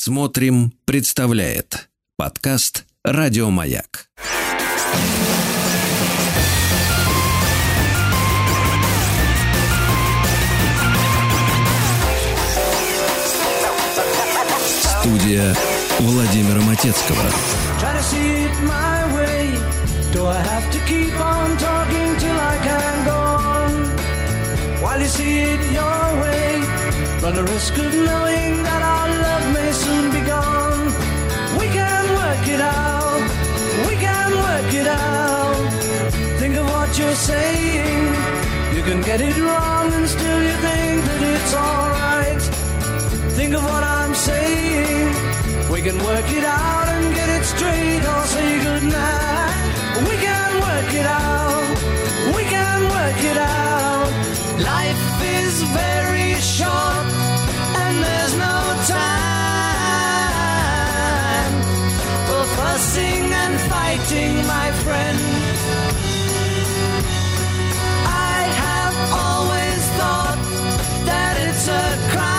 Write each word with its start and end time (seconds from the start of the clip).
Смотрим, 0.00 0.72
представляет 0.84 1.88
подкаст 2.16 2.84
Радиомаяк. 3.02 4.06
Студия 15.00 15.52
Владимира 15.98 16.60
Матецкого. 16.60 17.18
While 24.80 25.00
you 25.00 25.08
see 25.08 25.40
it 25.40 25.60
your 25.72 26.20
way, 26.22 26.62
run 27.20 27.34
the 27.34 27.42
risk 27.52 27.76
of 27.78 27.92
knowing 27.92 28.62
that 28.62 28.80
our 28.80 29.08
love 29.22 29.27
it 32.58 32.64
out. 32.64 33.22
We 33.88 33.94
can 34.06 34.30
work 34.46 34.72
it 34.82 34.88
out. 34.88 35.70
Think 36.40 36.56
of 36.56 36.66
what 36.74 36.90
you're 36.98 37.20
saying. 37.30 38.04
You 38.76 38.82
can 38.88 39.00
get 39.02 39.20
it 39.20 39.36
wrong 39.46 39.86
and 39.96 40.06
still 40.08 40.40
you 40.48 40.56
think 40.66 40.96
that 41.08 41.22
it's 41.34 41.52
alright. 41.54 42.42
Think 43.38 43.54
of 43.54 43.62
what 43.62 43.84
I'm 43.98 44.14
saying. 44.14 45.06
We 45.72 45.80
can 45.86 45.98
work 46.10 46.28
it 46.38 46.44
out 46.44 46.86
and 46.94 47.04
get 47.14 47.28
it 47.36 47.44
straight 47.54 48.04
or 48.12 48.22
say 48.34 48.48
goodnight. 48.66 49.68
We 50.10 50.16
can 50.26 50.50
work 50.68 50.90
it 51.00 51.08
out. 51.26 51.68
We 52.36 52.42
can 52.54 52.78
work 52.96 53.20
it 53.32 53.38
out. 53.38 54.10
Life 54.72 55.06
is 55.40 55.54
very 55.82 56.30
short 56.56 57.06
and 57.82 57.94
there's 58.04 58.34
no 58.46 58.56
time 58.94 59.57
fussing 62.78 63.24
and 63.42 63.54
fighting, 63.72 64.34
my 64.46 64.68
friend. 64.84 65.18
I 68.30 68.38
have 68.62 68.96
always 69.26 69.80
thought 69.98 70.40
that 71.10 71.34
it's 71.46 71.66
a 71.84 71.86
crime. 72.12 72.34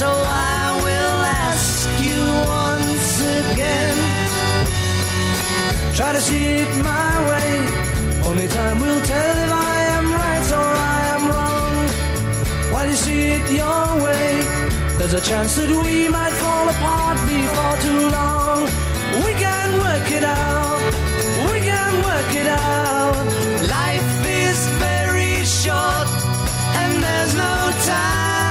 So 0.00 0.08
I 0.10 0.62
will 0.86 1.18
ask 1.46 1.88
you 2.08 2.22
once 2.62 3.12
again. 3.42 3.98
Try 5.98 6.10
to 6.18 6.22
see 6.28 6.44
it 6.62 6.72
my 6.92 7.12
way. 7.30 7.52
Only 8.28 8.48
time 8.48 8.76
will 8.84 9.02
tell 9.12 9.36
if 9.44 9.52
I 9.52 9.76
am 9.96 10.06
right 10.20 10.48
or 10.60 10.72
I 10.96 11.00
am 11.14 11.22
wrong. 11.32 11.74
While 12.72 12.88
you 12.88 12.98
see 13.06 13.22
it 13.36 13.44
your 13.60 13.86
way, 14.04 14.69
there's 15.00 15.14
a 15.14 15.20
chance 15.22 15.54
that 15.56 15.70
we 15.70 16.08
might 16.10 16.34
fall 16.42 16.68
apart 16.68 17.16
before 17.24 17.76
too 17.88 18.02
long. 18.18 18.68
We 19.24 19.32
can 19.44 19.68
work 19.80 20.08
it 20.12 20.22
out. 20.22 20.92
We 21.48 21.56
can 21.64 21.92
work 22.04 22.30
it 22.42 22.46
out. 22.46 23.16
Life 23.78 24.12
is 24.44 24.58
very 24.76 25.40
short 25.60 26.08
and 26.80 26.92
there's 27.06 27.34
no 27.46 27.56
time 27.88 28.48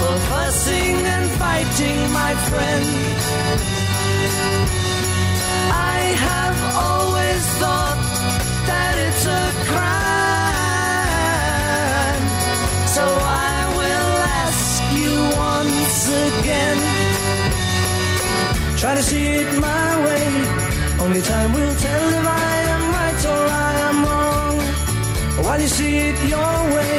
for 0.00 0.16
fussing 0.32 0.96
and 1.14 1.24
fighting, 1.42 1.98
my 2.20 2.32
friend. 2.48 2.88
I 5.92 5.98
have 6.28 6.58
always 6.88 7.42
thought 7.60 8.00
that 8.64 8.94
it's 9.06 9.26
a 9.26 9.44
crime. 9.68 10.13
Try 18.84 18.94
to 18.96 19.02
see 19.02 19.26
it 19.40 19.50
my 19.58 19.90
way. 20.04 20.26
Only 21.00 21.22
time 21.22 21.54
will 21.54 21.74
tell 21.86 22.06
if 22.20 22.26
I 22.26 22.54
am 22.74 22.82
right 22.92 23.22
or 23.32 23.44
I 23.48 23.72
am 23.88 23.98
wrong. 24.04 24.56
While 25.42 25.58
you 25.58 25.68
see 25.68 25.96
it 26.08 26.18
your 26.28 26.56
way, 26.76 26.96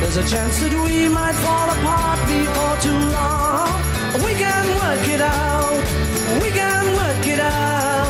there's 0.00 0.16
a 0.16 0.26
chance 0.32 0.56
that 0.62 0.72
we 0.72 1.10
might 1.10 1.36
fall 1.44 1.68
apart 1.76 2.20
before 2.24 2.76
too 2.80 3.00
long. 3.12 3.68
We 4.24 4.32
can 4.32 4.64
work 4.80 5.04
it 5.14 5.20
out. 5.20 5.82
We 6.42 6.48
can 6.58 6.84
work 6.96 7.26
it 7.26 7.40
out. 7.40 8.00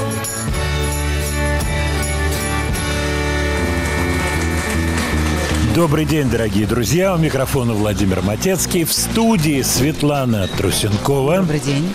Добрый 5.75 6.05
день, 6.05 6.31
дорогие 6.31 6.67
друзья. 6.67 7.13
У 7.15 7.19
микрофона 7.19 7.73
Владимир 7.73 8.23
Матецкий. 8.23 8.85
В 8.85 8.93
студии 8.93 9.63
Светлана 9.63 10.47
Трусенкова. 10.47 11.39
Добрый 11.39 11.59
день. 11.59 11.93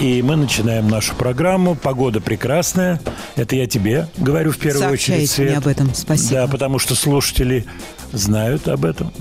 И 0.00 0.22
мы 0.22 0.36
начинаем 0.36 0.88
нашу 0.88 1.14
программу. 1.14 1.74
Погода 1.74 2.20
прекрасная. 2.20 3.00
Это 3.36 3.54
я 3.54 3.66
тебе 3.66 4.08
говорю 4.16 4.50
в 4.50 4.56
первую 4.56 4.80
Сообщаете 4.88 5.14
очередь, 5.24 5.30
Свет. 5.30 5.48
мне 5.50 5.58
об 5.58 5.66
этом. 5.66 5.94
Спасибо. 5.94 6.34
Да, 6.40 6.46
потому 6.46 6.78
что 6.78 6.94
слушатели 6.94 7.66
знают 8.12 8.66
об 8.68 8.86
этом. 8.86 9.12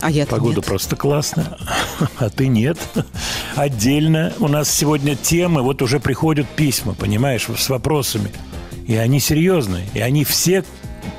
А 0.00 0.10
я 0.10 0.26
Погода 0.26 0.56
нет. 0.56 0.66
просто 0.66 0.96
классная, 0.96 1.56
а 2.18 2.28
ты 2.28 2.48
нет. 2.48 2.76
Отдельно 3.54 4.32
у 4.40 4.48
нас 4.48 4.68
сегодня 4.68 5.14
темы, 5.16 5.62
вот 5.62 5.80
уже 5.80 5.98
приходят 6.00 6.46
письма, 6.48 6.94
понимаешь, 6.94 7.46
с 7.56 7.68
вопросами. 7.70 8.30
И 8.86 8.96
они 8.96 9.18
серьезные, 9.20 9.86
и 9.94 10.00
они 10.00 10.24
все 10.24 10.62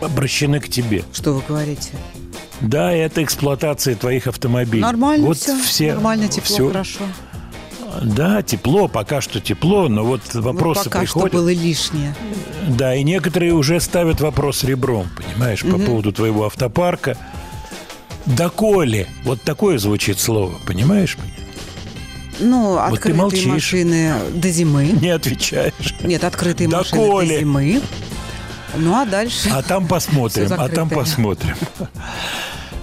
обращены 0.01 0.59
к 0.59 0.67
тебе. 0.69 1.03
Что 1.13 1.33
вы 1.33 1.41
говорите? 1.47 1.91
Да, 2.61 2.91
это 2.91 3.23
эксплуатация 3.23 3.95
твоих 3.95 4.27
автомобилей. 4.27 4.81
Нормально 4.83 5.25
вот 5.25 5.37
все. 5.37 5.57
все. 5.61 5.93
Нормально, 5.93 6.27
тепло, 6.27 6.55
всё- 6.55 6.67
хорошо. 6.67 6.99
Да, 8.01 8.41
тепло, 8.41 8.87
пока 8.87 9.21
что 9.21 9.39
тепло, 9.39 9.87
но 9.87 10.03
вот 10.03 10.21
вопросы 10.33 10.79
вот 10.79 10.85
пока 10.85 10.99
приходят. 11.01 11.29
что 11.29 11.37
было 11.37 11.53
лишнее. 11.53 12.15
Да, 12.67 12.95
и 12.95 13.03
некоторые 13.03 13.53
уже 13.53 13.79
ставят 13.79 14.21
вопрос 14.21 14.63
ребром, 14.63 15.07
понимаешь, 15.15 15.61
по 15.61 15.77
поводу 15.77 16.11
твоего 16.11 16.45
автопарка. 16.45 17.17
Доколе? 18.25 19.07
Вот 19.23 19.41
такое 19.43 19.77
звучит 19.77 20.19
слово, 20.19 20.55
понимаешь? 20.65 21.17
Ну, 22.39 22.75
ты 22.75 22.79
открытые 22.95 23.15
молчишь. 23.15 23.45
машины 23.45 24.13
до 24.33 24.49
зимы. 24.49 24.85
Не 25.01 25.09
отвечаешь. 25.09 25.95
Нет, 26.01 26.23
открытые 26.23 26.67
машины 26.67 27.01
Доколе? 27.01 27.27
до 27.27 27.39
зимы. 27.39 27.81
Ну, 28.77 28.93
а 28.93 29.05
дальше? 29.05 29.49
А 29.53 29.61
там 29.61 29.87
посмотрим, 29.87 30.51
а 30.51 30.67
там 30.67 30.89
посмотрим. 30.89 31.55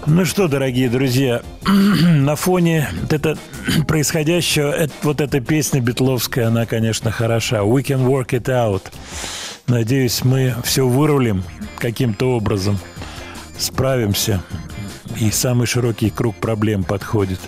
Ну 0.06 0.24
что, 0.24 0.48
дорогие 0.48 0.88
друзья, 0.88 1.42
на 1.66 2.34
фоне 2.34 2.88
вот 3.02 3.12
это 3.12 3.38
происходящего, 3.86 4.70
это- 4.72 4.92
вот 5.02 5.20
эта 5.20 5.40
песня 5.40 5.80
Бетловская, 5.80 6.48
она, 6.48 6.66
конечно, 6.66 7.12
хороша. 7.12 7.58
We 7.58 7.82
can 7.84 8.06
work 8.06 8.30
it 8.30 8.46
out. 8.46 8.82
Надеюсь, 9.68 10.24
мы 10.24 10.54
все 10.64 10.86
вырулим 10.88 11.44
каким-то 11.78 12.34
образом, 12.36 12.78
справимся. 13.58 14.42
И 15.20 15.30
самый 15.30 15.66
широкий 15.66 16.10
круг 16.10 16.34
проблем 16.36 16.82
подходит. 16.84 17.38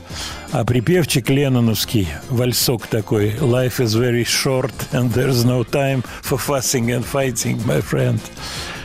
А 0.52 0.64
припевчик 0.64 1.28
Ленноновский, 1.30 2.06
вальсок 2.28 2.86
такой 2.86 3.30
«Life 3.30 3.80
is 3.80 3.96
very 3.98 4.22
short 4.22 4.72
and 4.92 5.12
there's 5.12 5.44
no 5.44 5.64
time 5.68 6.04
for 6.22 6.38
fussing 6.38 6.90
and 6.90 7.04
fighting, 7.04 7.60
my 7.66 7.82
friend». 7.82 8.20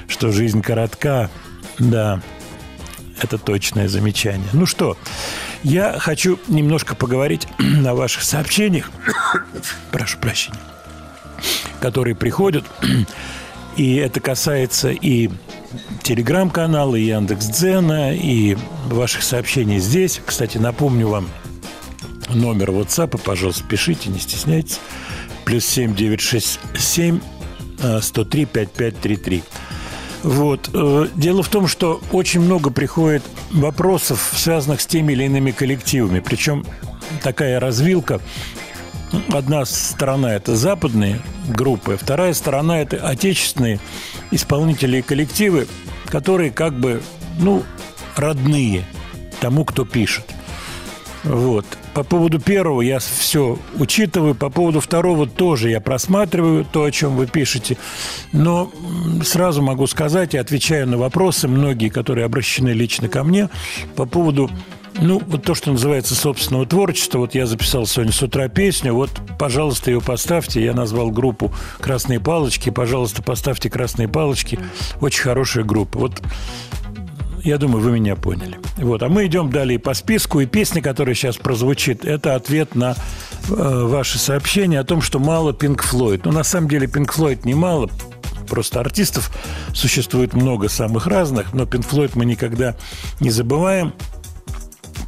Что 0.07 0.31
жизнь 0.31 0.61
коротка, 0.63 1.29
да, 1.77 2.19
это 3.23 3.37
точное 3.37 3.87
замечание. 3.87 4.47
Ну 4.53 4.65
что, 4.65 4.97
я 5.63 5.97
хочу 5.99 6.39
немножко 6.47 6.95
поговорить 6.95 7.47
о 7.85 7.95
ваших 7.95 8.23
сообщениях. 8.23 8.91
Прошу 9.91 10.17
прощения. 10.19 10.59
Которые 11.79 12.15
приходят. 12.15 12.65
И 13.77 13.95
это 13.95 14.19
касается 14.19 14.89
и 14.89 15.29
телеграм-канала, 16.03 16.95
и 16.95 17.03
Яндекс.Дзена, 17.03 18.13
и 18.13 18.57
ваших 18.87 19.23
сообщений 19.23 19.79
здесь. 19.79 20.19
Кстати, 20.25 20.57
напомню 20.57 21.07
вам 21.07 21.29
номер 22.29 22.71
WhatsApp, 22.71 23.19
пожалуйста, 23.23 23.63
пишите, 23.63 24.09
не 24.09 24.19
стесняйтесь. 24.19 24.79
Плюс 25.45 25.65
7967 25.65 27.21
э, 27.81 28.01
103 28.01 28.45
5533. 28.45 29.43
Вот. 30.23 30.69
э, 30.73 31.07
Дело 31.15 31.43
в 31.43 31.49
том, 31.49 31.67
что 31.67 32.01
очень 32.11 32.41
много 32.41 32.71
приходит 32.71 33.23
вопросов, 33.51 34.33
связанных 34.35 34.81
с 34.81 34.85
теми 34.85 35.13
или 35.13 35.23
иными 35.23 35.51
коллективами. 35.51 36.19
Причем 36.19 36.65
такая 37.23 37.59
развилка. 37.59 38.19
Одна 39.29 39.65
сторона– 39.65 40.33
это 40.35 40.55
западные 40.55 41.19
группы, 41.47 41.97
вторая 41.99 42.33
сторона– 42.35 42.79
это 42.81 42.97
отечественные 42.97 43.79
исполнители 44.29 44.97
и 44.97 45.01
коллективы, 45.01 45.67
которые 46.05 46.51
как 46.51 46.79
бы, 46.79 47.01
ну, 47.39 47.63
родные 48.15 48.85
тому, 49.39 49.65
кто 49.65 49.83
пишет. 49.83 50.25
Вот. 51.23 51.65
По 51.99 52.03
поводу 52.03 52.39
первого 52.39 52.81
я 52.81 52.99
все 52.99 53.59
учитываю, 53.77 54.33
по 54.33 54.49
поводу 54.49 54.79
второго 54.79 55.27
тоже 55.27 55.69
я 55.69 55.81
просматриваю 55.81 56.63
то, 56.63 56.85
о 56.85 56.91
чем 56.91 57.17
вы 57.17 57.27
пишете. 57.27 57.75
Но 58.31 58.71
сразу 59.21 59.61
могу 59.61 59.85
сказать 59.85 60.33
и 60.33 60.37
отвечаю 60.37 60.87
на 60.87 60.97
вопросы, 60.97 61.49
многие, 61.49 61.89
которые 61.89 62.23
обращены 62.23 62.69
лично 62.69 63.09
ко 63.09 63.25
мне, 63.25 63.49
по 63.97 64.05
поводу 64.05 64.49
ну, 65.01 65.21
вот 65.27 65.43
то, 65.43 65.53
что 65.55 65.71
называется 65.71 66.15
собственного 66.15 66.65
творчества. 66.65 67.19
Вот 67.19 67.35
я 67.35 67.45
записал 67.45 67.85
сегодня 67.85 68.13
с 68.13 68.23
утра 68.23 68.47
песню. 68.47 68.93
Вот, 68.93 69.09
пожалуйста, 69.37 69.91
ее 69.91 69.99
поставьте. 69.99 70.63
Я 70.63 70.71
назвал 70.71 71.11
группу 71.11 71.53
«Красные 71.81 72.21
палочки». 72.21 72.69
Пожалуйста, 72.69 73.21
поставьте 73.21 73.69
«Красные 73.69 74.07
палочки». 74.07 74.57
Очень 75.01 75.23
хорошая 75.23 75.65
группа. 75.65 75.99
Вот 75.99 76.21
я 77.43 77.57
думаю, 77.57 77.83
вы 77.83 77.91
меня 77.91 78.15
поняли. 78.15 78.57
Вот. 78.77 79.03
А 79.03 79.09
мы 79.09 79.25
идем 79.25 79.49
далее 79.49 79.79
по 79.79 79.93
списку. 79.93 80.39
И 80.39 80.45
песня, 80.45 80.81
которая 80.81 81.15
сейчас 81.15 81.37
прозвучит, 81.37 82.05
это 82.05 82.35
ответ 82.35 82.75
на 82.75 82.95
э, 83.49 83.83
ваше 83.85 84.19
сообщение 84.19 84.79
о 84.79 84.83
том, 84.83 85.01
что 85.01 85.19
мало 85.19 85.53
Пинк 85.53 85.83
Флойд. 85.83 86.25
Ну, 86.25 86.31
на 86.31 86.43
самом 86.43 86.69
деле, 86.69 86.87
Пинк 86.87 87.11
Флойд 87.13 87.45
не 87.45 87.53
мало. 87.53 87.89
Просто 88.47 88.79
артистов 88.79 89.31
существует 89.73 90.33
много 90.33 90.69
самых 90.69 91.07
разных, 91.07 91.53
но 91.53 91.65
Пинк 91.65 91.85
Флойд 91.85 92.15
мы 92.15 92.25
никогда 92.25 92.75
не 93.19 93.29
забываем 93.29 93.93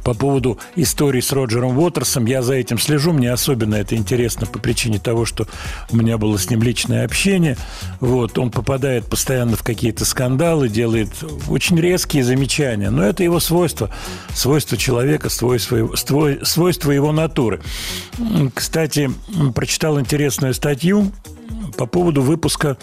по 0.02 0.14
поводу 0.14 0.58
истории 0.76 1.20
с 1.20 1.32
Роджером 1.32 1.78
Уотерсом. 1.78 2.26
Я 2.26 2.42
за 2.42 2.54
этим 2.54 2.78
слежу. 2.78 3.12
Мне 3.12 3.32
особенно 3.32 3.76
это 3.76 3.96
интересно 3.96 4.46
по 4.46 4.58
причине 4.58 4.98
того, 4.98 5.24
что 5.24 5.46
у 5.90 5.96
меня 5.96 6.18
было 6.18 6.38
с 6.38 6.50
ним 6.50 6.62
личное 6.62 7.04
общение. 7.04 7.56
Вот. 8.00 8.38
Он 8.38 8.50
попадает 8.50 9.06
постоянно 9.06 9.56
в 9.56 9.62
какие-то 9.62 10.04
скандалы, 10.04 10.68
делает 10.68 11.10
очень 11.48 11.78
резкие 11.80 12.24
замечания. 12.24 12.90
Но 12.90 13.02
это 13.02 13.22
его 13.22 13.40
свойство. 13.40 13.90
Свойство 14.34 14.76
человека, 14.76 15.28
свойство, 15.28 15.88
свойство 16.42 16.90
его 16.90 17.12
натуры. 17.12 17.60
Кстати, 18.54 19.10
прочитал 19.54 20.00
интересную 20.00 20.54
статью 20.54 21.12
по 21.76 21.86
поводу 21.86 22.22
выпуска 22.22 22.76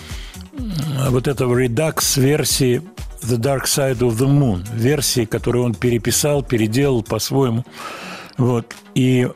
вот 1.09 1.27
этого 1.27 1.57
редакс-версии 1.57 2.81
The 3.21 3.37
Dark 3.37 3.65
Side 3.65 3.99
of 3.99 4.17
the 4.17 4.27
Moon, 4.27 4.65
версии, 4.73 5.25
которую 5.25 5.65
он 5.65 5.75
переписал, 5.75 6.43
переделал 6.43 7.03
по-своему. 7.03 7.65
Вот. 8.37 8.73
И 8.95 9.27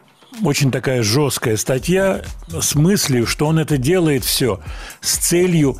очень 0.43 0.71
такая 0.71 1.03
жесткая 1.03 1.57
статья 1.57 2.21
с 2.47 2.75
мыслью, 2.75 3.27
что 3.27 3.47
он 3.47 3.59
это 3.59 3.77
делает 3.77 4.23
все 4.23 4.59
с 5.01 5.17
целью 5.17 5.77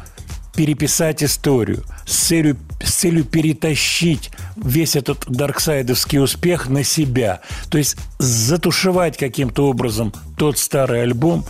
переписать 0.55 1.23
историю, 1.23 1.83
с 2.05 2.15
целью, 2.15 2.57
с 2.83 2.93
целью 2.93 3.25
перетащить 3.25 4.29
весь 4.55 4.95
этот 4.95 5.25
дарксайдовский 5.27 6.19
успех 6.19 6.69
на 6.69 6.83
себя. 6.83 7.41
То 7.69 7.77
есть 7.77 7.97
затушевать 8.19 9.17
каким-то 9.17 9.67
образом 9.67 10.13
тот 10.37 10.59
старый 10.59 11.01
альбом, 11.01 11.45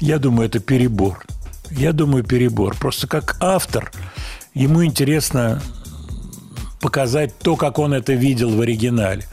я 0.00 0.18
думаю, 0.18 0.48
это 0.48 0.58
перебор. 0.58 1.24
Я 1.70 1.92
думаю, 1.92 2.24
перебор. 2.24 2.76
Просто 2.76 3.06
как 3.06 3.36
автор 3.40 3.92
ему 4.54 4.84
интересно 4.84 5.60
показать 6.86 7.36
то, 7.36 7.56
как 7.56 7.80
он 7.80 7.94
это 7.94 8.12
видел 8.12 8.50
в 8.50 8.60
оригинале. 8.60 9.24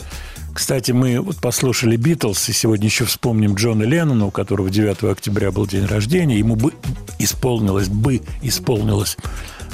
Кстати, 0.55 0.91
мы 0.91 1.21
вот 1.21 1.38
послушали 1.38 1.97
Битлз, 1.97 2.50
и 2.50 2.51
сегодня 2.51 2.88
еще 2.88 3.05
вспомним 3.05 3.53
Джона 3.53 3.83
Леннона, 3.83 4.25
у 4.25 4.31
которого 4.31 4.71
9 4.71 5.03
октября 5.03 5.51
был 5.51 5.67
день 5.67 5.85
рождения. 5.85 6.39
Ему 6.39 6.55
бы 6.55 6.73
исполнилось, 7.19 7.89
бы 7.89 8.23
исполнилось 8.41 9.17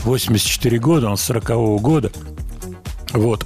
84 0.04 0.78
года, 0.80 1.08
он 1.08 1.16
с 1.16 1.22
40 1.22 1.52
-го 1.52 1.80
года. 1.80 2.12
Вот. 3.14 3.46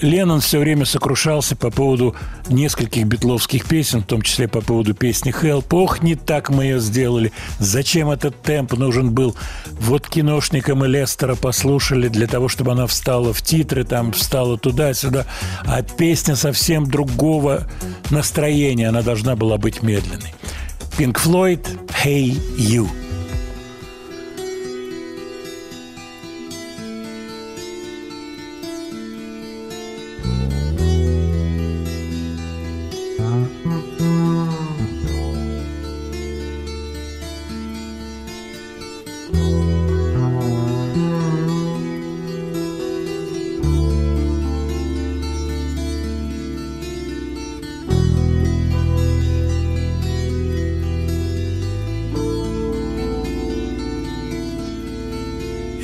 Леннон 0.00 0.40
все 0.40 0.60
время 0.60 0.84
сокрушался 0.84 1.56
по 1.56 1.70
поводу 1.70 2.14
нескольких 2.48 3.06
битловских 3.06 3.66
песен, 3.66 4.02
в 4.02 4.06
том 4.06 4.22
числе 4.22 4.46
по 4.46 4.60
поводу 4.60 4.94
песни 4.94 5.34
«Help». 5.34 5.66
Ох, 5.70 6.02
не 6.02 6.14
так 6.14 6.50
мы 6.50 6.64
ее 6.64 6.80
сделали. 6.80 7.32
Зачем 7.58 8.10
этот 8.10 8.40
темп 8.42 8.74
нужен 8.74 9.12
был? 9.12 9.34
Вот 9.80 10.08
киношникам 10.08 10.84
и 10.84 10.88
Лестера 10.88 11.34
послушали 11.34 12.08
для 12.08 12.26
того, 12.26 12.48
чтобы 12.48 12.72
она 12.72 12.86
встала 12.86 13.32
в 13.32 13.42
титры, 13.42 13.84
там 13.84 14.12
встала 14.12 14.56
туда-сюда. 14.56 15.26
А 15.64 15.82
песня 15.82 16.36
совсем 16.36 16.86
другого 16.86 17.66
настроения. 18.10 18.88
Она 18.88 19.02
должна 19.02 19.34
была 19.34 19.58
быть 19.58 19.82
медленной. 19.82 20.34
Pink 20.96 21.16
Floyd 21.16 21.66
«Hey 22.04 22.40
You». 22.56 22.88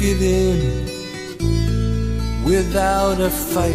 Give 0.00 0.22
in 0.22 0.86
without 2.42 3.20
a 3.20 3.28
fight. 3.28 3.74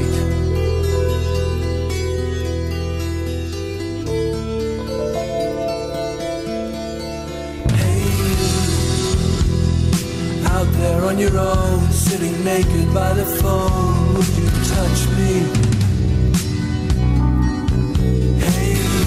Hey, 7.77 8.01
out 10.47 10.67
there 10.79 11.05
on 11.05 11.19
your 11.19 11.37
own, 11.37 11.91
sitting 11.91 12.43
naked 12.43 12.91
by 12.91 13.13
the 13.13 13.25
phone, 13.25 14.15
would 14.15 14.27
you 14.39 14.49
touch 14.73 15.07
me? 15.17 15.31
Hey, 18.45 18.73
you, 18.73 19.03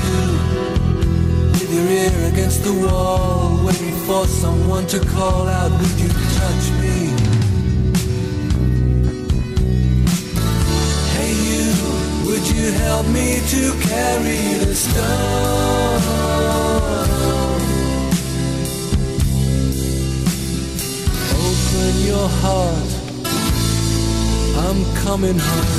with 1.50 1.74
your 1.74 1.88
ear 1.88 2.32
against 2.32 2.62
the 2.62 2.74
wall, 2.74 3.66
waiting 3.66 3.96
for 4.06 4.24
someone 4.28 4.86
to 4.86 5.00
call 5.00 5.48
out, 5.48 5.72
would 5.72 5.98
you 5.98 6.08
touch 6.08 6.70
me? 6.80 7.07
You 12.58 12.72
help 12.72 13.06
me 13.08 13.40
to 13.52 13.62
carry 13.88 14.64
the 14.64 14.74
stone? 14.74 16.02
Open 21.46 21.94
your 22.10 22.28
heart, 22.42 22.90
I'm 24.64 24.80
coming 25.04 25.38
home. 25.38 25.77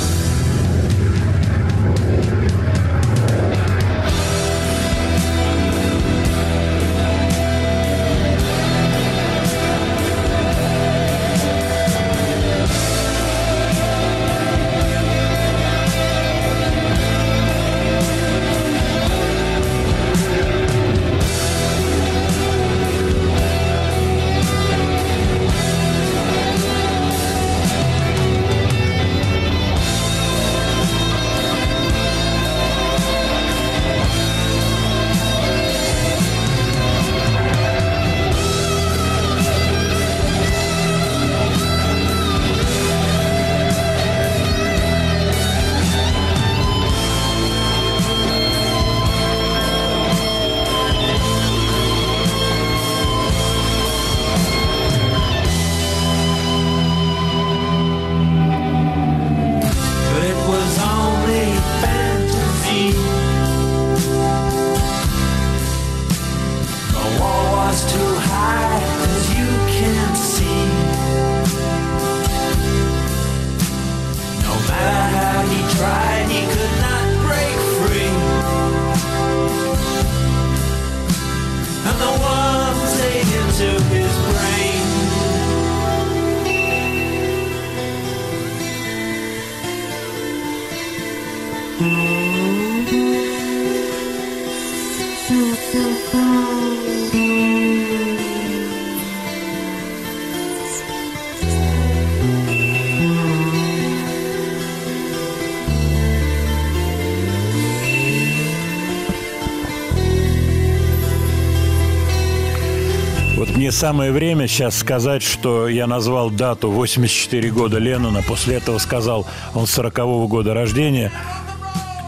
Самое 113.80 114.12
время 114.12 114.46
сейчас 114.46 114.76
сказать, 114.76 115.22
что 115.22 115.66
я 115.66 115.86
назвал 115.86 116.28
дату 116.28 116.70
84 116.70 117.50
года 117.50 117.78
Леннона, 117.78 118.20
после 118.20 118.56
этого 118.56 118.76
сказал, 118.76 119.26
он 119.54 119.64
40-го 119.64 120.28
года 120.28 120.52
рождения, 120.52 121.10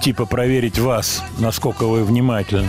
типа 0.03 0.27
проверить 0.27 0.79
вас, 0.79 1.25
насколько 1.39 1.85
вы 1.85 2.05
внимательны. 2.05 2.69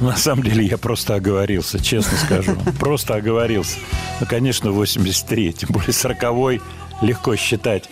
На 0.00 0.16
самом 0.16 0.42
деле 0.42 0.66
я 0.66 0.76
просто 0.76 1.14
оговорился, 1.14 1.82
честно 1.82 2.18
скажу. 2.18 2.54
Просто 2.78 3.14
оговорился. 3.14 3.78
Ну, 4.20 4.26
конечно, 4.26 4.70
83, 4.70 5.52
тем 5.54 5.70
более 5.72 5.94
40 5.94 6.62
легко 7.00 7.34
считать. 7.36 7.88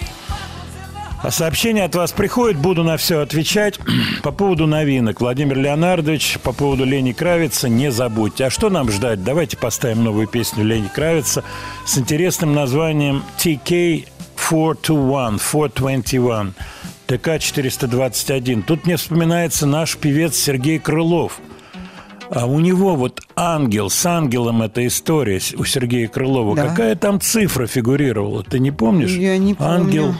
А 1.22 1.30
сообщения 1.30 1.84
от 1.84 1.94
вас 1.94 2.12
приходят, 2.12 2.56
буду 2.56 2.82
на 2.82 2.96
все 2.96 3.20
отвечать. 3.20 3.78
По 4.22 4.32
поводу 4.32 4.66
новинок. 4.66 5.20
Владимир 5.20 5.58
Леонардович, 5.58 6.38
по 6.42 6.52
поводу 6.52 6.84
Лени 6.84 7.12
Кравица, 7.12 7.68
не 7.68 7.90
забудьте. 7.90 8.46
А 8.46 8.50
что 8.50 8.70
нам 8.70 8.90
ждать? 8.90 9.22
Давайте 9.22 9.58
поставим 9.58 10.02
новую 10.04 10.26
песню 10.28 10.64
Лени 10.64 10.88
Кравица 10.88 11.44
с 11.84 11.98
интересным 11.98 12.54
названием 12.54 13.22
TK 13.38 14.06
421, 14.36 15.38
421, 15.38 16.54
ТК 17.06 17.38
421. 17.38 18.62
Тут 18.62 18.86
мне 18.86 18.96
вспоминается 18.96 19.66
наш 19.66 19.98
певец 19.98 20.36
Сергей 20.36 20.78
Крылов. 20.78 21.38
А 22.30 22.46
у 22.46 22.60
него 22.60 22.94
вот 22.94 23.20
ангел, 23.34 23.90
с 23.90 24.06
ангелом 24.06 24.62
эта 24.62 24.86
история 24.86 25.40
у 25.58 25.64
Сергея 25.64 26.08
Крылова. 26.08 26.56
Да. 26.56 26.68
Какая 26.68 26.94
там 26.94 27.20
цифра 27.20 27.66
фигурировала? 27.66 28.44
Ты 28.44 28.60
не 28.60 28.70
помнишь? 28.70 29.10
Я 29.10 29.36
не 29.36 29.54
помню. 29.54 29.72
Ангел 29.74 30.14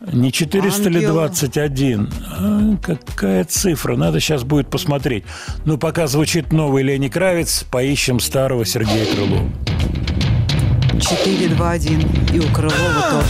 не 0.00 0.32
400 0.32 0.88
ли 0.88 0.96
Ангел. 0.96 1.12
21? 1.14 2.10
А, 2.26 2.76
какая 2.82 3.44
цифра? 3.44 3.96
Надо 3.96 4.20
сейчас 4.20 4.44
будет 4.44 4.68
посмотреть. 4.68 5.24
Ну, 5.64 5.76
пока 5.78 6.06
звучит 6.06 6.52
новый 6.52 6.82
Лени 6.82 7.08
Кравец, 7.08 7.64
поищем 7.70 8.18
старого 8.20 8.64
Сергея 8.64 9.06
Крылова. 9.14 9.48
4, 11.00 11.48
2, 11.48 11.70
1. 11.70 12.00
И 12.34 12.38
у 12.38 12.48
Крылова 12.52 13.02
тоже. 13.10 13.26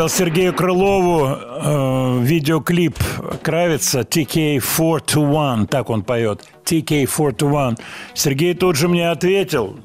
Я 0.00 0.04
направил 0.04 0.18
Сергею 0.18 0.54
Крылову 0.54 1.26
э, 1.26 2.20
видеоклип 2.24 2.96
Кравица 3.42 4.00
TK421, 4.00 5.66
так 5.66 5.90
он 5.90 6.02
поет, 6.04 6.42
TK421. 6.64 7.78
Сергей 8.14 8.54
тут 8.54 8.76
же 8.76 8.88
мне 8.88 9.10
ответил. 9.10 9.78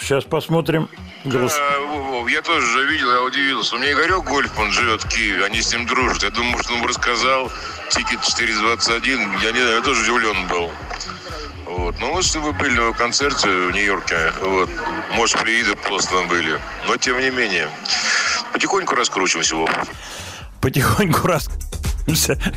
Сейчас 0.00 0.24
посмотрим. 0.24 0.88
Голос- 1.26 1.52
А, 1.60 1.80
Вов, 1.80 2.30
я 2.30 2.40
тоже 2.40 2.66
же 2.66 2.86
видел, 2.90 3.10
я 3.10 3.22
удивился. 3.22 3.76
У 3.76 3.78
меня 3.78 3.92
Игорек 3.92 4.24
Гольфман 4.24 4.72
живет 4.72 5.02
в 5.04 5.08
Киеве, 5.08 5.44
они 5.44 5.60
с 5.60 5.70
ним 5.70 5.84
дружат. 5.84 6.22
Я 6.22 6.30
думаю, 6.30 6.56
что 6.62 6.72
он 6.72 6.86
рассказал. 6.86 7.50
Тикет 7.90 8.22
421. 8.22 9.18
Я 9.42 9.52
не 9.52 9.60
знаю, 9.60 9.76
я 9.76 9.82
тоже 9.82 10.00
удивлен 10.00 10.48
был. 10.48 10.70
Вот. 11.66 11.94
Ну, 12.00 12.16
если 12.16 12.38
вы 12.38 12.52
были 12.54 12.78
на 12.80 12.92
концерте 12.94 13.48
в 13.48 13.70
Нью-Йорке, 13.72 14.32
вот, 14.40 14.70
может, 15.14 15.38
прииды 15.42 15.74
просто 15.76 16.10
там 16.16 16.28
были. 16.28 16.58
Но, 16.88 16.96
тем 16.96 17.20
не 17.20 17.30
менее, 17.30 17.68
потихоньку 18.52 18.94
раскручиваемся 18.94 19.56
его. 19.56 19.68
Потихоньку 20.60 21.26
раз 21.26 21.48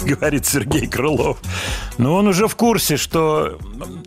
говорит 0.02 0.46
Сергей 0.46 0.88
Крылов. 0.88 1.38
Но 1.98 2.16
он 2.16 2.28
уже 2.28 2.48
в 2.48 2.56
курсе, 2.56 2.98
что 2.98 3.58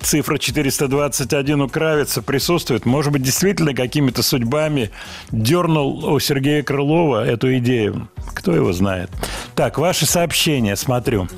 цифра 0.00 0.38
421 0.38 1.62
у 1.62 1.68
Кравица 1.68 2.22
присутствует. 2.22 2.86
Может 2.86 3.12
быть, 3.12 3.22
действительно 3.22 3.74
какими-то 3.74 4.22
судьбами 4.22 4.90
дернул 5.30 6.04
у 6.04 6.18
Сергея 6.18 6.62
Крылова 6.62 7.24
эту 7.24 7.56
идею. 7.58 8.08
Кто 8.34 8.54
его 8.54 8.72
знает. 8.72 9.10
Так, 9.54 9.78
ваши 9.78 10.06
сообщения, 10.06 10.76
смотрю. 10.76 11.28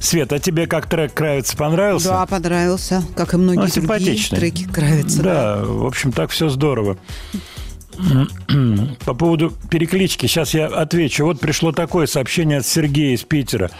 Свет, 0.00 0.32
а 0.32 0.38
тебе 0.38 0.66
как 0.66 0.88
трек 0.88 1.14
Кравица 1.14 1.56
понравился? 1.56 2.08
Да, 2.08 2.26
понравился, 2.26 3.02
как 3.16 3.34
и 3.34 3.38
многие 3.38 3.72
Ну, 3.74 3.86
другие 3.86 4.22
треки 4.28 4.64
Кравица. 4.64 5.22
Да, 5.22 5.62
в 5.64 5.86
общем, 5.86 6.12
так 6.12 6.30
все 6.30 6.48
здорово. 6.48 6.98
По 9.04 9.14
поводу 9.14 9.52
переклички, 9.70 10.26
сейчас 10.26 10.54
я 10.54 10.66
отвечу. 10.66 11.24
Вот 11.24 11.40
пришло 11.40 11.72
такое 11.72 12.06
сообщение 12.06 12.58
от 12.58 12.66
Сергея 12.66 13.14
из 13.14 13.22
Питера. 13.22 13.70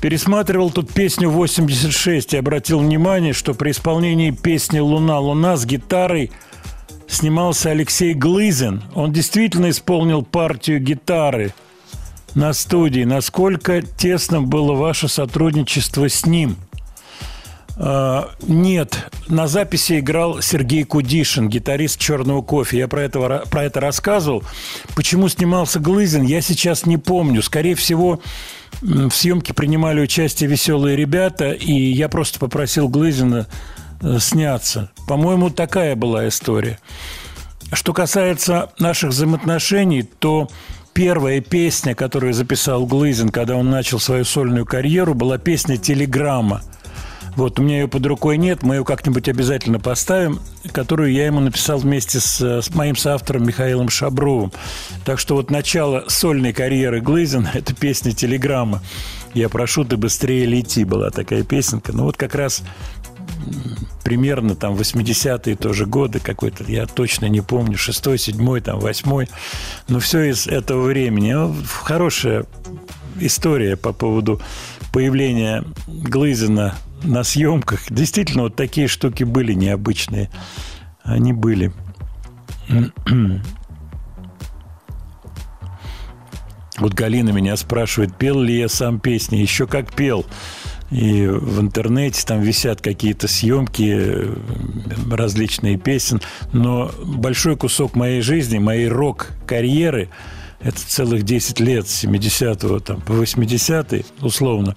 Пересматривал 0.00 0.70
тут 0.70 0.92
песню 0.92 1.30
86 1.30 2.34
и 2.34 2.36
обратил 2.36 2.80
внимание, 2.80 3.32
что 3.32 3.54
при 3.54 3.70
исполнении 3.70 4.32
песни 4.32 4.80
«Луна, 4.80 5.20
луна» 5.20 5.56
с 5.56 5.64
гитарой 5.64 6.32
снимался 7.06 7.70
Алексей 7.70 8.14
Глызин. 8.14 8.82
Он 8.94 9.12
действительно 9.12 9.70
исполнил 9.70 10.22
партию 10.22 10.80
гитары 10.80 11.54
на 12.34 12.52
студии. 12.52 13.04
Насколько 13.04 13.82
тесным 13.82 14.46
было 14.46 14.72
ваше 14.72 15.08
сотрудничество 15.08 16.08
с 16.08 16.26
ним? 16.26 16.56
А, 17.76 18.30
Нет, 18.46 19.10
на 19.28 19.46
записи 19.46 19.98
играл 20.00 20.42
Сергей 20.42 20.84
Кудишин, 20.84 21.48
гитарист 21.48 21.98
«Черного 21.98 22.42
кофе». 22.42 22.78
Я 22.78 22.88
про, 22.88 23.02
этого, 23.02 23.44
про 23.50 23.64
это 23.64 23.80
рассказывал. 23.80 24.42
Почему 24.94 25.28
снимался 25.28 25.80
Глызин, 25.80 26.22
я 26.22 26.40
сейчас 26.40 26.86
не 26.86 26.98
помню. 26.98 27.42
Скорее 27.42 27.74
всего, 27.74 28.20
в 28.80 29.10
съемке 29.10 29.54
принимали 29.54 30.00
участие 30.00 30.50
веселые 30.50 30.96
ребята, 30.96 31.52
и 31.52 31.72
я 31.72 32.08
просто 32.08 32.38
попросил 32.38 32.88
Глызина 32.88 33.46
э, 34.00 34.18
сняться. 34.18 34.90
По-моему, 35.08 35.50
такая 35.50 35.96
была 35.96 36.28
история. 36.28 36.78
Что 37.72 37.94
касается 37.94 38.70
наших 38.78 39.10
взаимоотношений, 39.10 40.02
то 40.02 40.48
первая 40.92 41.40
песня, 41.40 41.94
которую 41.94 42.34
записал 42.34 42.84
Глызин, 42.86 43.30
когда 43.30 43.56
он 43.56 43.70
начал 43.70 43.98
свою 43.98 44.24
сольную 44.24 44.66
карьеру, 44.66 45.14
была 45.14 45.38
песня 45.38 45.78
«Телеграмма». 45.78 46.62
Вот, 47.36 47.58
у 47.58 47.62
меня 47.62 47.80
ее 47.80 47.88
под 47.88 48.04
рукой 48.04 48.36
нет, 48.36 48.62
мы 48.62 48.76
ее 48.76 48.84
как-нибудь 48.84 49.28
обязательно 49.28 49.80
поставим, 49.80 50.40
которую 50.72 51.12
я 51.12 51.26
ему 51.26 51.40
написал 51.40 51.78
вместе 51.78 52.20
с, 52.20 52.40
с 52.40 52.74
моим 52.74 52.94
соавтором 52.94 53.46
Михаилом 53.46 53.88
Шабровым. 53.88 54.52
Так 55.04 55.18
что 55.18 55.36
вот 55.36 55.50
начало 55.50 56.04
сольной 56.08 56.52
карьеры 56.52 57.00
Глызина– 57.00 57.50
это 57.54 57.74
песня 57.74 58.12
«Телеграмма». 58.12 58.82
«Я 59.32 59.48
прошу, 59.48 59.84
ты 59.84 59.96
быстрее 59.96 60.44
лети» 60.44 60.84
была 60.84 61.10
такая 61.10 61.42
песенка. 61.42 61.92
Ну 61.92 62.04
вот 62.04 62.18
как 62.18 62.34
раз 62.34 62.62
примерно 64.04 64.54
там 64.54 64.74
80-е 64.74 65.56
тоже 65.56 65.86
годы 65.86 66.20
какой-то, 66.20 66.64
я 66.64 66.86
точно 66.86 67.26
не 67.26 67.40
помню, 67.40 67.78
6 67.78 68.20
7 68.20 68.60
там 68.60 68.78
8 68.78 69.26
но 69.88 70.00
все 70.00 70.24
из 70.24 70.46
этого 70.46 70.82
времени. 70.82 71.32
Ну, 71.32 71.54
Хорошая 71.82 72.44
история 73.20 73.76
по 73.76 73.92
поводу 73.92 74.40
появления 74.92 75.64
Глызина 75.86 76.74
на 77.02 77.24
съемках. 77.24 77.90
Действительно, 77.90 78.44
вот 78.44 78.56
такие 78.56 78.88
штуки 78.88 79.24
были 79.24 79.52
необычные. 79.52 80.30
Они 81.02 81.32
были. 81.32 81.72
Вот 86.78 86.94
Галина 86.94 87.30
меня 87.30 87.56
спрашивает, 87.56 88.16
пел 88.16 88.40
ли 88.40 88.58
я 88.58 88.68
сам 88.68 88.98
песни. 88.98 89.36
Еще 89.36 89.66
как 89.66 89.92
пел. 89.92 90.26
И 90.90 91.26
в 91.26 91.60
интернете 91.60 92.22
там 92.26 92.40
висят 92.40 92.82
какие-то 92.82 93.26
съемки, 93.26 93.94
э, 93.94 94.34
различные 95.10 95.78
песен. 95.78 96.20
Но 96.52 96.90
большой 97.04 97.56
кусок 97.56 97.94
моей 97.94 98.20
жизни, 98.20 98.58
моей 98.58 98.88
рок-карьеры, 98.88 100.10
это 100.60 100.78
целых 100.78 101.22
10 101.22 101.60
лет, 101.60 101.88
с 101.88 102.04
70-го 102.04 102.78
там, 102.80 103.00
по 103.00 103.12
80-й, 103.12 104.04
условно, 104.20 104.76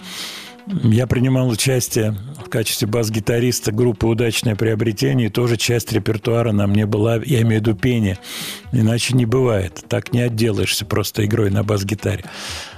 я 0.67 1.08
принимал 1.08 1.49
участие 1.49 2.15
в 2.43 2.49
качестве 2.49 2.88
бас-гитариста 2.88 3.71
группы 3.71 4.08
«Удачное 4.08 4.56
приобретение», 4.56 5.28
и 5.28 5.32
тоже 5.32 5.58
часть 5.58 5.91
репертуара 5.91 6.51
на 6.51 6.67
мне 6.67 6.86
была, 6.86 7.15
я 7.17 7.41
имею 7.41 7.62
в 7.62 7.67
виду 7.67 7.75
пение. 7.75 8.17
Иначе 8.71 9.15
не 9.15 9.25
бывает. 9.25 9.84
Так 9.88 10.13
не 10.13 10.21
отделаешься 10.21 10.86
просто 10.86 11.25
игрой 11.25 11.51
на 11.51 11.63
бас-гитаре. 11.63 12.25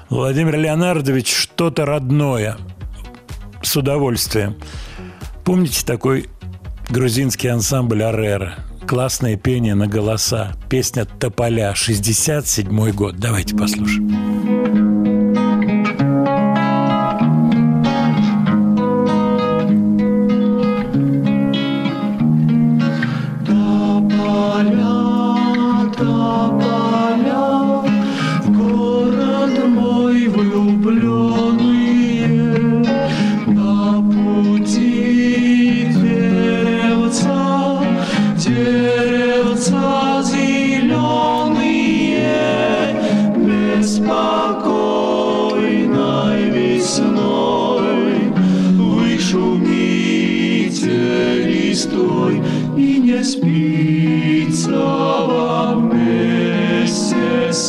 Владимир 0.09 0.57
Леонардович, 0.57 1.33
что-то 1.33 1.85
родное. 1.85 2.57
С 3.61 3.75
удовольствием. 3.75 4.55
Помните 5.43 5.85
такой 5.85 6.27
грузинский 6.89 7.47
ансамбль 7.47 8.03
«Арера»? 8.03 8.55
Классное 8.87 9.35
пение 9.35 9.75
на 9.75 9.87
голоса. 9.87 10.53
Песня 10.69 11.05
«Тополя», 11.05 11.73
67 11.75 12.91
год. 12.91 13.17
Давайте 13.17 13.55
послушаем. 13.55 14.96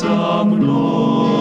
Со 0.08 0.42
мной. 0.42 1.37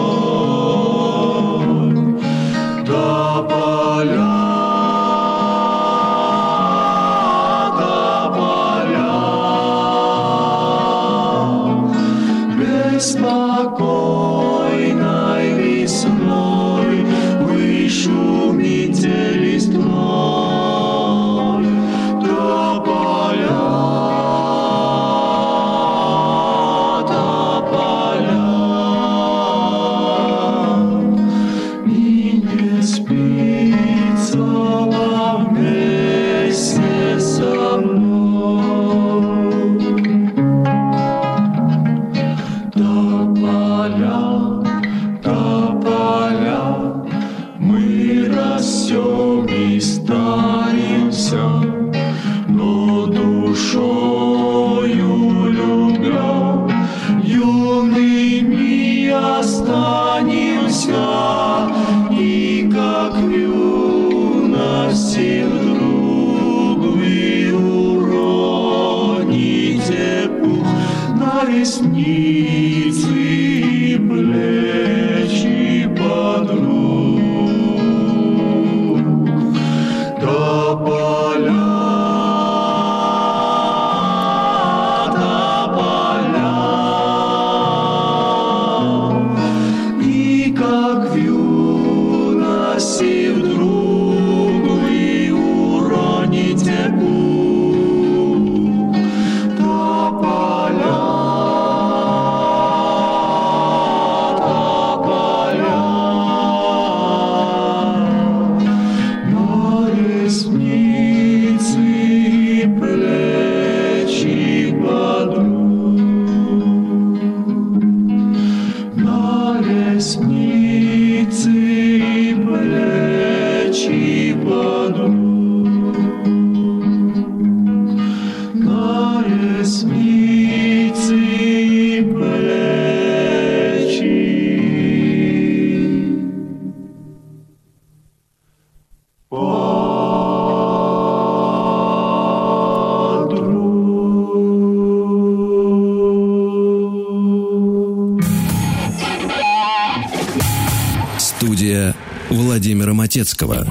Лисицкого. 153.28 153.66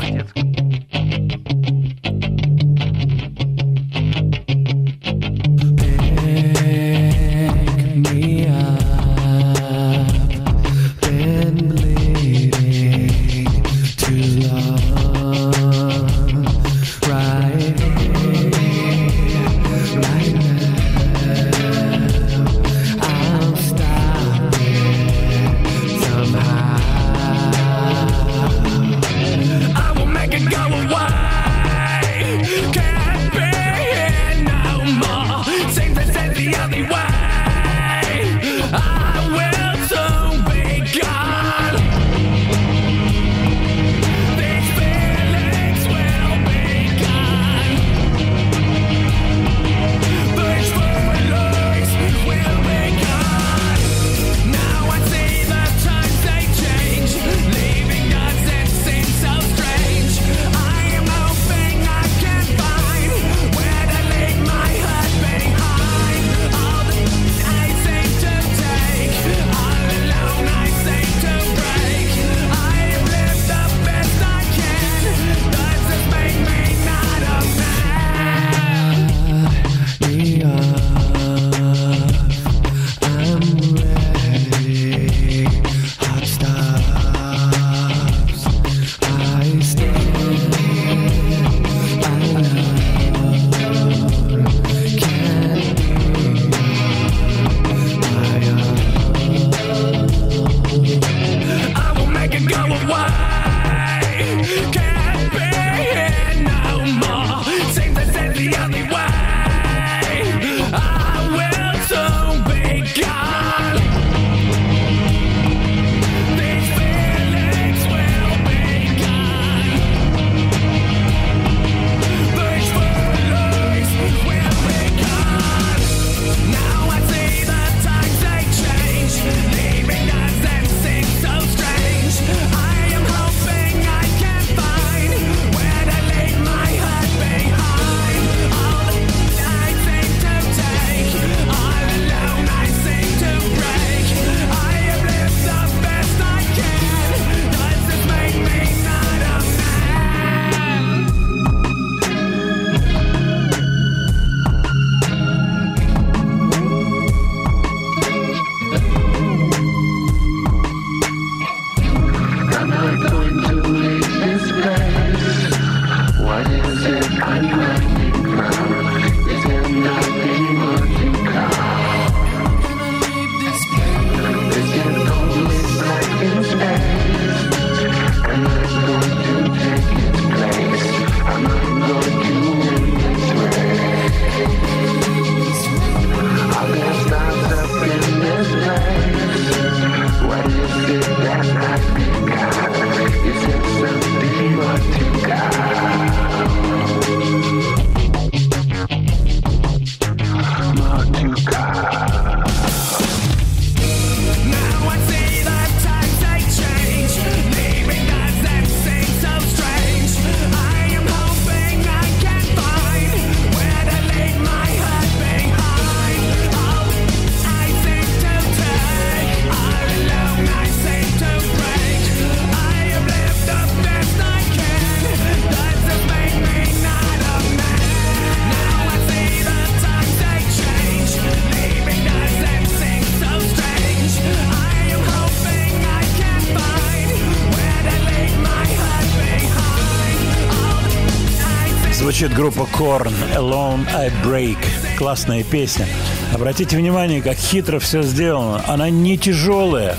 звучит 242.18 242.36
группа 242.36 242.68
Korn 242.76 243.14
«Alone 243.36 243.86
I 243.94 244.12
Break». 244.26 244.58
Классная 244.98 245.44
песня. 245.44 245.86
Обратите 246.34 246.76
внимание, 246.76 247.22
как 247.22 247.38
хитро 247.38 247.78
все 247.78 248.02
сделано. 248.02 248.64
Она 248.68 248.90
не 248.90 249.20
тяжелая 249.20 249.96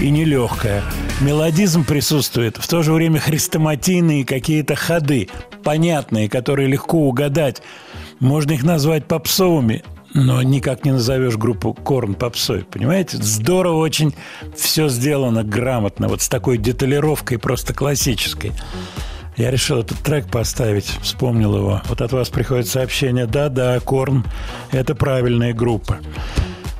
и 0.00 0.08
не 0.08 0.24
легкая. 0.24 0.82
Мелодизм 1.20 1.84
присутствует, 1.84 2.56
в 2.56 2.66
то 2.66 2.82
же 2.82 2.94
время 2.94 3.20
хрестоматийные 3.20 4.24
какие-то 4.24 4.76
ходы, 4.76 5.28
понятные, 5.62 6.30
которые 6.30 6.68
легко 6.68 7.00
угадать. 7.06 7.60
Можно 8.18 8.52
их 8.52 8.62
назвать 8.62 9.04
попсовыми, 9.04 9.84
но 10.14 10.40
никак 10.42 10.86
не 10.86 10.92
назовешь 10.92 11.36
группу 11.36 11.74
Корн 11.74 12.14
попсой, 12.14 12.64
понимаете? 12.64 13.18
Здорово 13.18 13.76
очень 13.76 14.14
все 14.56 14.88
сделано 14.88 15.44
грамотно, 15.44 16.08
вот 16.08 16.22
с 16.22 16.28
такой 16.28 16.56
деталировкой 16.56 17.38
просто 17.38 17.74
классической. 17.74 18.52
Я 19.38 19.52
решил 19.52 19.78
этот 19.78 19.98
трек 20.00 20.28
поставить, 20.28 20.86
вспомнил 21.00 21.56
его. 21.56 21.80
Вот 21.88 22.00
от 22.00 22.12
вас 22.12 22.28
приходит 22.28 22.66
сообщение, 22.66 23.26
да-да, 23.26 23.78
Корн– 23.78 24.26
это 24.72 24.96
правильная 24.96 25.54
группа. 25.54 25.98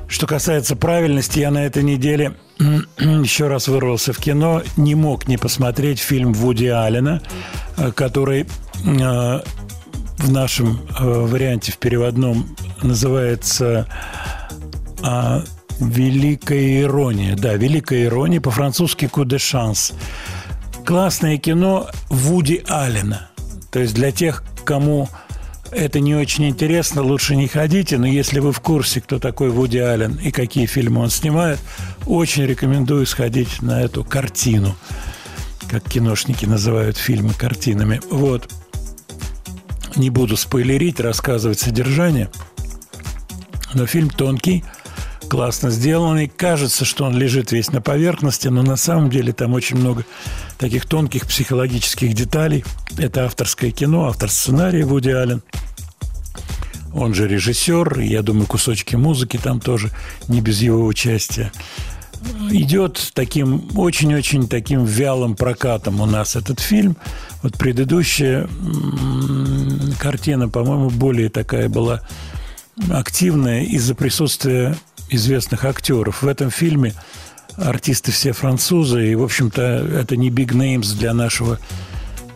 Что 0.09 0.27
касается 0.27 0.75
правильности, 0.75 1.39
я 1.39 1.51
на 1.51 1.65
этой 1.65 1.83
неделе 1.83 2.33
еще 2.99 3.47
раз 3.47 3.69
вырвался 3.69 4.11
в 4.11 4.17
кино, 4.17 4.61
не 4.75 4.93
мог 4.93 5.29
не 5.29 5.37
посмотреть 5.37 5.99
фильм 5.99 6.33
Вуди 6.33 6.65
Аллена, 6.65 7.21
э, 7.77 7.93
который 7.93 8.41
э, 8.41 8.45
в 10.17 10.31
нашем 10.31 10.81
э, 10.99 11.03
варианте 11.03 11.71
в 11.71 11.77
переводном 11.77 12.57
называется 12.81 13.87
а, 15.01 15.43
«Великая 15.79 16.81
ирония». 16.81 17.37
Да, 17.37 17.53
«Великая 17.53 18.03
ирония», 18.05 18.41
по-французски 18.41 19.05
«Coup 19.05 19.23
de 19.23 19.37
chance». 19.37 19.93
Классное 20.89 21.37
кино 21.37 21.87
Вуди 22.09 22.63
Аллена. 22.67 23.29
То 23.71 23.77
есть 23.77 23.93
для 23.93 24.11
тех, 24.11 24.43
кому 24.65 25.07
это 25.69 25.99
не 25.99 26.15
очень 26.15 26.49
интересно, 26.49 27.03
лучше 27.03 27.35
не 27.35 27.47
ходите, 27.47 27.99
но 27.99 28.07
если 28.07 28.39
вы 28.39 28.51
в 28.51 28.59
курсе, 28.59 28.99
кто 28.99 29.19
такой 29.19 29.51
Вуди 29.51 29.77
Аллен 29.77 30.15
и 30.15 30.31
какие 30.31 30.65
фильмы 30.65 31.01
он 31.01 31.11
снимает, 31.11 31.59
очень 32.07 32.47
рекомендую 32.47 33.05
сходить 33.05 33.61
на 33.61 33.83
эту 33.83 34.03
картину, 34.03 34.75
как 35.69 35.83
киношники 35.83 36.45
называют 36.45 36.97
фильмы 36.97 37.35
картинами. 37.35 38.01
Вот. 38.09 38.51
Не 39.95 40.09
буду 40.09 40.37
спойлерить, 40.37 40.99
рассказывать 40.99 41.59
содержание, 41.59 42.31
но 43.75 43.85
фильм 43.85 44.09
тонкий, 44.09 44.63
классно 45.29 45.69
сделанный. 45.69 46.27
Кажется, 46.27 46.83
что 46.83 47.05
он 47.05 47.15
лежит 47.15 47.51
весь 47.51 47.71
на 47.71 47.81
поверхности, 47.81 48.47
но 48.47 48.63
на 48.63 48.75
самом 48.75 49.09
деле 49.09 49.31
там 49.31 49.53
очень 49.53 49.77
много 49.77 50.03
таких 50.57 50.85
тонких 50.85 51.27
психологических 51.27 52.13
деталей. 52.13 52.65
Это 52.97 53.25
авторское 53.25 53.71
кино, 53.71 54.07
автор 54.07 54.29
сценария 54.29 54.83
Вуди 54.83 55.11
Аллен. 55.11 55.41
Он 56.93 57.13
же 57.13 57.27
режиссер, 57.27 57.99
я 57.99 58.23
думаю, 58.23 58.47
кусочки 58.47 58.95
музыки 58.95 59.39
там 59.41 59.59
тоже 59.59 59.91
не 60.27 60.41
без 60.41 60.61
его 60.61 60.85
участия. 60.85 61.51
Идет 62.49 63.11
таким 63.13 63.69
очень-очень 63.77 64.49
таким 64.49 64.83
вялым 64.83 65.35
прокатом 65.35 66.01
у 66.01 66.05
нас 66.05 66.35
этот 66.35 66.59
фильм. 66.59 66.97
Вот 67.43 67.57
предыдущая 67.57 68.49
картина, 69.99 70.49
по-моему, 70.49 70.89
более 70.89 71.29
такая 71.29 71.69
была 71.69 72.01
активная 72.89 73.63
из-за 73.63 73.93
присутствия 73.93 74.75
известных 75.09 75.65
актеров. 75.65 76.21
В 76.21 76.27
этом 76.27 76.49
фильме 76.51 76.93
артисты 77.57 78.11
все 78.11 78.31
французы, 78.31 79.11
и, 79.11 79.15
в 79.15 79.23
общем-то, 79.23 79.61
это 79.61 80.15
не 80.15 80.29
big 80.29 80.51
names 80.53 80.97
для 80.97 81.13
нашего 81.13 81.59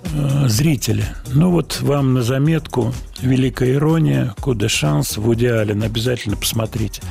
э, 0.03 0.47
зрителя. 0.47 1.15
Ну 1.27 1.51
вот 1.51 1.79
вам 1.81 2.13
на 2.13 2.23
заметку 2.23 2.93
«Великая 3.21 3.73
ирония», 3.73 4.33
«Куда 4.41 4.67
шанс», 4.69 5.17
Вуди 5.17 5.45
Аллен. 5.45 5.83
Обязательно 5.83 6.35
посмотрите. 6.35 7.01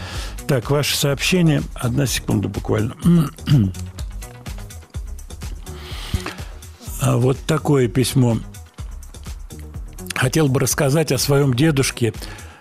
Так, 0.47 0.71
ваше 0.71 0.97
сообщение. 0.97 1.63
Одна 1.75 2.07
секунда 2.07 2.49
буквально. 2.49 2.95
А 7.01 7.17
вот 7.17 7.37
такое 7.47 7.89
письмо. 7.89 8.39
Хотел 10.15 10.47
бы 10.49 10.61
рассказать 10.61 11.11
о 11.11 11.19
своем 11.19 11.53
дедушке. 11.55 12.13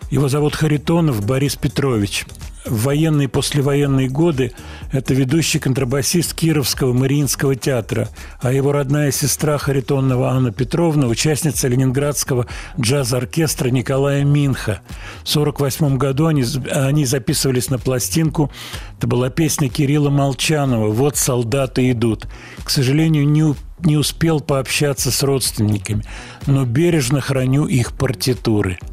Его 0.09 0.29
зовут 0.29 0.55
Харитонов 0.55 1.23
Борис 1.25 1.55
Петрович. 1.55 2.25
В 2.65 2.83
военные 2.83 3.25
и 3.25 3.27
послевоенные 3.27 4.07
годы 4.07 4.51
это 4.91 5.15
ведущий 5.15 5.57
контрабасист 5.57 6.35
Кировского 6.35 6.93
Мариинского 6.93 7.55
театра, 7.55 8.07
а 8.39 8.51
его 8.51 8.71
родная 8.71 9.11
сестра 9.11 9.57
Харитонова 9.57 10.29
Анна 10.29 10.51
Петровна– 10.51 11.07
участница 11.07 11.67
ленинградского 11.67 12.45
джаз-оркестра 12.79 13.69
Николая 13.69 14.23
Минха. 14.23 14.81
В 15.23 15.35
1948 15.35 15.97
году 15.97 16.27
они, 16.27 16.43
они 16.71 17.05
записывались 17.05 17.71
на 17.71 17.79
пластинку. 17.79 18.51
Это 18.97 19.07
была 19.07 19.31
песня 19.31 19.67
Кирилла 19.67 20.11
Молчанова 20.11 20.91
«Вот 20.91 21.17
солдаты 21.17 21.89
идут». 21.89 22.27
К 22.63 22.69
сожалению, 22.69 23.27
не 23.27 23.55
не 23.83 23.97
успел 23.97 24.41
пообщаться 24.41 25.09
с 25.09 25.23
родственниками, 25.23 26.03
но 26.45 26.65
бережно 26.65 27.19
храню 27.19 27.65
их 27.65 27.93
партитуры– 27.93 28.77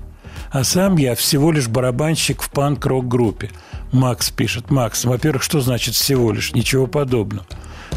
а 0.50 0.64
сам 0.64 0.96
я 0.96 1.14
всего 1.14 1.52
лишь 1.52 1.68
барабанщик 1.68 2.42
в 2.42 2.50
панк-рок 2.50 3.06
группе. 3.06 3.50
Макс 3.92 4.30
пишет. 4.30 4.70
Макс, 4.70 5.04
во-первых, 5.04 5.42
что 5.42 5.60
значит 5.60 5.94
всего 5.94 6.32
лишь? 6.32 6.52
Ничего 6.52 6.86
подобного. 6.86 7.46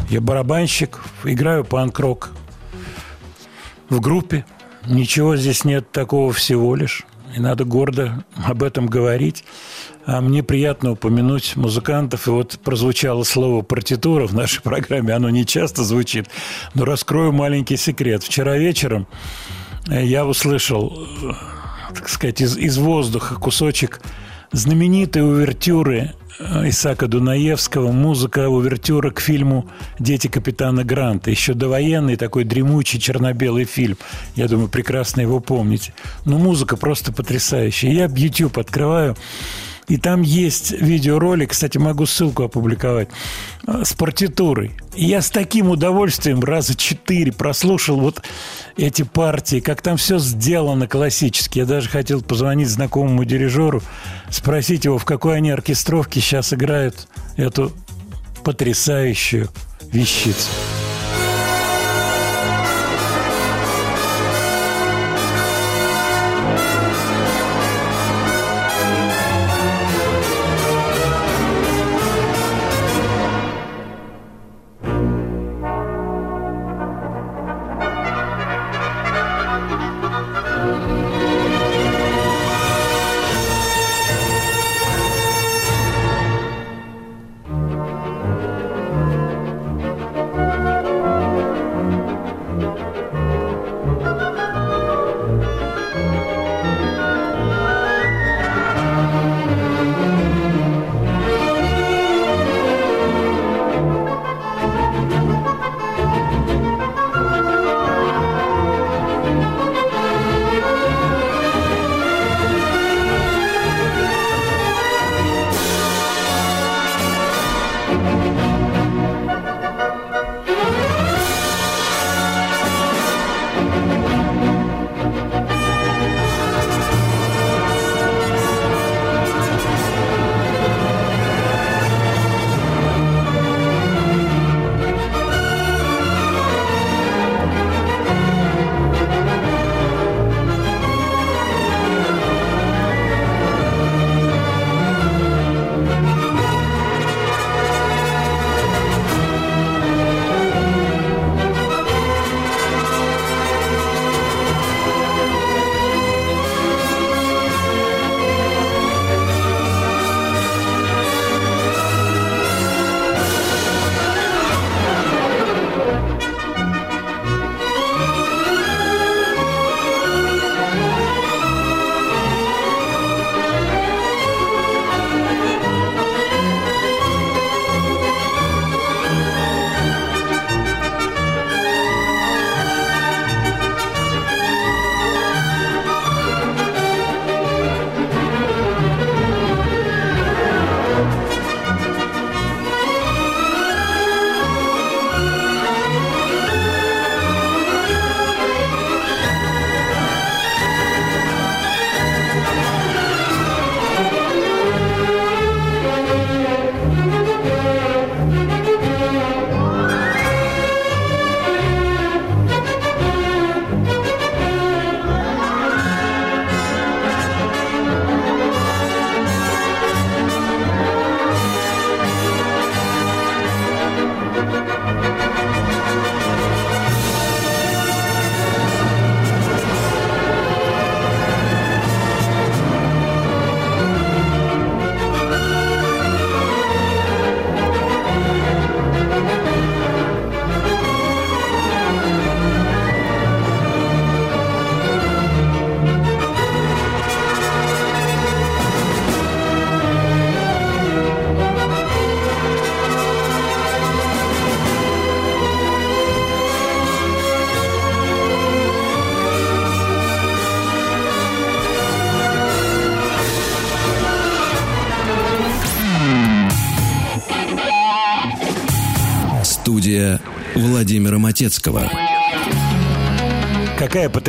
Я 0.08 0.20
барабанщик, 0.20 1.00
играю 1.24 1.64
панк-рок 1.64 2.30
в 3.88 4.00
группе. 4.00 4.44
Ничего 4.86 5.36
здесь 5.36 5.64
нет 5.64 5.90
такого 5.92 6.32
всего 6.32 6.74
лишь. 6.74 7.04
И 7.34 7.40
надо 7.40 7.64
гордо 7.64 8.24
об 8.44 8.62
этом 8.62 8.86
говорить. 8.86 9.44
А 10.04 10.20
мне 10.20 10.42
приятно 10.42 10.92
упомянуть 10.92 11.56
музыкантов. 11.56 12.26
И 12.26 12.30
вот 12.30 12.58
прозвучало 12.62 13.22
слово 13.22 13.62
«партитура» 13.62 14.26
в 14.26 14.34
нашей 14.34 14.60
программе. 14.60 15.14
Оно 15.14 15.30
не 15.30 15.46
часто 15.46 15.84
звучит. 15.84 16.28
Но 16.74 16.84
раскрою 16.84 17.32
маленький 17.32 17.76
секрет. 17.76 18.22
Вчера 18.22 18.58
вечером 18.58 19.06
я 19.86 20.26
услышал 20.26 21.06
э, 21.22 21.32
так 21.92 22.08
сказать, 22.08 22.40
из, 22.40 22.56
из 22.56 22.78
воздуха 22.78 23.36
кусочек 23.36 24.00
знаменитой 24.52 25.22
увертюры 25.22 26.12
э, 26.38 26.68
Исака 26.68 27.06
Дунаевского, 27.06 27.90
музыка 27.90 28.48
увертюра 28.48 29.10
к 29.10 29.20
фильму 29.20 29.68
«Дети 29.98 30.28
капитана 30.28 30.84
Гранта». 30.84 31.30
Еще 31.30 31.54
довоенный 31.54 32.16
такой 32.16 32.44
дремучий 32.44 33.00
черно-белый 33.00 33.64
фильм. 33.64 33.96
Я 34.36 34.48
думаю, 34.48 34.68
прекрасно 34.68 35.22
его 35.22 35.40
помните. 35.40 35.94
Но 36.24 36.38
музыка 36.38 36.76
просто 36.76 37.12
потрясающая. 37.12 37.90
Я 37.90 38.06
YouTube 38.06 38.58
открываю, 38.58 39.16
и 39.88 39.96
там 39.96 40.22
есть 40.22 40.72
видеоролик, 40.72 41.50
кстати, 41.50 41.78
могу 41.78 42.06
ссылку 42.06 42.44
опубликовать, 42.44 43.08
э, 43.66 43.82
с 43.84 43.92
партитурой. 43.92 44.72
И 44.94 45.04
я 45.06 45.22
с 45.22 45.30
таким 45.30 45.70
удовольствием 45.70 46.40
раза 46.40 46.74
четыре 46.74 47.32
прослушал 47.32 48.00
вот 48.00 48.22
эти 48.76 49.02
партии, 49.02 49.60
как 49.60 49.82
там 49.82 49.96
все 49.96 50.18
сделано 50.18 50.86
классически. 50.86 51.58
Я 51.58 51.66
даже 51.66 51.88
хотел 51.88 52.22
позвонить 52.22 52.68
знакомому 52.68 53.24
дирижеру, 53.24 53.82
спросить 54.30 54.84
его, 54.84 54.98
в 54.98 55.04
какой 55.04 55.36
они 55.36 55.50
оркестровке 55.50 56.20
сейчас 56.20 56.52
играют 56.52 57.08
эту 57.36 57.72
потрясающую 58.44 59.48
вещицу. 59.92 60.48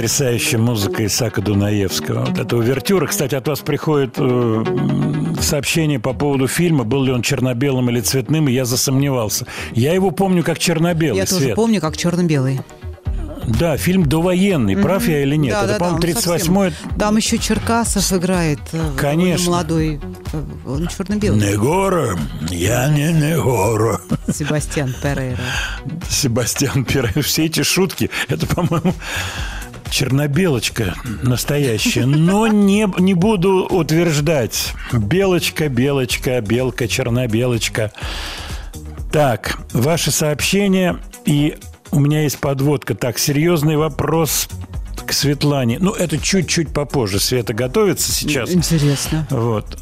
Потрясающая 0.03 0.59
музыка 0.59 1.05
Исаака 1.05 1.41
Дунаевского. 1.41 2.25
Вот 2.25 2.37
эта 2.37 2.57
увертюра. 2.57 3.07
Кстати, 3.07 3.35
от 3.35 3.47
вас 3.47 3.61
приходит 3.61 4.15
э, 4.17 4.63
сообщение 5.39 5.97
по 5.97 6.11
поводу 6.13 6.45
фильма, 6.49 6.83
был 6.83 7.05
ли 7.05 7.13
он 7.13 7.21
черно-белым 7.21 7.89
или 7.89 8.01
цветным, 8.01 8.49
и 8.49 8.51
я 8.51 8.65
засомневался. 8.65 9.47
Я 9.71 9.93
его 9.93 10.11
помню 10.11 10.43
как 10.43 10.59
черно-белый 10.59 11.19
Я 11.19 11.25
тоже 11.25 11.45
Свет. 11.45 11.55
помню, 11.55 11.79
как 11.79 11.95
черно-белый. 11.95 12.59
Да, 13.45 13.75
фильм 13.75 14.05
довоенный, 14.05 14.77
прав 14.77 15.05
я 15.07 15.21
или 15.21 15.35
нет? 15.35 15.51
Да, 15.53 15.63
Это, 15.63 15.73
да, 15.73 15.79
по-моему, 15.79 15.99
да, 15.99 16.07
он 16.07 16.13
38-й. 16.15 16.71
совсем- 16.71 16.97
Там 16.97 17.17
еще 17.17 17.37
Черкасов 17.37 18.13
играет. 18.13 18.59
э, 18.71 18.91
Конечно. 18.97 19.51
Молодой. 19.51 19.99
э, 20.31 20.43
Он 20.65 20.87
черно-белый. 20.87 21.39
Негора, 21.51 22.17
я 22.49 22.87
не 22.87 23.11
Негора. 23.11 23.99
Себастьян 24.31 24.93
Перейра. 25.01 25.37
Себастьян 26.09 26.85
Пирей. 26.85 27.21
Все 27.21 27.45
эти 27.45 27.63
шутки, 27.63 28.09
это, 28.29 28.45
по-моему, 28.47 28.93
чернобелочка 29.93 30.95
настоящая. 31.21 32.05
Но 32.05 32.47
не, 32.47 32.87
не 32.99 33.13
буду 33.13 33.67
утверждать. 33.69 34.73
Белочка, 34.91 35.69
белочка, 35.69 36.41
белка, 36.41 36.87
чернобелочка. 36.87 37.91
Так, 39.11 39.59
ваши 39.71 40.09
сообщения 40.09 40.97
и 41.25 41.57
у 41.91 41.99
меня 41.99 42.23
есть 42.23 42.39
подводка. 42.39 42.95
Так, 42.95 43.19
серьезный 43.19 43.77
вопрос 43.77 44.49
к 45.05 45.13
Светлане. 45.13 45.77
Ну, 45.79 45.91
это 45.91 46.17
чуть-чуть 46.17 46.73
попозже. 46.73 47.19
Света 47.19 47.53
готовится 47.53 48.11
сейчас. 48.11 48.49
Интересно. 48.51 49.27
Вот. 49.29 49.77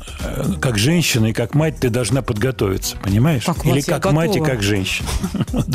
Как 0.60 0.78
женщина 0.78 1.28
и 1.28 1.34
как 1.34 1.56
мать 1.56 1.78
ты 1.80 1.90
должна 1.90 2.22
подготовиться, 2.22 2.98
понимаешь? 2.98 3.46
Так, 3.46 3.66
Или 3.66 3.80
как 3.80 4.12
мать 4.12 4.36
и 4.36 4.40
готова. 4.40 4.56
как 4.56 4.62
женщина. 4.62 5.08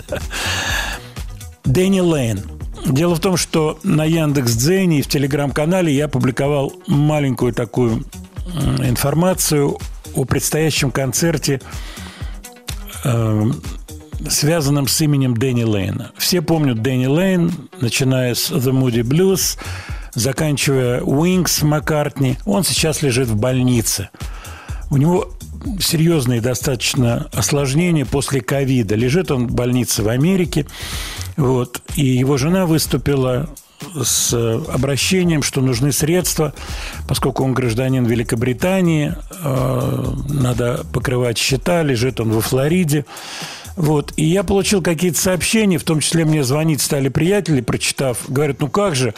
Дэнни 1.65 2.01
Лейн. 2.01 2.56
Дело 2.87 3.17
в 3.17 3.21
том, 3.21 3.37
что 3.37 3.79
на 3.83 4.05
Яндекс 4.05 4.55
Дзене 4.55 5.01
и 5.01 5.03
в 5.03 5.09
Телеграм-канале 5.09 5.93
я 5.93 6.07
публиковал 6.07 6.73
маленькую 6.87 7.53
такую 7.53 8.05
информацию 8.79 9.77
о 10.15 10.25
предстоящем 10.25 10.93
концерте, 10.93 11.61
э, 13.05 13.51
связанном 14.29 14.87
с 14.87 15.01
именем 15.01 15.37
Дэнни 15.37 15.65
Лейна. 15.65 16.13
Все 16.17 16.41
помнят 16.41 16.81
Дэнни 16.81 17.07
Лейн, 17.07 17.53
начиная 17.81 18.35
с 18.35 18.53
The 18.53 18.73
Moody 18.73 19.03
Blues, 19.03 19.59
заканчивая 20.15 21.01
Wings 21.01 21.65
Маккартни. 21.65 22.39
Он 22.45 22.63
сейчас 22.63 23.03
лежит 23.03 23.29
в 23.29 23.37
больнице. 23.37 24.11
У 24.91 24.97
него 24.97 25.33
серьезные 25.81 26.41
достаточно 26.41 27.29
осложнения 27.33 28.05
после 28.05 28.41
ковида. 28.41 28.95
Лежит 28.95 29.31
он 29.31 29.49
в 29.49 29.53
больнице 29.53 30.03
в 30.03 30.09
Америке. 30.09 30.67
Вот. 31.37 31.83
И 31.95 32.05
его 32.05 32.37
жена 32.37 32.67
выступила 32.67 33.49
с 34.03 34.33
обращением, 34.33 35.43
что 35.43 35.61
нужны 35.61 35.93
средства, 35.93 36.55
поскольку 37.09 37.45
он 37.45 37.53
гражданин 37.53 38.05
Великобритании, 38.05 39.15
э, 39.43 40.15
надо 40.29 40.85
покрывать 40.93 41.39
счета, 41.39 41.83
лежит 41.83 42.21
он 42.21 42.31
во 42.31 42.41
Флориде. 42.41 43.05
Вот. 43.77 44.13
И 44.17 44.25
я 44.25 44.43
получил 44.43 44.83
какие-то 44.83 45.19
сообщения, 45.19 45.79
в 45.79 45.85
том 45.85 46.01
числе 46.01 46.25
мне 46.25 46.43
звонить 46.43 46.81
стали 46.81 47.09
приятели, 47.11 47.61
прочитав, 47.61 48.19
говорят, 48.29 48.61
ну 48.61 48.69
как 48.69 48.97
же, 48.97 49.15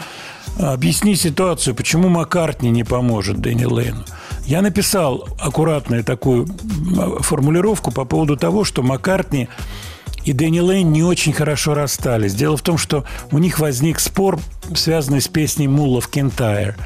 объясни 0.59 1.15
ситуацию, 1.15 1.75
почему 1.75 2.09
Маккартни 2.09 2.71
не 2.71 2.83
поможет 2.83 3.39
Дэнни 3.39 3.65
Лейну. 3.65 4.05
Я 4.49 4.63
написал 4.63 5.29
аккуратную 5.39 6.03
такую 6.03 6.47
формулировку 7.21 7.91
по 7.91 8.07
поводу 8.07 8.35
того, 8.35 8.65
что 8.65 8.83
Маккартни 8.83 9.47
и 10.25 10.33
Дэнни 10.33 10.61
Лейн 10.61 10.91
не 10.91 11.03
очень 11.03 11.35
хорошо 11.35 11.75
расстались. 11.75 12.35
Дело 12.35 12.57
в 12.57 12.63
том, 12.63 12.79
что 12.79 13.05
у 13.31 13.37
них 13.37 13.59
возник 13.59 14.01
спор, 14.01 14.39
связанный 14.75 15.21
с 15.21 15.29
песней 15.29 15.69
«Мула 15.69 16.01
в 16.01 16.09
Кентайр», 16.09 16.77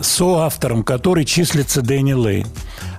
соавтором 0.00 0.82
которой 0.82 1.24
числится 1.24 1.82
Дэнни 1.82 2.12
Лейн. 2.12 2.46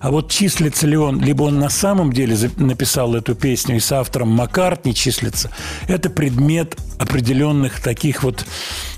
А 0.01 0.09
вот 0.09 0.31
числится 0.31 0.87
ли 0.87 0.97
он, 0.97 1.21
либо 1.21 1.43
он 1.43 1.59
на 1.59 1.69
самом 1.69 2.11
деле 2.11 2.35
написал 2.57 3.15
эту 3.15 3.35
песню 3.35 3.75
и 3.75 3.79
с 3.79 3.91
автором 3.91 4.29
Маккартни 4.29 4.95
числится, 4.95 5.51
это 5.87 6.09
предмет 6.09 6.75
определенных 6.97 7.79
таких 7.79 8.23
вот 8.23 8.45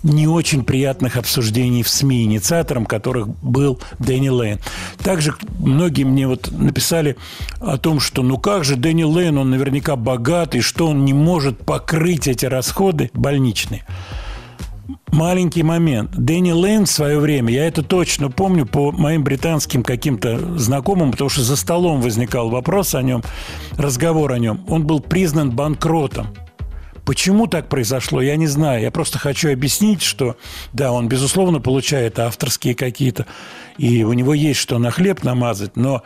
не 0.01 0.27
очень 0.27 0.63
приятных 0.63 1.17
обсуждений 1.17 1.83
в 1.83 1.89
СМИ, 1.89 2.23
инициатором 2.23 2.85
которых 2.85 3.27
был 3.41 3.79
Дэнни 3.99 4.29
Лейн. 4.29 4.59
Также 5.03 5.35
многие 5.59 6.03
мне 6.03 6.27
вот 6.27 6.51
написали 6.51 7.17
о 7.59 7.77
том, 7.77 7.99
что 7.99 8.23
ну 8.23 8.37
как 8.37 8.63
же 8.63 8.75
Дэнни 8.75 9.03
Лейн, 9.03 9.37
он 9.37 9.49
наверняка 9.49 9.95
богатый, 9.95 10.61
что 10.61 10.87
он 10.87 11.05
не 11.05 11.13
может 11.13 11.65
покрыть 11.65 12.27
эти 12.27 12.45
расходы 12.45 13.11
больничные. 13.13 13.85
Маленький 15.11 15.63
момент. 15.63 16.11
Дэнни 16.11 16.51
Лейн 16.51 16.85
в 16.85 16.89
свое 16.89 17.19
время, 17.19 17.53
я 17.53 17.67
это 17.67 17.83
точно 17.83 18.29
помню 18.29 18.65
по 18.65 18.91
моим 18.91 19.23
британским 19.23 19.83
каким-то 19.83 20.57
знакомым, 20.57 21.11
потому 21.11 21.29
что 21.29 21.41
за 21.41 21.55
столом 21.55 22.01
возникал 22.01 22.49
вопрос 22.49 22.95
о 22.95 23.01
нем, 23.01 23.21
разговор 23.77 24.33
о 24.33 24.39
нем. 24.39 24.65
Он 24.67 24.85
был 24.85 24.99
признан 24.99 25.51
банкротом. 25.51 26.27
Почему 27.05 27.47
так 27.47 27.67
произошло, 27.67 28.21
я 28.21 28.35
не 28.37 28.47
знаю. 28.47 28.81
Я 28.81 28.91
просто 28.91 29.19
хочу 29.19 29.51
объяснить, 29.51 30.01
что, 30.01 30.37
да, 30.71 30.91
он, 30.91 31.07
безусловно, 31.07 31.59
получает 31.59 32.17
авторские 32.17 32.75
какие-то, 32.75 33.25
и 33.77 34.03
у 34.03 34.13
него 34.13 34.33
есть 34.33 34.59
что 34.59 34.79
на 34.79 34.89
хлеб 34.89 35.23
намазать, 35.23 35.75
но 35.75 36.03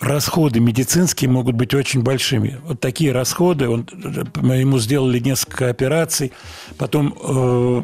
расходы 0.00 0.60
медицинские 0.60 1.30
могут 1.30 1.54
быть 1.54 1.74
очень 1.74 2.02
большими. 2.02 2.60
Вот 2.64 2.80
такие 2.80 3.12
расходы, 3.12 3.68
он, 3.68 3.88
ему 4.34 4.78
сделали 4.78 5.18
несколько 5.18 5.68
операций, 5.68 6.32
потом 6.78 7.16
э, 7.20 7.82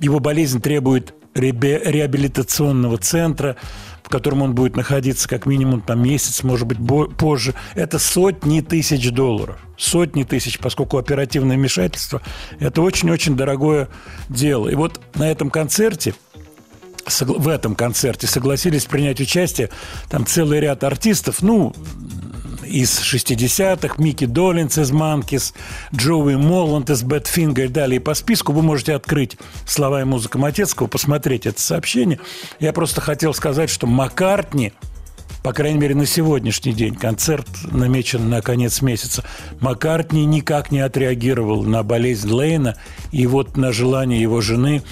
его 0.00 0.20
болезнь 0.20 0.60
требует 0.60 1.14
реабилитационного 1.34 2.98
центра, 2.98 3.56
в 4.02 4.08
котором 4.08 4.42
он 4.42 4.54
будет 4.54 4.76
находиться 4.76 5.28
как 5.28 5.46
минимум 5.46 5.80
там 5.80 6.02
месяц, 6.02 6.42
может 6.42 6.66
быть, 6.68 6.78
позже. 7.16 7.54
Это 7.74 7.98
сотни 7.98 8.60
тысяч 8.60 9.10
долларов. 9.10 9.58
Сотни 9.76 10.24
тысяч, 10.24 10.58
поскольку 10.58 10.98
оперативное 10.98 11.56
вмешательство– 11.56 12.22
это 12.60 12.82
очень-очень 12.82 13.36
дорогое 13.36 13.88
дело. 14.28 14.68
И 14.68 14.74
вот 14.74 15.00
на 15.14 15.28
этом 15.28 15.50
концерте 15.50 16.14
в 17.20 17.48
этом 17.48 17.74
концерте 17.74 18.26
согласились 18.26 18.86
принять 18.86 19.20
участие 19.20 19.70
там 20.08 20.26
целый 20.26 20.60
ряд 20.60 20.84
артистов, 20.84 21.42
ну, 21.42 21.74
из 22.66 22.98
60-х, 23.00 23.94
Микки 23.98 24.26
Доленц 24.26 24.78
из 24.78 24.90
Monkees, 24.90 25.54
Джоуи 25.94 26.34
Молланд 26.34 26.90
из 26.90 27.02
Badfinger 27.02 27.64
и 27.64 27.68
далее 27.68 28.00
по 28.00 28.14
списку. 28.14 28.52
Вы 28.52 28.62
можете 28.62 28.94
открыть 28.94 29.36
слова 29.66 30.00
и 30.00 30.04
музыка 30.04 30.38
Матецкого, 30.38 30.86
посмотреть 30.86 31.46
это 31.46 31.60
сообщение. 31.60 32.18
Я 32.60 32.72
просто 32.72 33.00
хотел 33.00 33.34
сказать, 33.34 33.70
что 33.70 33.86
Маккартни, 33.86 34.72
по 35.42 35.52
крайней 35.52 35.78
мере, 35.78 35.94
на 35.94 36.06
сегодняшний 36.06 36.72
день, 36.72 36.94
концерт 36.94 37.46
намечен 37.70 38.28
на 38.28 38.40
конец 38.40 38.80
месяца, 38.82 39.24
Маккартни 39.60 40.24
никак 40.24 40.70
не 40.70 40.80
отреагировал 40.80 41.62
на 41.64 41.82
болезнь 41.82 42.30
Лейна 42.30 42.76
и 43.12 43.26
вот 43.26 43.56
на 43.56 43.72
желание 43.72 44.20
его 44.20 44.40
жены 44.40 44.82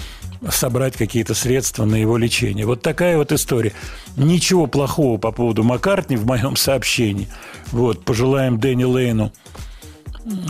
собрать 0.50 0.96
какие-то 0.96 1.34
средства 1.34 1.84
на 1.84 1.96
его 1.96 2.16
лечение. 2.16 2.66
Вот 2.66 2.82
такая 2.82 3.16
вот 3.16 3.32
история. 3.32 3.72
Ничего 4.16 4.66
плохого 4.66 5.18
по 5.18 5.32
поводу 5.32 5.62
Маккартни 5.62 6.16
в 6.16 6.26
моем 6.26 6.56
сообщении. 6.56 7.28
Вот, 7.70 8.04
пожелаем 8.04 8.58
Дэнни 8.58 8.84
Лейну 8.84 9.32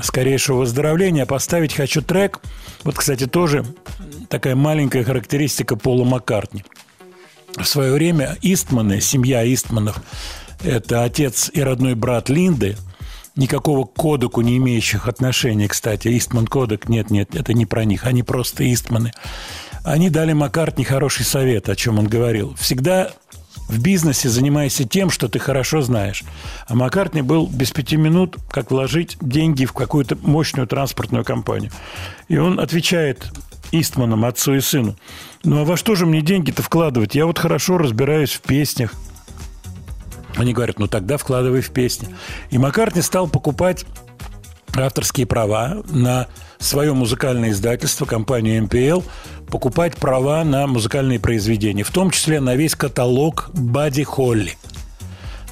скорейшего 0.03 0.59
выздоровления. 0.59 1.26
Поставить 1.26 1.74
хочу 1.74 2.03
трек. 2.03 2.40
Вот, 2.84 2.97
кстати, 2.97 3.26
тоже 3.26 3.64
такая 4.28 4.57
маленькая 4.57 5.05
характеристика 5.05 5.76
Пола 5.76 6.05
Маккартни. 6.05 6.64
В 7.57 7.64
свое 7.64 7.93
время 7.93 8.38
Истманы, 8.40 9.01
семья 9.01 9.45
Истманов, 9.53 10.01
это 10.64 11.05
отец 11.05 11.51
и 11.53 11.61
родной 11.61 11.95
брат 11.95 12.30
Линды, 12.30 12.76
никакого 13.36 13.84
кодеку 13.84 14.40
не 14.40 14.57
имеющих 14.57 15.07
отношения, 15.07 15.68
кстати. 15.68 16.16
Истман 16.16 16.47
кодек, 16.47 16.88
нет, 16.88 17.11
нет, 17.11 17.34
это 17.34 17.53
не 17.53 17.66
про 17.66 17.84
них, 17.84 18.07
они 18.07 18.22
просто 18.22 18.70
Истманы. 18.72 19.12
Они 19.84 20.10
дали 20.10 20.32
Маккартни 20.32 20.84
хороший 20.84 21.24
совет, 21.24 21.68
о 21.68 21.76
чем 21.76 21.98
он 21.98 22.06
говорил. 22.06 22.54
Всегда 22.54 23.10
в 23.68 23.80
бизнесе 23.80 24.28
занимайся 24.28 24.84
тем, 24.84 25.10
что 25.10 25.28
ты 25.28 25.38
хорошо 25.38 25.80
знаешь. 25.80 26.24
А 26.68 26.74
Маккартни 26.74 27.22
был 27.22 27.46
без 27.46 27.70
пяти 27.72 27.96
минут, 27.96 28.36
как 28.50 28.70
вложить 28.70 29.16
деньги 29.20 29.64
в 29.64 29.72
какую-то 29.72 30.16
мощную 30.20 30.66
транспортную 30.66 31.24
компанию. 31.24 31.72
И 32.28 32.36
он 32.36 32.60
отвечает 32.60 33.32
Истманам, 33.72 34.24
отцу 34.24 34.54
и 34.54 34.60
сыну, 34.60 34.96
ну 35.44 35.60
а 35.60 35.64
во 35.64 35.76
что 35.78 35.94
же 35.94 36.04
мне 36.04 36.20
деньги-то 36.20 36.62
вкладывать? 36.62 37.14
Я 37.14 37.24
вот 37.24 37.38
хорошо 37.38 37.78
разбираюсь 37.78 38.32
в 38.32 38.42
песнях. 38.42 38.92
Они 40.36 40.52
говорят, 40.52 40.78
ну 40.78 40.86
тогда 40.86 41.16
вкладывай 41.16 41.62
в 41.62 41.70
песни. 41.70 42.14
И 42.50 42.58
Маккартни 42.58 43.00
стал 43.00 43.28
покупать 43.28 43.86
авторские 44.74 45.26
права 45.26 45.82
на 45.90 46.28
свое 46.58 46.92
музыкальное 46.92 47.50
издательство, 47.50 48.04
компанию 48.04 48.62
MPL, 48.64 49.04
покупать 49.53 49.98
права 49.98 50.44
на 50.44 50.66
музыкальные 50.66 51.20
произведения, 51.20 51.84
в 51.84 51.90
том 51.90 52.11
числе 52.11 52.40
на 52.40 52.57
весь 52.57 52.74
каталог 52.74 53.50
Бадди 53.53 54.03
Холли. 54.03 54.57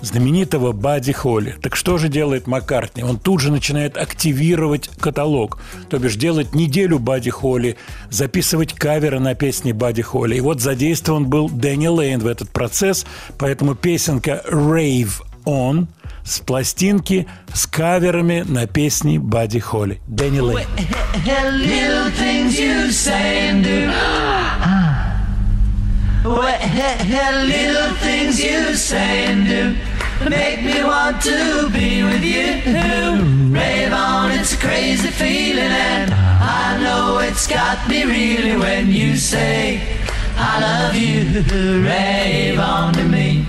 знаменитого 0.01 0.73
Бадди 0.73 1.13
Холли. 1.13 1.57
Так 1.61 1.77
что 1.77 1.99
же 1.99 2.09
делает 2.09 2.47
Маккартни? 2.47 3.03
Он 3.03 3.19
тут 3.19 3.41
же 3.41 3.53
начинает 3.53 3.99
активировать 3.99 4.89
каталог, 4.99 5.59
то 5.91 5.99
бишь 5.99 6.17
делать 6.17 6.55
неделю 6.55 6.99
Бадди 6.99 7.29
Холли, 7.29 7.77
записывать 8.09 8.73
каверы 8.73 9.21
на 9.21 9.35
песни 9.35 9.73
Бадди 9.73 10.01
Холли. 10.01 10.37
И 10.37 10.41
вот 10.41 10.63
задействован 10.63 11.27
был 11.27 11.51
Дэнни 11.51 11.89
Лейн 11.89 12.21
в 12.21 12.27
этот 12.27 12.49
процесс, 12.49 13.05
поэтому 13.37 13.75
песенка 13.75 14.43
«Rave 14.51 15.21
On» 15.45 15.89
с 16.31 16.39
пластинки 16.39 17.27
с 17.53 17.67
каверами 17.67 18.45
на 18.47 18.67
песни 18.67 19.19
Бадди 19.19 19.59
Холли. 19.59 20.01
Дэнни 20.07 20.41
do 29.47 29.75
make 30.29 30.63
me 30.63 30.85
want 30.85 31.17
to 31.23 31.69
be 31.71 32.05
with 32.05 32.23
you. 32.23 32.49
Rave 33.53 33.93
on, 33.93 34.31
it's 34.31 34.53
a 34.53 34.59
crazy 34.59 35.09
feeling, 35.09 35.73
and 35.93 36.13
I 36.13 36.79
know 36.83 37.19
it's 37.19 37.47
got 37.47 37.79
me 37.89 38.05
really 38.05 38.57
when 38.57 38.89
you 38.89 39.17
say 39.17 39.81
I 40.37 40.61
love 40.61 40.95
you. 40.95 41.21
Rave 41.89 42.59
on 42.59 42.93
to 42.95 43.05
me. 43.05 43.47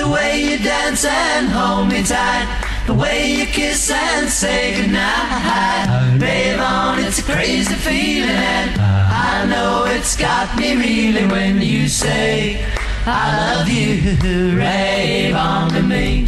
The 0.00 0.08
way 0.08 0.42
you 0.42 0.58
dance 0.58 1.04
and 1.04 1.50
hold 1.50 1.88
me 1.88 2.02
tight. 2.02 2.48
The 2.86 2.94
way 2.94 3.34
you 3.34 3.44
kiss 3.44 3.90
and 3.90 4.30
say 4.30 4.74
goodnight. 4.80 6.18
Rave 6.18 6.58
on, 6.58 6.98
it's 7.00 7.18
a 7.18 7.22
crazy 7.22 7.74
feeling. 7.74 8.30
And 8.30 8.80
I 8.80 9.44
know 9.44 9.84
it's 9.84 10.16
got 10.16 10.56
me 10.58 10.74
reeling 10.74 11.28
when 11.28 11.60
you 11.60 11.86
say, 11.86 12.64
I 13.04 13.58
love 13.58 13.68
you. 13.68 14.56
Rave 14.56 15.34
on 15.34 15.68
to 15.72 15.82
me. 15.82 16.26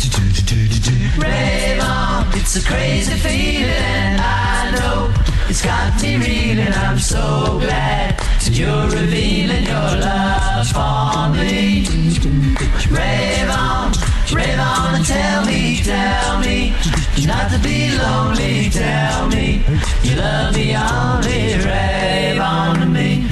Rave 1.17 1.81
on, 1.81 2.27
it's 2.35 2.57
a 2.57 2.63
crazy 2.63 3.15
feeling. 3.15 4.21
I 4.21 4.71
know 4.77 5.15
it's 5.49 5.65
got 5.65 6.03
me 6.03 6.19
reeling. 6.19 6.75
I'm 6.75 6.99
so 6.99 7.59
glad 7.59 8.22
you're 8.51 8.89
revealing 8.89 9.65
your 9.65 9.93
love 10.01 10.67
for 10.69 11.29
me. 11.33 11.87
Rave 12.91 13.51
on, 13.51 13.93
rave 14.33 14.59
on 14.59 14.95
and 14.97 15.05
tell 15.05 15.45
me, 15.47 15.81
tell 15.83 16.41
me 16.41 16.75
not 17.27 17.51
to 17.51 17.59
be 17.59 17.97
lonely. 17.97 18.71
Tell 18.71 19.29
me 19.29 19.63
you 20.03 20.17
love 20.17 20.55
me 20.55 20.77
only. 20.77 21.57
Rave 21.65 22.41
on 22.41 22.81
to 22.81 22.87
me. 22.87 23.32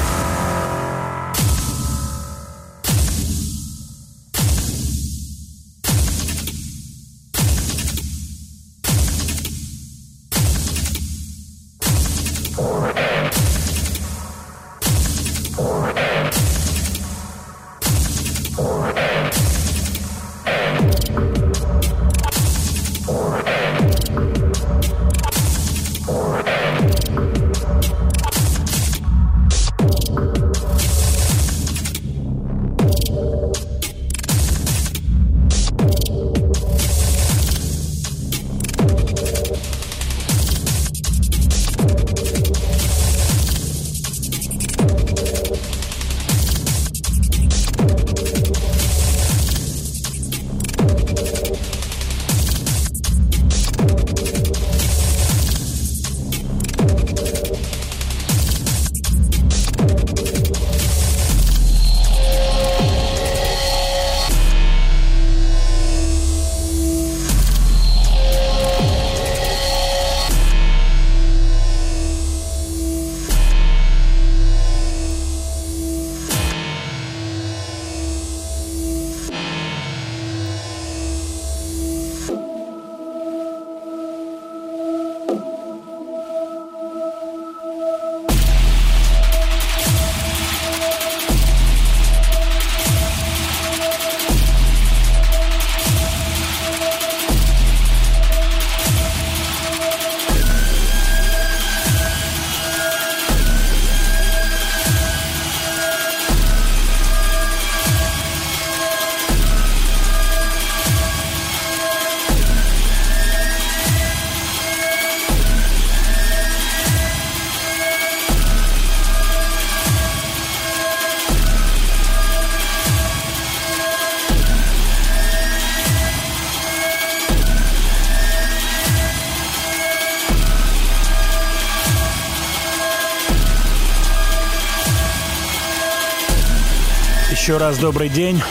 раз 137.71 137.79
добрый 137.79 138.09
день. 138.09 138.41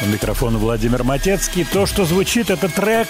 У 0.00 0.06
микрофона 0.06 0.56
Владимир 0.56 1.04
Матецкий. 1.04 1.66
То, 1.70 1.84
что 1.84 2.06
звучит, 2.06 2.48
это 2.48 2.70
трек, 2.70 3.08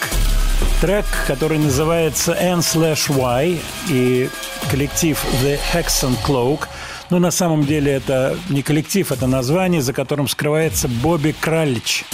трек, 0.80 1.04
который 1.28 1.58
называется 1.58 2.32
N 2.32 2.58
slash 2.58 3.08
Y 3.08 3.60
и 3.88 4.28
коллектив 4.68 5.16
The 5.44 5.60
Hexen 5.72 6.16
Cloak. 6.26 6.66
Но 7.10 7.20
на 7.20 7.30
самом 7.30 7.66
деле 7.66 7.92
это 7.92 8.36
не 8.48 8.62
коллектив, 8.62 9.12
это 9.12 9.28
название, 9.28 9.80
за 9.80 9.92
которым 9.92 10.26
скрывается 10.26 10.88
Бобби 10.88 11.32
Кралич. 11.38 12.04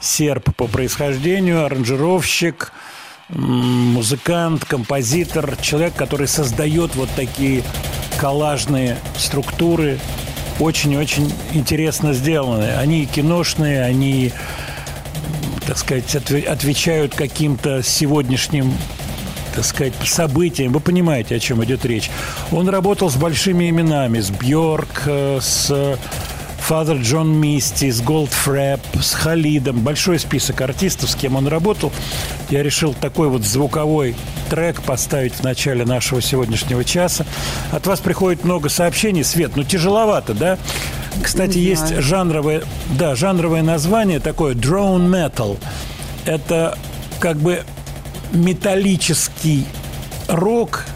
серб 0.00 0.54
по 0.54 0.68
происхождению, 0.68 1.64
аранжировщик, 1.64 2.72
музыкант, 3.30 4.64
композитор, 4.64 5.56
человек, 5.60 5.96
который 5.96 6.28
создает 6.28 6.94
вот 6.94 7.08
такие 7.16 7.64
коллажные 8.16 8.96
структуры, 9.16 9.98
очень-очень 10.60 11.32
интересно 11.52 12.12
сделаны. 12.12 12.74
Они 12.76 13.06
киношные, 13.06 13.82
они, 13.82 14.32
так 15.66 15.78
сказать, 15.78 16.14
отве- 16.14 16.44
отвечают 16.44 17.14
каким-то 17.14 17.82
сегодняшним 17.82 18.72
так 19.54 19.64
сказать, 19.64 19.94
событиям. 20.04 20.72
Вы 20.72 20.80
понимаете, 20.80 21.36
о 21.36 21.38
чем 21.38 21.62
идет 21.62 21.84
речь. 21.84 22.10
Он 22.50 22.68
работал 22.68 23.08
с 23.08 23.14
большими 23.14 23.70
именами, 23.70 24.18
с 24.18 24.30
Бьорк, 24.30 25.02
э, 25.06 25.38
с 25.40 25.96
Father 26.68 27.00
Джон 27.02 27.30
Мисти, 27.38 27.90
с 27.90 28.00
Goldfrapp, 28.00 28.80
с 29.00 29.12
Халидом. 29.12 29.80
Большой 29.80 30.18
список 30.18 30.62
артистов, 30.62 31.10
с 31.10 31.14
кем 31.14 31.36
он 31.36 31.46
работал. 31.46 31.92
Я 32.48 32.62
решил 32.62 32.94
такой 32.94 33.28
вот 33.28 33.44
звуковой 33.44 34.16
трек 34.48 34.80
поставить 34.82 35.34
в 35.34 35.42
начале 35.42 35.84
нашего 35.84 36.22
сегодняшнего 36.22 36.82
часа. 36.84 37.26
От 37.70 37.86
вас 37.86 38.00
приходит 38.00 38.44
много 38.44 38.68
сообщений. 38.70 39.24
Свет, 39.24 39.56
ну 39.56 39.64
тяжеловато, 39.64 40.32
да? 40.32 40.58
Кстати, 41.22 41.58
Не 41.58 41.64
есть 41.64 41.86
знаю. 41.88 42.02
жанровое, 42.02 42.62
да, 42.98 43.14
жанровое 43.14 43.62
название 43.62 44.18
такое 44.18 44.54
drone 44.54 45.08
metal. 45.08 45.58
Это 46.24 46.78
как 47.20 47.36
бы 47.36 47.62
металлический 48.32 49.66
рок, 50.28 50.86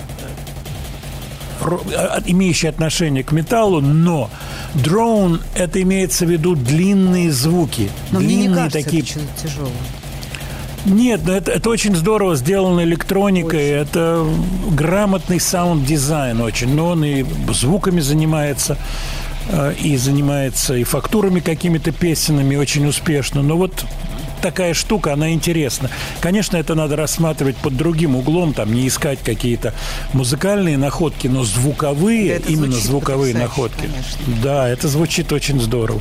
ро- 1.68 1.94
а- 1.94 2.22
имеющий 2.26 2.66
отношение 2.68 3.22
к 3.24 3.32
металлу, 3.32 3.80
но 3.80 4.30
дрон 4.74 5.40
это 5.54 5.80
имеется 5.82 6.26
в 6.26 6.30
виду 6.30 6.54
длинные 6.54 7.32
звуки, 7.32 7.90
Но 8.12 8.20
мне 8.20 8.28
длинные 8.28 8.48
не 8.48 8.54
кажется, 8.54 8.82
такие. 8.84 9.02
это 9.02 9.10
что-то 9.10 9.26
тяжелое. 9.48 9.72
Нет, 10.86 11.20
но 11.26 11.32
это, 11.34 11.50
это 11.52 11.68
очень 11.70 11.94
здорово 11.96 12.36
сделано 12.36 12.80
электроникой. 12.82 13.66
Это 13.68 14.24
грамотный 14.70 15.40
саунд-дизайн 15.40 16.40
очень. 16.40 16.74
Но 16.74 16.86
он 16.88 17.04
и 17.04 17.24
звуками 17.52 18.00
занимается, 18.00 18.78
э, 19.48 19.74
и 19.82 19.96
занимается 19.96 20.74
и 20.76 20.84
фактурами 20.84 21.40
какими-то 21.40 21.90
песнями 21.92 22.56
очень 22.56 22.86
успешно. 22.86 23.42
Но 23.42 23.56
вот 23.56 23.84
такая 24.38 24.74
штука, 24.74 25.12
она 25.12 25.32
интересна. 25.32 25.90
Конечно, 26.20 26.56
это 26.56 26.74
надо 26.74 26.96
рассматривать 26.96 27.56
под 27.56 27.76
другим 27.76 28.16
углом, 28.16 28.52
там 28.54 28.72
не 28.72 28.86
искать 28.88 29.18
какие-то 29.22 29.74
музыкальные 30.12 30.78
находки, 30.78 31.26
но 31.28 31.44
звуковые, 31.44 32.28
Это 32.30 32.48
именно 32.50 32.76
звуковые 32.76 33.34
находки. 33.34 33.80
конечно. 33.82 34.42
Да, 34.42 34.68
это 34.68 34.88
звучит 34.88 35.32
очень 35.32 35.60
здорово. 35.60 36.00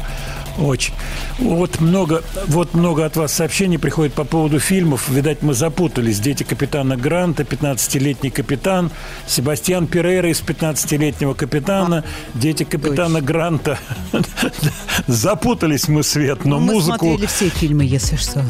Очень. 0.57 0.93
Вот 1.37 1.79
много, 1.79 2.23
вот 2.47 2.73
много 2.73 3.05
от 3.05 3.15
вас 3.15 3.33
сообщений 3.33 3.77
приходит 3.77 4.13
по 4.13 4.23
поводу 4.23 4.59
фильмов. 4.59 5.07
Видать, 5.09 5.43
мы 5.43 5.53
запутались. 5.53 6.19
Дети 6.19 6.43
капитана 6.43 6.97
Гранта, 6.97 7.43
15-летний 7.43 8.31
капитан, 8.31 8.91
Себастьян 9.27 9.87
Перейра 9.87 10.29
из 10.29 10.41
15-летнего 10.41 11.35
капитана, 11.35 12.03
дети 12.33 12.63
капитана 12.63 13.21
Гранта. 13.21 13.77
Запутались 15.07 15.87
мы, 15.87 16.03
Свет, 16.03 16.45
но 16.45 16.59
мы 16.59 16.73
музыку... 16.73 17.05
смотрели 17.05 17.25
все 17.27 17.49
фильмы, 17.49 17.85
если 17.85 18.15
что. 18.15 18.43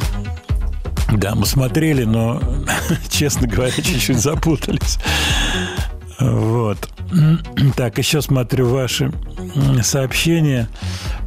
Да, 1.11 1.35
мы 1.35 1.45
смотрели, 1.45 2.03
но, 2.03 2.41
честно 3.09 3.47
говоря, 3.47 3.71
чуть-чуть 3.71 4.19
запутались. 4.19 4.99
Вот. 6.19 6.77
Так, 7.75 7.97
еще 7.97 8.21
смотрю 8.21 8.67
ваши 8.69 9.11
сообщения. 9.81 10.67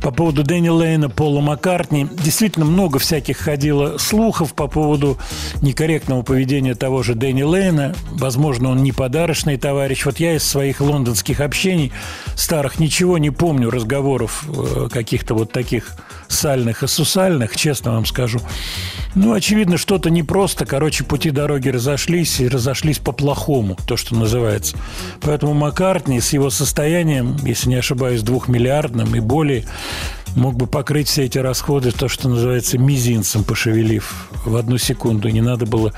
По 0.02 0.10
поводу 0.10 0.42
Дэнни 0.42 0.68
Лейна, 0.68 1.08
Пола 1.08 1.40
Маккартни. 1.40 2.06
Действительно, 2.10 2.64
много 2.64 2.98
всяких 2.98 3.36
ходило 3.38 3.98
слухов 3.98 4.54
по 4.54 4.66
поводу 4.66 5.18
некорректного 5.62 6.22
поведения 6.22 6.74
того 6.74 7.02
же 7.02 7.14
Дэнни 7.14 7.42
Лейна. 7.42 7.94
Возможно, 8.12 8.70
он 8.70 8.82
не 8.82 8.92
подарочный 8.92 9.56
товарищ. 9.56 10.04
Вот 10.04 10.18
я 10.18 10.36
из 10.36 10.44
своих 10.44 10.80
лондонских 10.80 11.40
общений 11.40 11.92
старых 12.34 12.78
ничего 12.78 13.18
не 13.18 13.30
помню 13.30 13.70
разговоров 13.70 14.44
э, 14.48 14.88
каких-то 14.90 15.34
вот 15.34 15.52
таких 15.52 15.96
сальных 16.28 16.82
и 16.82 16.86
сусальных, 16.86 17.56
честно 17.56 17.92
вам 17.92 18.06
скажу. 18.06 18.40
Ну, 19.14 19.32
очевидно, 19.32 19.76
что-то 19.76 20.08
непросто. 20.10 20.64
Короче, 20.64 21.04
пути 21.04 21.30
дороги 21.30 21.68
разошлись 21.68 22.40
и 22.40 22.48
разошлись 22.48 22.98
по-плохому, 22.98 23.76
то, 23.86 23.96
что 23.96 24.14
называется. 24.14 24.76
Поэтому 25.20 25.54
Маккартни 25.54 26.20
с 26.20 26.32
его 26.32 26.50
состоянием, 26.50 27.36
если 27.44 27.68
не 27.68 27.76
ошибаюсь, 27.76 28.22
двухмиллиардным 28.22 29.14
и 29.14 29.20
более, 29.20 29.64
мог 30.36 30.54
бы 30.56 30.66
покрыть 30.66 31.08
все 31.08 31.24
эти 31.24 31.38
расходы, 31.38 31.92
то, 31.92 32.08
что 32.08 32.28
называется, 32.28 32.78
мизинцем 32.78 33.44
пошевелив 33.44 34.28
в 34.44 34.56
одну 34.56 34.78
секунду. 34.78 35.28
Не 35.28 35.40
надо 35.40 35.66
было 35.66 35.92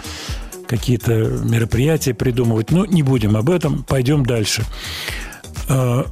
какие-то 0.66 1.12
мероприятия 1.12 2.14
придумывать. 2.14 2.70
Ну, 2.70 2.84
не 2.84 3.02
будем 3.02 3.36
об 3.36 3.50
этом, 3.50 3.84
пойдем 3.84 4.24
дальше. 4.24 4.64
Э, 5.68 6.04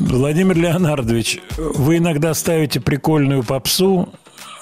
Владимир 0.00 0.56
Леонардович, 0.56 1.40
вы 1.56 1.98
иногда 1.98 2.34
ставите 2.34 2.80
прикольную 2.80 3.42
попсу, 3.42 4.08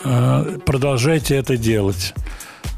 э, 0.05 0.59
продолжайте 0.65 1.37
это 1.37 1.57
делать. 1.57 2.15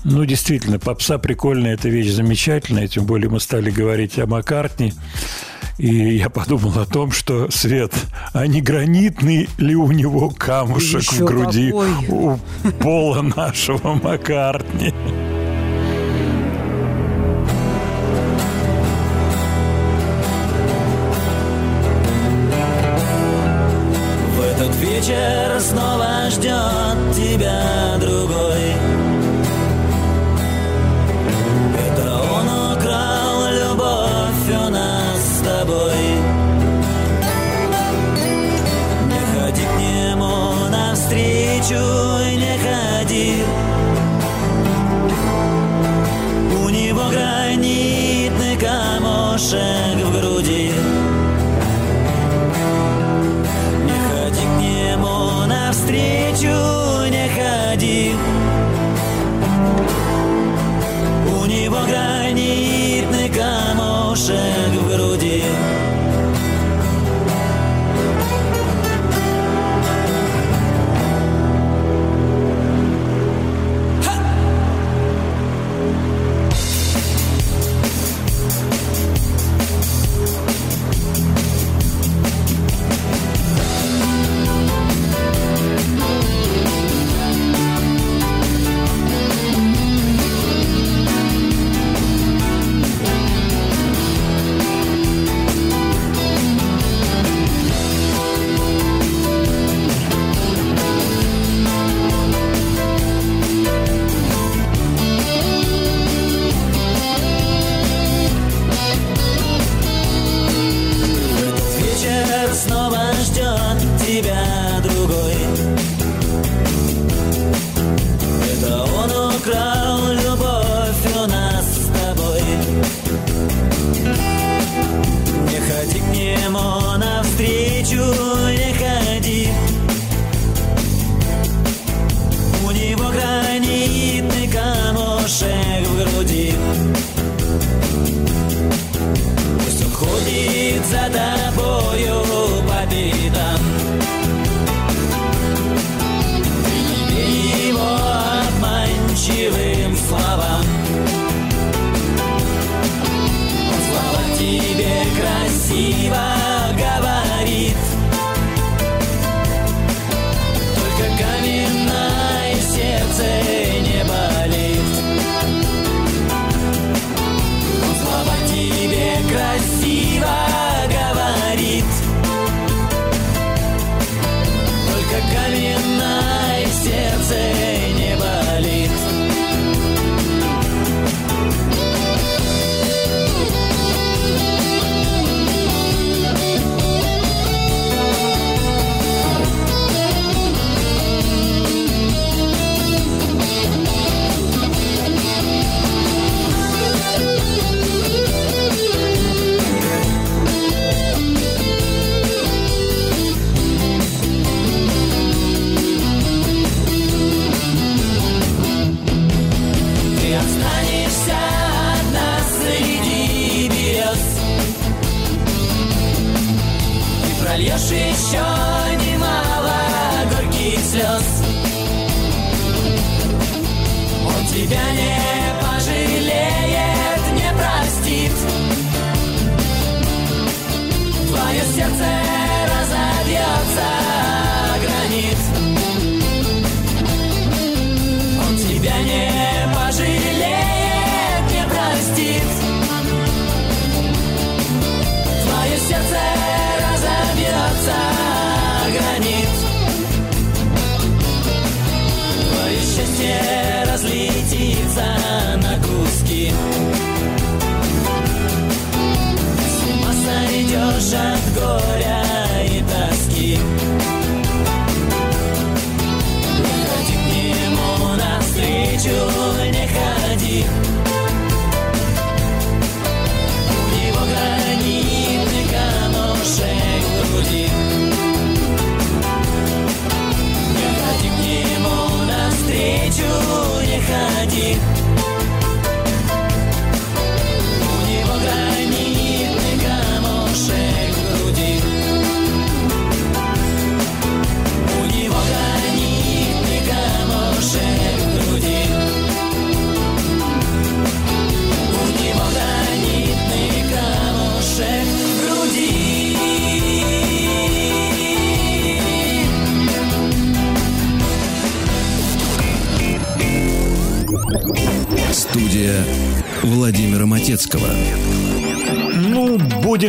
Ну, 0.04 0.24
действительно, 0.24 0.78
попса 0.78 1.18
прикольная, 1.18 1.74
это 1.74 1.88
вещь 1.88 2.10
замечательная, 2.10 2.88
тем 2.88 3.04
более 3.04 3.28
мы 3.28 3.40
стали 3.40 3.70
говорить 3.70 4.18
о 4.18 4.26
Маккартни. 4.26 4.94
И 5.78 6.16
я 6.16 6.28
подумал 6.28 6.78
о 6.78 6.86
том, 6.86 7.12
что, 7.12 7.50
Свет, 7.50 7.92
а 8.32 8.46
не 8.46 8.60
гранитный 8.60 9.48
ли 9.58 9.76
у 9.76 9.90
него 9.92 10.30
камушек 10.30 11.02
в 11.12 11.24
груди 11.24 11.70
какой. 11.70 11.90
у 12.08 12.38
пола 12.80 13.22
нашего 13.22 13.94
Маккартни? 13.94 14.92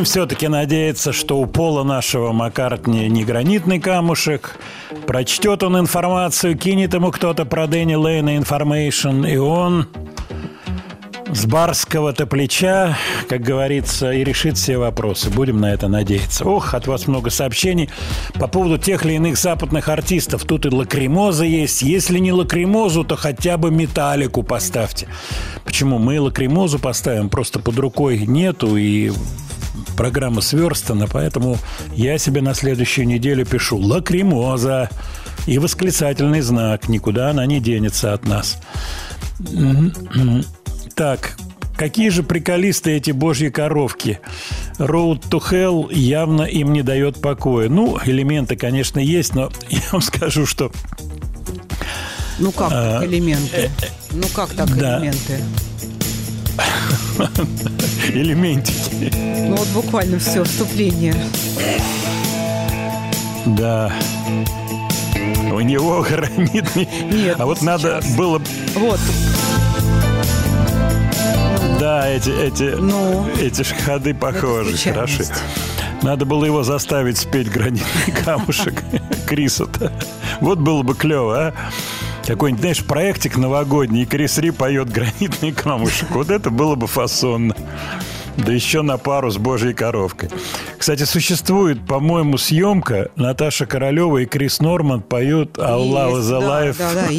Все-таки 0.10 0.48
надеяться, 0.48 1.14
что 1.14 1.38
у 1.38 1.46
Пола 1.46 1.84
нашего 1.84 2.32
Маккартни 2.32 3.08
не 3.10 3.24
гранитный 3.24 3.80
камушек. 3.80 4.58
Прочтет 5.06 5.62
он 5.62 5.78
информацию, 5.78 6.58
кинет 6.58 6.96
ему 6.96 7.12
кто-то 7.12 7.46
про 7.46 7.68
Дэнни 7.68 7.94
Лейна 7.94 8.36
information, 8.36 9.24
и 9.24 9.38
он 9.38 9.88
с 11.32 11.46
барского-то 11.46 12.26
плеча, 12.26 12.98
как 13.28 13.42
говорится, 13.42 14.12
и 14.12 14.24
решит 14.24 14.58
все 14.58 14.80
вопросы. 14.80 15.30
Будем 15.30 15.62
на 15.62 15.72
это 15.72 15.88
надеяться. 15.88 16.44
Ох, 16.44 16.74
от 16.74 16.88
вас 16.88 17.06
много 17.06 17.30
сообщений 17.30 17.92
по 18.40 18.48
поводу 18.48 18.80
тех 18.80 19.06
или 19.06 19.14
иных 19.14 19.38
западных 19.38 19.90
артистов. 19.90 20.44
Тут 20.44 20.66
и 20.66 20.70
лакримоза 20.70 21.46
есть. 21.46 21.84
Если 21.84 22.18
не 22.18 22.34
лакримозу, 22.34 23.04
то 23.04 23.16
хотя 23.16 23.58
бы 23.58 23.70
металлику 23.70 24.42
поставьте. 24.42 25.08
Почему? 25.64 26.00
Мы 26.00 26.20
лакримозу 26.20 26.80
поставим, 26.80 27.30
просто 27.30 27.60
под 27.60 27.78
рукой 27.78 28.26
нету, 28.26 28.76
и 28.76 29.12
программа 29.96 30.42
сверстана, 30.42 31.08
поэтому 31.08 31.58
я 31.94 32.18
себе 32.18 32.42
на 32.42 32.54
следующую 32.54 33.08
неделю 33.08 33.46
пишу 33.46 33.78
«Lacrimosa» 33.78 34.90
и 35.48 35.58
восклицательный 35.58 36.42
знак. 36.42 36.90
Никуда 36.90 37.30
она 37.30 37.46
не 37.46 37.60
денется 37.60 38.14
от 38.14 38.28
нас. 38.28 38.62
Так, 40.96 41.38
какие 41.76 42.10
же 42.10 42.24
приколисты 42.24 42.92
эти 42.92 43.12
божьи 43.12 43.50
коровки? 43.50 44.20
Road 44.78 45.24
to 45.30 45.42
Hell 45.42 45.94
явно 45.94 46.44
им 46.44 46.74
не 46.74 46.84
дает 46.84 47.22
покоя. 47.22 47.70
Ну, 47.70 47.98
элементы, 48.06 48.56
конечно, 48.56 49.00
есть, 49.00 49.36
но 49.36 49.52
я 49.70 49.82
вам 49.92 50.02
скажу, 50.02 50.46
что 50.46 50.72
Ну 52.40 52.52
как 52.52 52.72
А, 52.72 53.00
так 53.00 53.10
элементы? 53.10 53.70
Ну 54.12 54.24
как 54.34 54.50
так 54.52 54.70
элементы? 54.70 55.44
Элементики. 58.10 59.14
Ну 59.16 59.56
вот 59.56 59.68
буквально 59.70 60.20
все, 60.20 60.44
вступление. 60.44 61.16
Да. 63.46 63.92
У 65.52 65.60
него 65.62 66.06
гранитный... 66.08 66.88
Нет, 67.12 67.40
а 67.40 67.46
вот 67.46 67.62
надо 67.62 68.02
было... 68.18 68.42
Вот, 68.76 69.00
Да, 71.80 72.08
эти, 72.10 72.30
эти, 72.30 72.76
Ну? 72.76 73.26
эти 73.40 73.64
ходы 73.64 74.14
похожи, 74.14 74.78
хороши. 74.78 75.26
Надо 76.02 76.26
было 76.26 76.46
его 76.46 76.64
заставить 76.64 77.18
спеть 77.18 77.50
гранитный 77.50 78.14
камушек 78.24 78.84
Криса-то. 79.28 79.92
Вот 80.40 80.60
было 80.60 80.82
бы 80.84 80.96
клево, 80.96 81.48
а? 81.48 81.54
Какой-нибудь, 82.30 82.62
знаешь, 82.62 82.84
проектик 82.84 83.38
новогодний, 83.38 84.04
и 84.04 84.06
Крис 84.06 84.38
Ри 84.38 84.52
поет 84.52 84.92
гранитный 84.92 85.52
камушек. 85.52 86.12
Вот 86.12 86.30
это 86.30 86.52
было 86.52 86.76
бы 86.76 86.86
фасонно. 86.86 87.56
Да 88.46 88.54
еще 88.54 88.82
на 88.82 88.98
пару 88.98 89.30
с 89.32 89.38
Божьей 89.38 89.74
коровкой. 89.74 90.30
Кстати, 90.78 91.04
существует, 91.04 91.86
по-моему, 91.86 92.38
съемка. 92.38 93.10
Наташа 93.16 93.66
Королева 93.66 94.18
и 94.20 94.26
Крис 94.26 94.60
Норман 94.60 95.02
поют 95.02 95.58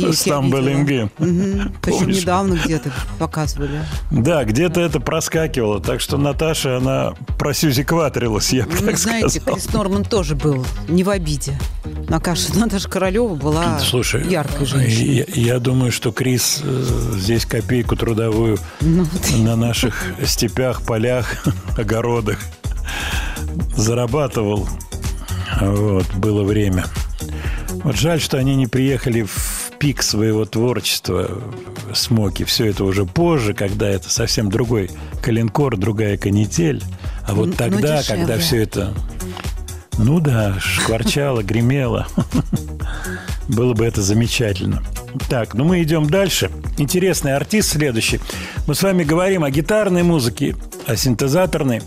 видела. 0.81 1.03
in. 1.03 1.11
Мгм. 1.19 1.75
Причем 1.83 1.99
Помнишь? 1.99 2.17
недавно 2.23 2.55
где-то 2.65 2.91
показывали. 3.19 3.81
Да, 4.11 4.45
где-то 4.45 4.81
это 4.81 4.99
проскакивало. 5.01 5.81
Так 5.81 6.01
что 6.01 6.17
Наташа, 6.17 6.79
она 6.79 7.13
просюзикватрилась, 7.39 8.53
я 8.53 8.65
бы 8.65 8.73
Ну, 8.81 8.87
так 8.87 8.99
знаете, 8.99 9.41
сказал. 9.41 9.55
Крис 9.55 9.73
Норман 9.73 10.05
тоже 10.05 10.35
был 10.35 10.65
не 10.89 11.05
в 11.05 11.11
обиде. 11.11 11.59
Накаша 12.09 12.49
Наташа 12.59 12.89
Королева 12.89 13.35
была 13.35 13.79
Слушай, 13.79 14.27
яркой 14.27 14.67
женщиной. 14.67 15.27
Я, 15.35 15.53
я 15.55 15.59
думаю, 15.59 15.93
что 15.93 16.13
Крис 16.13 16.61
э, 16.65 16.85
здесь 17.19 17.45
копейку 17.47 17.95
трудовую 17.97 18.59
Ну, 18.81 19.07
на 19.39 19.57
наших 19.57 20.03
степях, 20.25 20.83
полях, 20.83 21.10
огородах 21.77 22.39
зарабатывал. 23.77 24.69
Вот, 25.61 26.07
было 26.15 26.43
время. 26.43 26.85
Вот 27.85 27.97
жаль, 27.97 28.21
что 28.21 28.39
они 28.39 28.57
не 28.57 28.67
приехали 28.67 29.23
в 29.23 29.73
пик 29.79 30.03
своего 30.03 30.45
творчества 30.45 31.43
Смоки. 31.95 32.45
Все 32.45 32.67
это 32.67 32.85
уже 32.85 33.07
позже, 33.07 33.55
когда 33.55 33.89
это 33.89 34.11
совсем 34.11 34.51
другой 34.51 34.91
калинкор, 35.23 35.77
другая 35.77 36.17
канитель. 36.17 36.83
А 37.27 37.35
вот 37.35 37.49
Ну, 37.49 37.53
тогда, 37.55 37.99
дешевле. 37.99 38.21
когда 38.21 38.39
все 38.39 38.63
это... 38.63 38.95
Ну 39.99 40.21
да, 40.21 40.59
шкварчало, 40.61 41.43
гремело. 41.43 42.07
Было 43.51 43.75
бы 43.75 43.85
это 43.85 44.01
замечательно. 44.01 44.83
Так, 45.29 45.55
ну 45.55 45.65
мы 45.65 45.83
идем 45.83 46.09
дальше. 46.09 46.51
Интересный 46.79 47.35
артист 47.35 47.73
следующий. 47.73 48.21
Мы 48.69 48.77
с 48.77 48.83
вами 48.83 49.03
говорим 49.03 49.43
о 49.43 49.51
гитарной 49.51 50.05
музыке, 50.05 50.55
о 50.87 50.95
синтезаторной. 50.95 51.83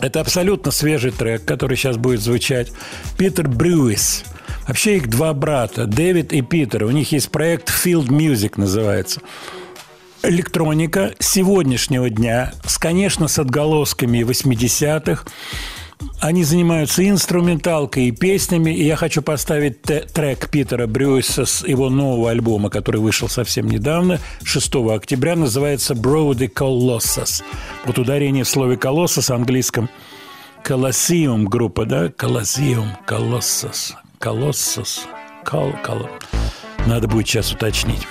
Это 0.00 0.20
абсолютно 0.20 0.70
свежий 0.70 1.10
трек, 1.10 1.44
который 1.44 1.76
сейчас 1.76 1.96
будет 1.96 2.20
звучать. 2.20 2.70
Питер 3.16 3.48
Брюис. 3.48 4.22
Вообще 4.68 4.98
их 4.98 5.08
два 5.08 5.34
брата, 5.34 5.86
Дэвид 5.86 6.32
и 6.32 6.42
Питер. 6.42 6.84
У 6.84 6.90
них 6.90 7.10
есть 7.10 7.30
проект 7.30 7.70
Field 7.70 8.06
Music 8.06 8.52
называется. 8.56 9.20
Электроника 10.22 11.12
сегодняшнего 11.18 12.08
дня, 12.08 12.52
с, 12.64 12.78
конечно, 12.78 13.26
с 13.26 13.38
отголосками 13.40 14.20
80-х. 14.20 15.24
Они 16.20 16.44
занимаются 16.44 17.08
инструменталкой, 17.08 18.08
и 18.08 18.10
песнями. 18.10 18.70
И 18.70 18.84
я 18.84 18.96
хочу 18.96 19.22
поставить 19.22 19.82
трек 19.82 20.50
Питера 20.50 20.86
Брюиса 20.86 21.44
с 21.44 21.66
его 21.66 21.90
нового 21.90 22.30
альбома, 22.30 22.70
который 22.70 23.00
вышел 23.00 23.28
совсем 23.28 23.68
недавно, 23.68 24.20
6 24.42 24.74
октября, 24.90 25.36
называется 25.36 25.94
«Brody 25.94 26.52
Colossus». 26.52 27.42
Вот 27.84 27.98
ударение 27.98 28.44
в 28.44 28.48
слове 28.48 28.76
«колоссос» 28.76 29.30
английском. 29.30 29.88
Колоссиум 30.62 31.46
группа, 31.46 31.84
да? 31.84 32.10
Колоссиум, 32.16 32.90
Колоссос, 33.06 33.94
Колоссос, 34.18 35.06
Кол, 35.44 35.72
Кол. 35.84 36.08
Надо 36.86 37.06
будет 37.08 37.28
сейчас 37.28 37.52
уточнить. 37.52 38.06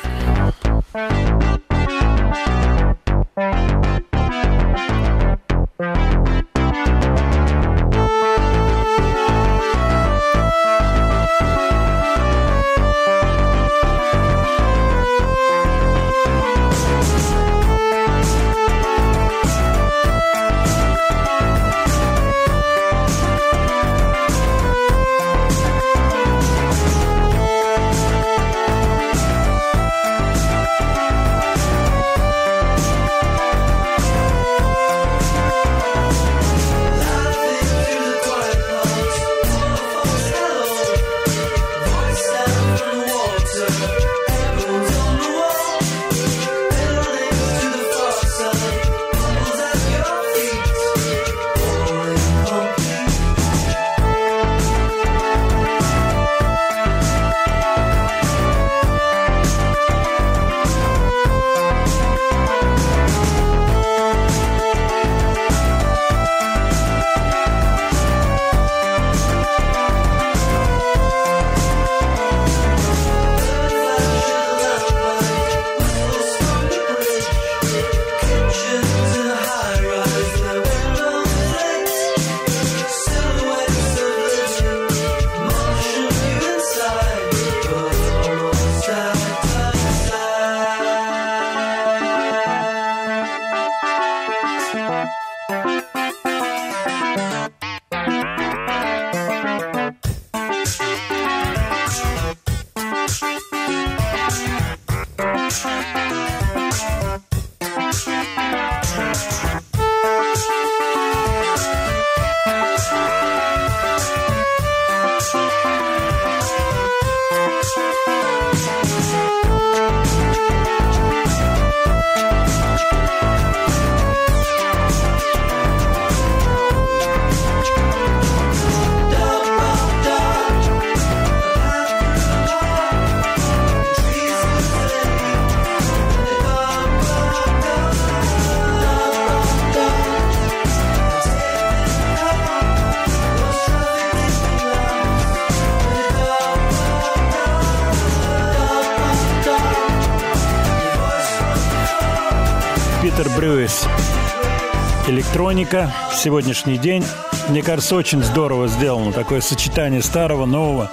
Электроника. 155.68 155.94
Сегодняшний 156.16 156.78
день. 156.78 157.04
Мне 157.50 157.62
кажется, 157.62 157.96
очень 157.96 158.24
здорово 158.24 158.68
сделано. 158.68 159.12
Такое 159.12 159.42
сочетание 159.42 160.02
старого, 160.02 160.46
нового. 160.46 160.90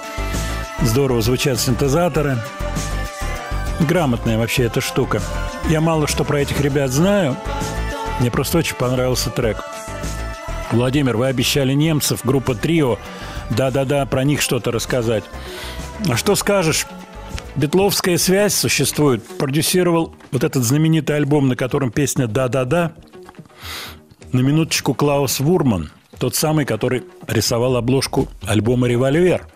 Здорово 0.81 1.21
звучат 1.21 1.59
синтезаторы. 1.59 2.37
Грамотная 3.79 4.37
вообще 4.37 4.63
эта 4.63 4.81
штука. 4.81 5.21
Я 5.69 5.79
мало 5.79 6.07
что 6.07 6.25
про 6.25 6.41
этих 6.41 6.59
ребят 6.59 6.91
знаю. 6.91 7.37
Мне 8.19 8.29
просто 8.31 8.57
очень 8.57 8.75
понравился 8.75 9.29
трек. 9.29 9.63
Владимир, 10.71 11.15
вы 11.15 11.27
обещали 11.27 11.73
немцев, 11.73 12.21
группа 12.25 12.53
Трио. 12.53 12.97
Да-да-да, 13.51 14.05
про 14.05 14.25
них 14.25 14.41
что-то 14.41 14.71
рассказать. 14.71 15.23
А 16.09 16.17
что 16.17 16.35
скажешь? 16.35 16.85
Бетловская 17.55 18.17
связь 18.17 18.53
существует. 18.53 19.25
Продюсировал 19.37 20.13
вот 20.31 20.43
этот 20.43 20.63
знаменитый 20.63 21.15
альбом, 21.15 21.47
на 21.47 21.55
котором 21.55 21.91
песня 21.91 22.27
«Да-да-да». 22.27 22.91
На 24.35 24.41
минуточку 24.41 24.93
Клаус 24.93 25.39
Вурман. 25.39 25.91
Тот 26.19 26.35
самый, 26.35 26.65
который 26.65 27.03
рисовал 27.25 27.77
обложку 27.77 28.27
альбома 28.45 28.85
«Револьвер». 28.85 29.47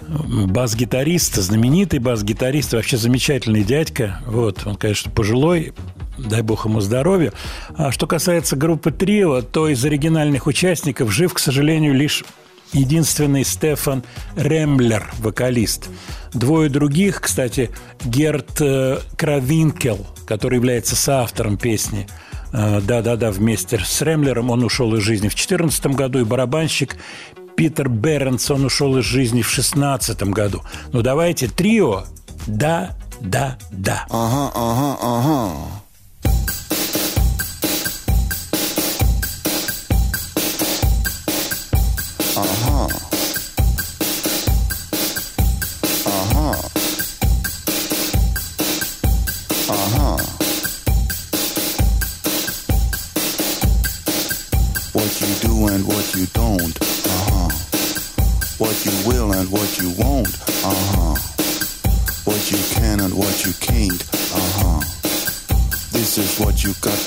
Бас-гитарист, 0.00 1.36
знаменитый 1.36 2.00
бас-гитарист, 2.00 2.72
вообще 2.72 2.96
замечательный 2.96 3.62
дядька. 3.62 4.20
Вот, 4.26 4.66
он, 4.66 4.74
конечно, 4.74 5.08
пожилой, 5.12 5.72
дай 6.18 6.42
бог 6.42 6.64
ему 6.64 6.80
здоровья. 6.80 7.32
А 7.76 7.92
что 7.92 8.08
касается 8.08 8.56
группы 8.56 8.90
Трио, 8.90 9.40
то 9.40 9.68
из 9.68 9.84
оригинальных 9.84 10.48
участников 10.48 11.12
жив, 11.12 11.32
к 11.32 11.38
сожалению, 11.38 11.94
лишь 11.94 12.24
единственный 12.72 13.44
Стефан 13.44 14.02
Ремблер, 14.34 15.12
вокалист. 15.20 15.88
Двое 16.34 16.68
других, 16.68 17.20
кстати, 17.20 17.70
Герт 18.04 18.60
э, 18.60 18.98
Кравинкел, 19.16 20.04
который 20.26 20.56
является 20.56 20.96
соавтором 20.96 21.56
песни 21.56 22.08
«Да-да-да» 22.52 23.30
вместе 23.30 23.78
с 23.78 24.02
Ремблером, 24.02 24.50
он 24.50 24.62
ушел 24.64 24.94
из 24.94 25.02
жизни 25.02 25.28
в 25.28 25.34
2014 25.34 25.86
году, 25.88 26.20
и 26.20 26.24
барабанщик 26.24 26.96
Питер 27.56 27.88
Бернс, 27.88 28.50
он 28.50 28.64
ушел 28.64 28.96
из 28.98 29.04
жизни 29.04 29.42
в 29.42 29.48
2016 29.52 30.22
году. 30.24 30.62
Ну, 30.92 31.02
давайте 31.02 31.48
трио 31.48 32.04
«Да-да-да». 32.46 34.06
Ага, 34.10 34.52
ага, 34.54 34.96
ага. 35.00 35.52
Ага. 35.52 35.81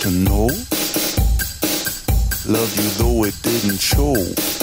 To 0.05 0.11
know. 0.11 0.45
Love 2.45 2.71
you 2.77 2.89
though 2.99 3.23
it 3.23 3.33
didn't 3.41 3.79
show. 3.79 4.54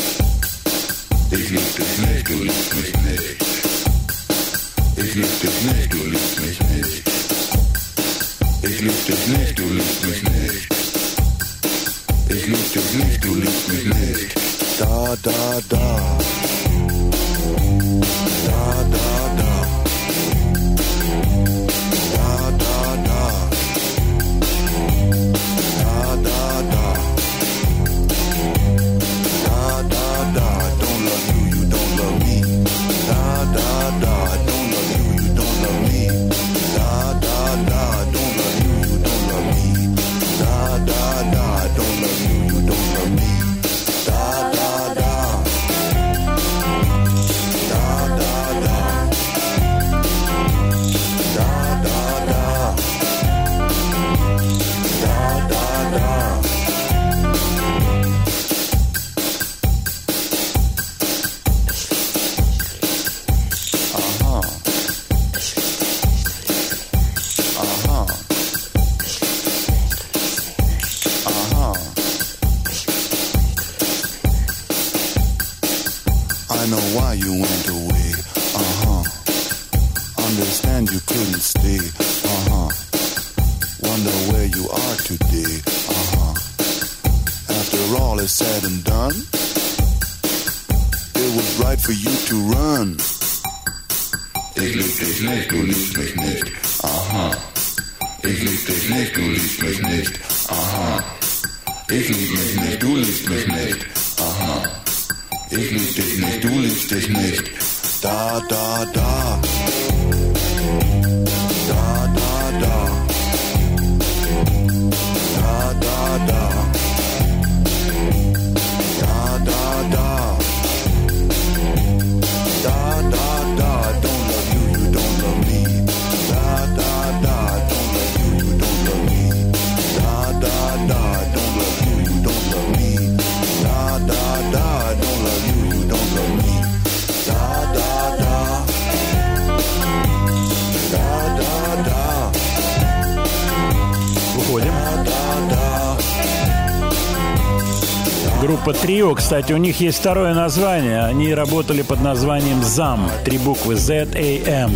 Трио, 149.02 149.16
кстати, 149.16 149.52
у 149.52 149.56
них 149.56 149.80
есть 149.80 149.98
второе 149.98 150.32
название. 150.32 151.02
Они 151.02 151.34
работали 151.34 151.82
под 151.82 152.02
названием 152.02 152.62
ЗАМ. 152.62 153.10
Три 153.24 153.36
буквы 153.36 153.74
Z-A-M. 153.74 154.70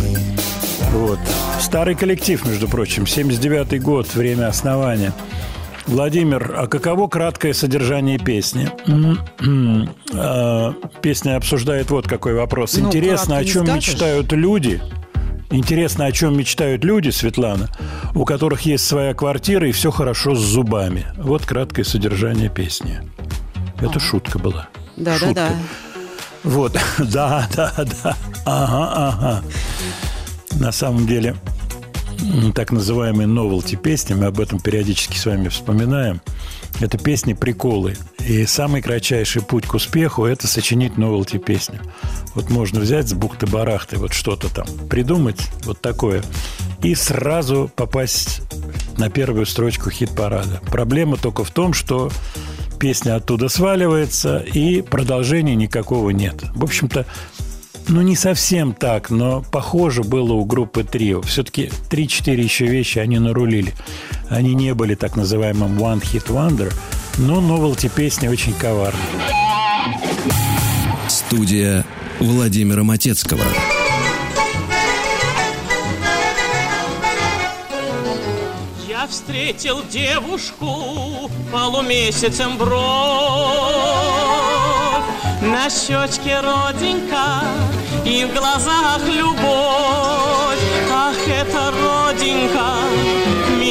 Вот. 0.91 1.19
Старый 1.61 1.95
коллектив, 1.95 2.45
между 2.45 2.67
прочим. 2.67 3.03
79-й 3.03 3.79
год, 3.79 4.13
время 4.13 4.49
основания. 4.49 5.13
Владимир, 5.85 6.55
а 6.57 6.67
каково 6.67 7.07
краткое 7.07 7.53
содержание 7.53 8.19
песни? 8.19 8.69
М-м-м. 8.85 9.91
А, 10.13 10.73
Песня 11.01 11.37
обсуждает 11.37 11.89
вот 11.89 12.05
какой 12.05 12.33
вопрос. 12.33 12.75
Ну, 12.75 12.87
Интересно, 12.87 13.37
о 13.37 13.45
чем 13.45 13.63
мечтают 13.73 14.33
люди? 14.33 14.81
Интересно, 15.51 16.05
о 16.05 16.11
чем 16.11 16.37
мечтают 16.37 16.83
люди, 16.83 17.11
Светлана, 17.11 17.69
у 18.13 18.25
которых 18.25 18.63
есть 18.63 18.85
своя 18.85 19.13
квартира 19.13 19.69
и 19.69 19.71
все 19.71 19.89
хорошо 19.89 20.35
с 20.35 20.39
зубами. 20.39 21.05
Вот 21.15 21.45
краткое 21.45 21.85
содержание 21.85 22.49
песни. 22.49 22.99
Это 23.81 23.99
шутка 23.99 24.39
была. 24.39 24.69
Да, 24.95 25.13
да, 25.13 25.17
Шутка. 25.19 25.33
да. 25.33 25.51
Вот, 26.43 26.73
да, 26.99 27.47
да, 27.55 27.73
да. 27.75 28.17
Ага, 28.45 28.91
ага. 28.95 29.43
На 30.59 30.71
самом 30.71 31.05
деле, 31.05 31.35
так 32.55 32.71
называемые 32.71 33.27
новелти 33.27 33.75
песни, 33.75 34.13
мы 34.13 34.25
об 34.25 34.39
этом 34.39 34.59
периодически 34.59 35.17
с 35.17 35.25
вами 35.25 35.49
вспоминаем. 35.49 36.21
Это 36.79 36.97
песни 36.97 37.33
приколы. 37.33 37.95
И 38.19 38.45
самый 38.45 38.81
кратчайший 38.81 39.41
путь 39.41 39.65
к 39.65 39.73
успеху– 39.73 40.25
это 40.25 40.47
сочинить 40.47 40.97
новелти 40.97 41.37
песню. 41.37 41.81
Вот 42.35 42.49
можно 42.49 42.79
взять 42.79 43.07
с 43.07 43.13
бухты-барахты 43.13 43.97
вот 43.97 44.13
что-то 44.13 44.53
там, 44.53 44.67
придумать 44.89 45.41
вот 45.63 45.81
такое, 45.81 46.23
и 46.81 46.93
сразу 46.93 47.71
попасть 47.75 48.41
на 48.97 49.09
первую 49.09 49.45
строчку 49.45 49.89
хит-парада. 49.89 50.61
Проблема 50.69 51.17
только 51.17 51.43
в 51.43 51.51
том, 51.51 51.73
что 51.73 52.11
песня 52.77 53.15
оттуда 53.15 53.49
сваливается, 53.49 54.39
и 54.39 54.81
продолжения 54.81 55.55
никакого 55.55 56.11
нет. 56.11 56.43
В 56.55 56.63
общем-то, 56.63 57.05
ну, 57.87 58.01
не 58.01 58.15
совсем 58.15 58.73
так, 58.73 59.09
но 59.09 59.43
похоже 59.51 60.03
было 60.03 60.33
у 60.33 60.43
группы 60.45 60.83
Трио. 60.83 61.21
Все-таки 61.21 61.69
3-4 61.89 62.41
еще 62.41 62.65
вещи 62.65 62.99
они 62.99 63.17
нарулили. 63.17 63.73
Они 64.29 64.53
не 64.53 64.73
были 64.73 64.95
так 64.95 65.15
называемым 65.15 65.77
One 65.79 66.01
Hit 66.01 66.27
Wonder, 66.27 66.73
но 67.17 67.39
новелти 67.39 67.87
песни 67.87 68.27
очень 68.27 68.53
коварны. 68.53 68.99
Студия 71.07 71.85
Владимира 72.19 72.83
Матецкого. 72.83 73.43
Встретил 79.09 79.83
девушку 79.83 81.29
полумесяцем 81.51 82.57
бровь 82.57 82.81
На 85.41 85.69
щечке 85.69 86.39
родинка 86.41 87.41
и 88.05 88.25
в 88.25 88.33
глазах 88.33 88.99
любовь. 89.07 90.59
Ах, 90.91 91.15
эта 91.27 91.71
родинка 91.71 92.76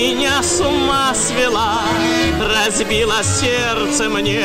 меня 0.06 0.40
с 0.40 0.60
ума 0.60 1.12
свела 1.14 1.80
Разбила 2.38 3.22
сердце 3.24 4.08
мне, 4.08 4.44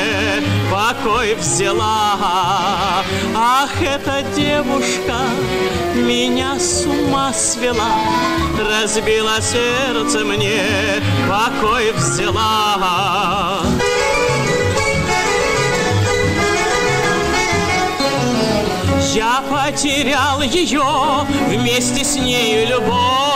покой 0.72 1.36
взяла. 1.36 3.04
Ах, 3.36 3.70
эта 3.82 4.24
девушка 4.36 5.18
меня 5.96 6.58
с 6.60 6.86
ума 6.86 7.32
свела 7.34 7.94
Разбила 8.58 9.40
сердце 9.40 10.26
мне, 10.26 10.64
покой 11.30 11.92
взяла. 11.92 13.62
Я 19.14 19.44
потерял 19.52 20.42
ее 20.42 20.84
вместе 21.50 22.04
с 22.04 22.16
нею 22.16 22.68
любовь 22.68 23.31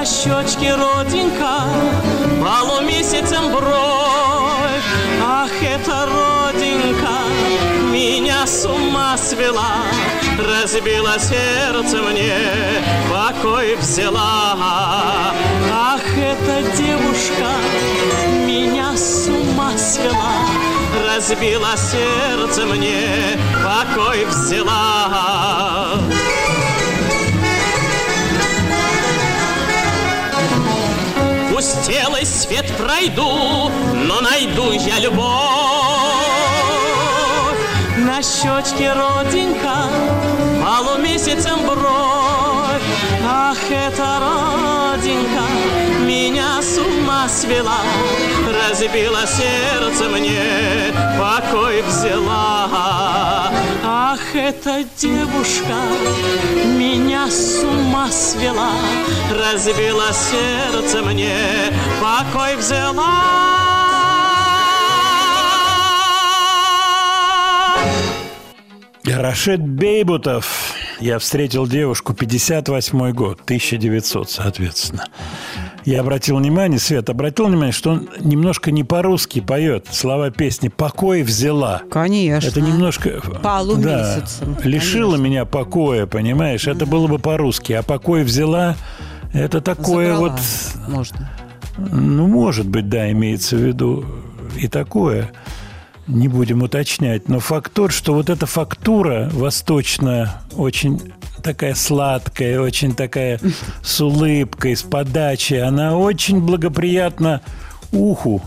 На 0.00 0.06
щечке 0.06 0.74
родинка, 0.76 1.60
полумесяцем 2.40 3.52
бровь. 3.52 4.88
Ах, 5.22 5.50
эта 5.62 6.06
родинка 6.06 7.18
меня 7.92 8.46
с 8.46 8.64
ума 8.64 9.18
свела 9.18 9.84
Разбила 10.38 11.18
сердце 11.18 11.98
мне, 12.00 12.34
покой 13.10 13.76
взяла. 13.76 14.56
Ах, 15.70 16.16
эта 16.16 16.62
девушка 16.78 17.50
меня 18.46 18.96
с 18.96 19.28
ума 19.28 19.76
свела 19.76 20.46
Разбила 21.06 21.76
сердце 21.76 22.64
мне, 22.64 23.38
покой 23.62 24.24
взяла 24.24 26.00
Пустелый 31.60 32.24
свет 32.24 32.64
пройду, 32.78 33.70
но 33.94 34.22
найду 34.22 34.72
я 34.72 34.98
любовь. 34.98 35.28
На 37.98 38.22
щечке 38.22 38.94
родинка, 38.94 39.90
полумесяцем 40.64 41.66
бровь. 41.66 42.80
Ах, 43.28 43.58
эта 43.70 44.20
родинка 44.22 45.79
меня 46.10 46.60
с 46.60 46.76
ума 46.78 47.28
свела. 47.28 47.80
Разбила 48.58 49.24
сердце 49.26 50.08
мне, 50.08 50.92
покой 51.16 51.82
взяла. 51.82 53.52
Ах, 53.84 54.34
эта 54.34 54.84
девушка 54.96 55.76
меня 56.66 57.30
с 57.30 57.62
ума 57.62 58.10
свела. 58.10 58.72
Разбила 59.30 60.10
сердце 60.12 61.02
мне, 61.02 61.36
покой 62.00 62.56
взяла. 62.56 63.50
Рашид 69.04 69.60
Бейбутов. 69.60 70.69
Я 71.00 71.18
встретил 71.18 71.66
девушку 71.66 72.12
58 72.12 73.12
год, 73.12 73.40
1900, 73.44 74.30
соответственно. 74.30 75.06
Я 75.86 76.00
обратил 76.00 76.36
внимание, 76.36 76.78
Свет, 76.78 77.08
обратил 77.08 77.46
внимание, 77.46 77.72
что 77.72 77.92
он 77.92 78.08
немножко 78.20 78.70
не 78.70 78.84
по-русски 78.84 79.40
поет 79.40 79.86
слова 79.90 80.30
песни 80.30 80.68
«Покой 80.68 81.22
взяла». 81.22 81.80
Конечно. 81.90 82.48
Это 82.48 82.60
немножко... 82.60 83.22
Полумесяцем, 83.42 84.56
Да, 84.56 84.68
лишила 84.68 85.16
меня 85.16 85.46
покоя, 85.46 86.04
понимаешь? 86.04 86.66
Это 86.66 86.84
было 86.84 87.06
бы 87.06 87.18
по-русски. 87.18 87.72
А 87.72 87.82
«покой 87.82 88.22
взяла»– 88.22 88.76
это 89.32 89.62
такое 89.62 90.12
Забрала, 90.12 90.32
вот... 90.32 90.40
Можно. 90.88 91.30
Ну, 91.78 92.26
может 92.26 92.68
быть, 92.68 92.90
да, 92.90 93.10
имеется 93.10 93.56
в 93.56 93.60
виду 93.60 94.04
и 94.58 94.68
такое. 94.68 95.30
Не 96.06 96.28
будем 96.28 96.62
уточнять. 96.62 97.28
Но 97.28 97.40
факт 97.40 97.72
тот, 97.72 97.92
что 97.92 98.14
вот 98.14 98.30
эта 98.30 98.46
фактура 98.46 99.28
восточная 99.32 100.42
очень 100.52 101.00
такая 101.42 101.74
сладкая, 101.74 102.60
очень 102.60 102.94
такая 102.94 103.40
с 103.82 104.00
улыбкой, 104.00 104.76
с 104.76 104.82
подачей, 104.82 105.62
она 105.62 105.96
очень 105.96 106.40
благоприятна 106.40 107.40
уху, 107.92 108.42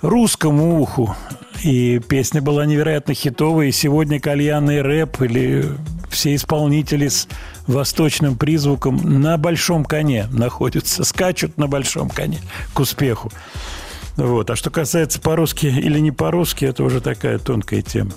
русскому 0.00 0.80
уху. 0.80 1.14
И 1.62 2.00
песня 2.00 2.42
была 2.42 2.66
невероятно 2.66 3.14
хитовая. 3.14 3.68
И 3.68 3.72
сегодня 3.72 4.18
кальянный 4.18 4.82
рэп 4.82 5.22
или 5.22 5.64
все 6.10 6.34
исполнители 6.34 7.08
с 7.08 7.28
восточным 7.66 8.36
призвуком 8.36 8.96
на 9.20 9.38
большом 9.38 9.84
коне 9.84 10.26
находятся, 10.30 11.04
скачут 11.04 11.56
на 11.58 11.68
большом 11.68 12.10
коне 12.10 12.40
к 12.74 12.80
успеху. 12.80 13.30
Вот. 14.16 14.50
А 14.50 14.56
что 14.56 14.70
касается 14.70 15.20
по-русски 15.20 15.66
или 15.66 15.98
не 15.98 16.10
по-русски, 16.10 16.64
это 16.66 16.84
уже 16.84 17.00
такая 17.00 17.38
тонкая 17.38 17.82
тема. 17.82 18.12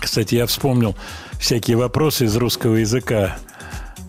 Кстати, 0.00 0.34
я 0.34 0.46
вспомнил 0.46 0.96
всякие 1.38 1.76
вопросы 1.76 2.24
из 2.26 2.36
русского 2.36 2.76
языка. 2.76 3.36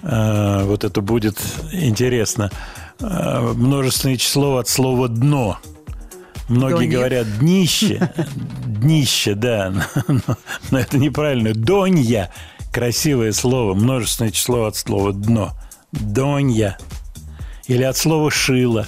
А, 0.04 0.64
Вот 0.66 0.84
это 0.84 1.02
будет 1.02 1.40
интересно. 1.72 2.52
А, 3.02 3.54
Множественное 3.54 4.18
число 4.18 4.58
от 4.58 4.68
слова 4.68 5.08
«дно». 5.08 5.58
Многие 6.50 6.76
Донья. 6.76 6.98
говорят 6.98 7.40
«днище». 7.40 8.12
Днище, 8.66 9.34
да. 9.34 9.74
Но, 10.08 10.38
но 10.72 10.80
это 10.80 10.98
неправильно. 10.98 11.54
«Донья»– 11.54 12.32
красивое 12.74 13.32
слово. 13.32 13.74
Множественное 13.74 14.32
число 14.32 14.66
от 14.66 14.76
слова 14.76 15.14
«дно». 15.14 15.54
«Донья». 15.92 16.78
Или 17.68 17.84
от 17.84 17.96
слова 17.96 18.30
«шило». 18.30 18.86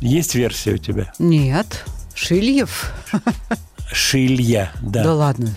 Есть 0.00 0.34
версия 0.34 0.72
у 0.74 0.78
тебя? 0.78 1.12
Нет. 1.18 1.84
Шильев? 2.14 2.92
Шилья, 3.92 4.72
да. 4.82 5.04
Да 5.04 5.14
ладно. 5.14 5.54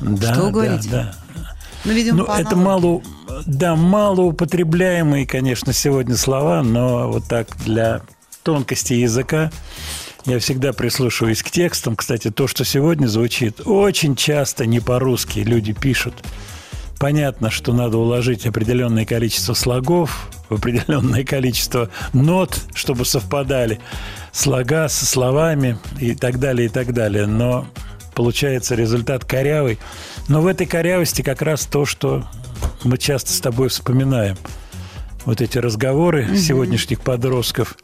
Да, 0.00 0.32
Что 0.34 0.44
да, 0.46 0.50
говорите? 0.50 0.88
да. 0.90 1.14
Ну, 1.84 1.92
видимо, 1.92 2.18
Ну, 2.18 2.24
это 2.24 2.56
мало, 2.56 3.02
да, 3.46 3.76
малоупотребляемые, 3.76 5.26
конечно, 5.26 5.72
сегодня 5.72 6.16
слова, 6.16 6.62
но 6.62 7.10
вот 7.10 7.26
так 7.28 7.48
для 7.64 8.00
тонкости 8.42 8.94
языка 8.94 9.50
я 10.24 10.38
всегда 10.38 10.72
прислушиваюсь 10.72 11.42
к 11.42 11.50
текстам. 11.50 11.96
Кстати, 11.96 12.30
то, 12.30 12.46
что 12.46 12.64
сегодня 12.64 13.06
звучит, 13.06 13.60
очень 13.66 14.16
часто 14.16 14.64
не 14.66 14.80
по-русски 14.80 15.40
люди 15.40 15.72
пишут. 15.74 16.14
Понятно, 17.04 17.50
что 17.50 17.74
надо 17.74 17.98
уложить 17.98 18.46
определенное 18.46 19.04
количество 19.04 19.52
слогов, 19.52 20.30
в 20.48 20.54
определенное 20.54 21.22
количество 21.22 21.90
нот, 22.14 22.58
чтобы 22.72 23.04
совпадали 23.04 23.78
слога 24.32 24.88
со 24.88 25.04
словами 25.04 25.76
и 26.00 26.14
так 26.14 26.40
далее, 26.40 26.64
и 26.64 26.68
так 26.70 26.94
далее. 26.94 27.26
Но 27.26 27.66
получается 28.14 28.74
результат 28.74 29.26
корявый. 29.26 29.78
Но 30.28 30.40
в 30.40 30.46
этой 30.46 30.66
корявости 30.66 31.20
как 31.20 31.42
раз 31.42 31.66
то, 31.66 31.84
что 31.84 32.24
мы 32.84 32.96
часто 32.96 33.32
с 33.32 33.40
тобой 33.42 33.68
вспоминаем. 33.68 34.38
Вот 35.26 35.42
эти 35.42 35.58
разговоры 35.58 36.38
сегодняшних 36.38 37.02
подростков. 37.02 37.76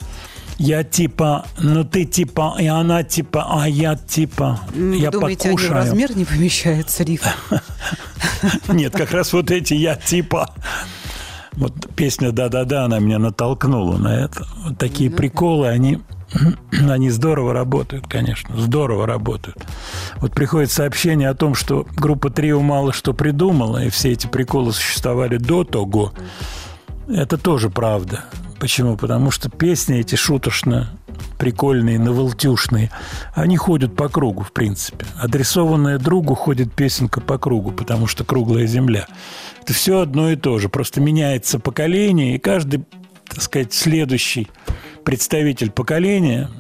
Я 0.63 0.85
типа, 0.85 1.47
ну 1.59 1.85
ты 1.85 2.05
типа, 2.05 2.55
и 2.61 2.67
она 2.67 3.03
типа, 3.03 3.47
а 3.49 3.67
я 3.67 3.97
типа, 3.97 4.61
Ну, 4.75 4.93
я 4.93 5.11
думаете, 5.11 5.49
они 5.49 5.57
в 5.57 5.61
покушаю. 5.63 5.85
размер 5.87 6.15
не 6.15 6.27
помещаются, 6.27 7.03
Риф? 7.03 7.23
Нет, 8.69 8.93
как 8.93 9.11
раз 9.13 9.33
вот 9.33 9.51
эти 9.51 9.73
я 9.73 9.97
типа. 9.97 10.51
Вот 11.53 11.73
песня 11.97 12.31
«Да-да-да», 12.31 12.85
она 12.85 12.99
меня 12.99 13.19
натолкнула 13.19 13.97
на 13.97 14.09
это. 14.09 14.47
Вот 14.59 14.77
такие 14.77 15.11
приколы, 15.11 15.67
они, 15.69 16.01
они 16.73 17.09
здорово 17.09 17.55
работают, 17.55 18.07
конечно, 18.07 18.55
здорово 18.61 19.07
работают. 19.07 19.57
Вот 20.17 20.35
приходит 20.35 20.71
сообщение 20.71 21.31
о 21.31 21.35
том, 21.35 21.55
что 21.55 21.87
группа 21.97 22.29
«Трио» 22.29 22.61
мало 22.61 22.93
что 22.93 23.15
придумала, 23.15 23.83
и 23.83 23.89
все 23.89 24.13
эти 24.13 24.27
приколы 24.27 24.75
существовали 24.75 25.39
до 25.39 25.65
того. 25.65 26.13
Это 27.09 27.39
тоже 27.39 27.71
правда. 27.71 28.25
Почему? 28.61 28.99
Потому 28.99 29.31
что 29.31 29.49
песни 29.49 30.01
эти 30.01 30.17
шуточно 30.17 30.91
прикольные, 31.39 31.99
новолтюшные, 31.99 32.91
они 33.35 33.57
ходят 33.57 33.97
по 33.97 34.11
кругу, 34.11 34.43
в 34.43 34.53
принципе. 34.53 35.07
Адресованная 35.17 35.99
другу 35.99 36.35
ходит 36.35 36.71
песенка 36.75 37.23
по 37.23 37.39
кругу, 37.39 37.73
потому 37.73 38.07
что 38.07 38.23
круглая 38.23 38.67
земля. 38.67 39.07
Это 39.63 39.73
все 39.73 40.01
одно 40.01 40.31
и 40.31 40.37
то 40.37 40.59
же. 40.59 40.69
Просто 40.69 41.01
меняется 41.01 41.59
поколение, 41.59 42.35
и 42.37 42.39
каждый, 42.39 42.85
так 43.27 43.41
сказать, 43.41 43.73
следующий 43.73 44.49
представитель 45.05 45.71
поколения, 45.71 46.51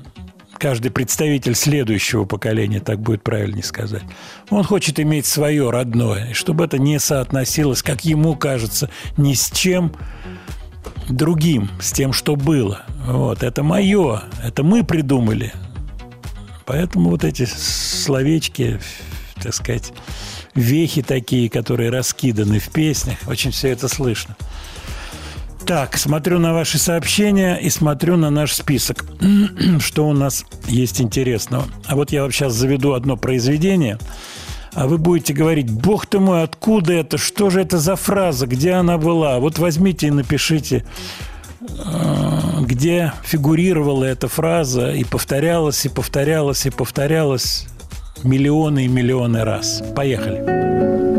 каждый 0.56 0.90
представитель 0.90 1.54
следующего 1.54 2.24
поколения, 2.24 2.80
так 2.80 2.98
будет 2.98 3.22
правильнее 3.22 3.62
сказать, 3.62 4.02
он 4.48 4.64
хочет 4.64 4.98
иметь 4.98 5.26
свое 5.26 5.68
родное, 5.68 6.30
и 6.30 6.32
чтобы 6.32 6.64
это 6.64 6.78
не 6.78 6.98
соотносилось, 6.98 7.82
как 7.82 8.06
ему 8.06 8.36
кажется, 8.36 8.88
ни 9.18 9.34
с 9.34 9.50
чем 9.50 9.92
другим, 11.08 11.70
с 11.80 11.92
тем, 11.92 12.12
что 12.12 12.36
было. 12.36 12.82
Вот, 13.06 13.42
это 13.42 13.62
мое, 13.62 14.22
это 14.42 14.62
мы 14.62 14.84
придумали. 14.84 15.52
Поэтому 16.66 17.10
вот 17.10 17.24
эти 17.24 17.44
словечки, 17.46 18.80
так 19.42 19.54
сказать, 19.54 19.92
вехи 20.54 21.02
такие, 21.02 21.50
которые 21.50 21.90
раскиданы 21.90 22.58
в 22.60 22.68
песнях, 22.68 23.18
очень 23.26 23.50
все 23.50 23.68
это 23.68 23.88
слышно. 23.88 24.36
Так, 25.66 25.96
смотрю 25.96 26.38
на 26.38 26.52
ваши 26.52 26.78
сообщения 26.78 27.56
и 27.56 27.70
смотрю 27.70 28.16
на 28.16 28.30
наш 28.30 28.54
список. 28.54 29.04
Что 29.78 30.08
у 30.08 30.12
нас 30.12 30.44
есть 30.66 31.00
интересного? 31.00 31.64
А 31.86 31.96
вот 31.96 32.12
я 32.12 32.22
вам 32.22 32.32
сейчас 32.32 32.54
заведу 32.54 32.94
одно 32.94 33.16
произведение, 33.16 33.98
а 34.72 34.86
вы 34.86 34.98
будете 34.98 35.32
говорить, 35.32 35.70
бог 35.70 36.06
ты 36.06 36.18
мой, 36.20 36.42
откуда 36.42 36.92
это? 36.92 37.18
Что 37.18 37.50
же 37.50 37.60
это 37.60 37.78
за 37.78 37.96
фраза? 37.96 38.46
Где 38.46 38.72
она 38.72 38.98
была? 38.98 39.38
Вот 39.38 39.58
возьмите 39.58 40.06
и 40.08 40.10
напишите, 40.10 40.84
э, 41.60 42.62
где 42.62 43.12
фигурировала 43.24 44.04
эта 44.04 44.28
фраза 44.28 44.92
и 44.92 45.04
повторялась, 45.04 45.84
и 45.84 45.88
повторялась, 45.88 46.66
и 46.66 46.70
повторялась 46.70 47.66
миллионы 48.22 48.84
и 48.84 48.88
миллионы 48.88 49.44
раз. 49.44 49.82
Поехали. 49.96 51.09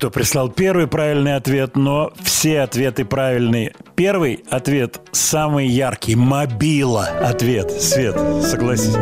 Кто 0.00 0.10
прислал 0.10 0.48
первый 0.48 0.86
правильный 0.86 1.36
ответ, 1.36 1.76
но 1.76 2.10
все 2.22 2.62
ответы 2.62 3.04
правильные. 3.04 3.74
Первый 3.96 4.42
ответ 4.48 4.98
самый 5.12 5.68
яркий. 5.68 6.14
Мобила 6.16 7.04
ответ. 7.04 7.70
Свет, 7.70 8.16
согласись. 8.42 8.94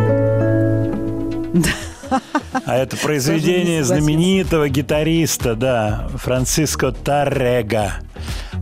А 2.64 2.76
это 2.76 2.96
произведение 2.96 3.84
знаменитого 3.84 4.68
гитариста, 4.68 5.54
да, 5.54 6.08
Франциско 6.16 6.90
Таррега. 6.90 7.92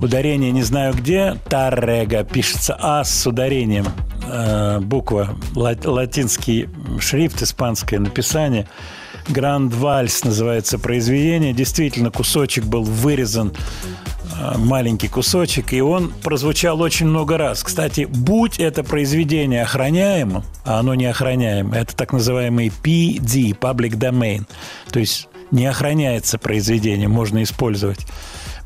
Ударение 0.02 0.52
не 0.52 0.62
знаю 0.62 0.92
где, 0.92 1.38
Таррега, 1.48 2.22
пишется 2.22 2.76
А 2.78 3.02
с 3.02 3.26
ударением. 3.26 3.86
Э, 4.30 4.80
буква, 4.80 5.36
ла- 5.54 5.74
латинский 5.82 6.68
шрифт, 7.00 7.40
испанское 7.40 7.98
написание. 7.98 8.68
Гранд 9.28 9.74
Вальс 9.74 10.24
называется 10.24 10.78
произведение. 10.78 11.52
Действительно, 11.52 12.10
кусочек 12.10 12.64
был 12.64 12.82
вырезан 12.82 13.52
э, 14.38 14.58
маленький 14.58 15.08
кусочек, 15.08 15.72
и 15.72 15.80
он 15.80 16.12
прозвучал 16.22 16.80
очень 16.80 17.06
много 17.06 17.36
раз. 17.36 17.62
Кстати, 17.62 18.06
будь 18.08 18.58
это 18.60 18.84
произведение 18.84 19.62
охраняемым, 19.62 20.44
а 20.64 20.78
оно 20.78 20.94
не 20.94 21.06
охраняемо, 21.06 21.76
это 21.76 21.96
так 21.96 22.12
называемый 22.12 22.72
PD, 22.82 23.58
Public 23.58 23.96
Domain, 23.96 24.46
то 24.90 25.00
есть 25.00 25.28
не 25.50 25.66
охраняется 25.66 26.38
произведение, 26.38 27.08
можно 27.08 27.42
использовать. 27.42 28.06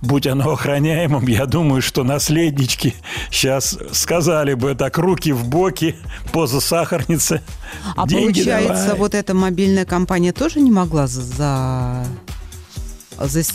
Будь 0.02 0.26
оно 0.26 0.52
охраняемым, 0.52 1.26
я 1.26 1.44
думаю, 1.44 1.82
что 1.82 2.04
наследнички 2.04 2.94
сейчас 3.30 3.78
сказали 3.92 4.54
бы 4.54 4.74
так, 4.74 4.96
руки 4.96 5.32
в 5.32 5.46
боки, 5.46 5.96
поза 6.32 6.60
сахарницы. 6.60 7.42
А 7.96 8.06
деньги 8.06 8.40
получается, 8.40 8.84
давай. 8.84 8.98
вот 8.98 9.14
эта 9.14 9.34
мобильная 9.34 9.84
компания 9.84 10.32
тоже 10.32 10.60
не 10.60 10.70
могла 10.70 11.06
за... 11.06 11.22
за... 11.22 12.04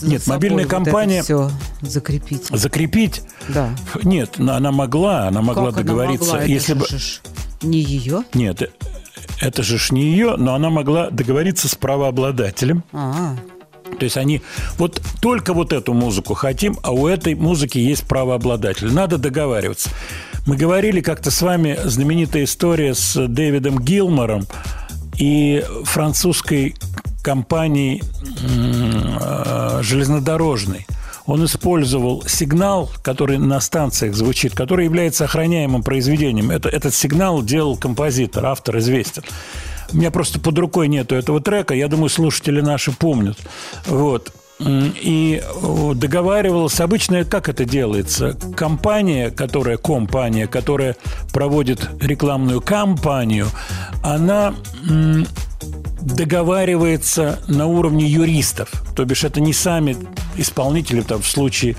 Нет, 0.03 0.23
собой 0.23 0.35
мобильная 0.37 0.63
вот 0.65 0.71
компания- 0.71 1.23
всё 1.23 1.49
закрепить. 1.81 2.47
Закрепить? 2.49 3.21
Да. 3.49 3.69
Нет, 4.03 4.39
она 4.39 4.71
могла, 4.71 5.27
она 5.27 5.41
могла 5.41 5.67
Как 5.71 5.73
она 5.75 5.83
договориться. 5.83 6.25
могла? 6.27 6.41
Это 6.43 6.51
если 6.51 6.73
бы... 6.73 6.85
ж 6.85 7.21
не 7.61 7.79
ее. 7.81 8.23
Нет, 8.33 8.71
это 9.41 9.63
же 9.63 9.77
ж 9.77 9.91
не 9.91 10.03
ее, 10.03 10.35
но 10.37 10.53
она 10.55 10.69
могла 10.69 11.09
договориться 11.09 11.67
с 11.67 11.75
правообладателем. 11.75 12.83
А, 12.93 13.35
То 13.99 14.03
есть 14.03 14.17
они 14.17 14.41
вот 14.77 15.01
только 15.21 15.53
вот 15.53 15.73
эту 15.73 15.93
музыку 15.93 16.33
хотим, 16.35 16.77
а 16.83 16.91
у 16.91 17.07
этой 17.07 17.33
музыки 17.35 17.77
есть 17.77 18.03
правообладатель. 18.07 18.91
Надо 18.93 19.17
договариваться. 19.17 19.89
Мы 20.45 20.57
говорили 20.57 21.01
как-то 21.01 21.31
с 21.31 21.41
вами 21.41 21.75
знаменитая 21.85 22.43
история 22.43 22.93
с 22.93 23.27
Дэвидом 23.27 23.79
Гилмором 23.79 24.45
и 25.17 25.65
французской 25.85 26.75
компанией 27.23 28.03
э, 28.43 29.79
железнодорожной. 29.81 30.85
Он 31.25 31.43
использовал 31.43 32.23
сигнал, 32.27 32.91
который 33.01 33.39
на 33.39 33.59
станциях 33.59 34.13
звучит, 34.13 34.53
который 34.53 34.85
является 34.85 35.23
охраняемым 35.25 35.81
произведением. 35.81 36.51
Это, 36.51 36.69
этот 36.69 36.93
сигнал 36.93 37.41
делал 37.41 37.75
композитор, 37.75 38.45
автор 38.45 38.77
известен. 38.77 39.23
У 39.91 39.97
меня 39.97 40.11
просто 40.11 40.39
под 40.39 40.59
рукой 40.59 40.87
нету 40.87 41.15
этого 41.15 41.41
трека. 41.41 41.73
Я 41.73 41.87
думаю, 41.87 42.09
слушатели 42.09 42.61
наши 42.61 42.91
помнят. 42.91 43.37
Вот. 43.87 44.31
И 44.59 45.43
о, 45.61 45.93
договаривалась, 45.93 46.79
обычно 46.79 47.25
как 47.25 47.49
это 47.49 47.65
делается? 47.65 48.37
Компания, 48.55 49.29
которая, 49.29 49.77
компания, 49.77 50.47
которая 50.47 50.95
проводит 51.33 51.89
рекламную 51.99 52.61
кампанию, 52.61 53.47
она 54.01 54.55
договаривается 56.01 57.39
на 57.47 57.65
уровне 57.65 58.05
юристов. 58.05 58.71
То 58.95 59.03
бишь 59.03 59.23
это 59.23 59.41
не 59.41 59.53
сами 59.53 59.97
исполнители, 60.37 61.01
там, 61.01 61.21
в 61.21 61.27
случае 61.27 61.75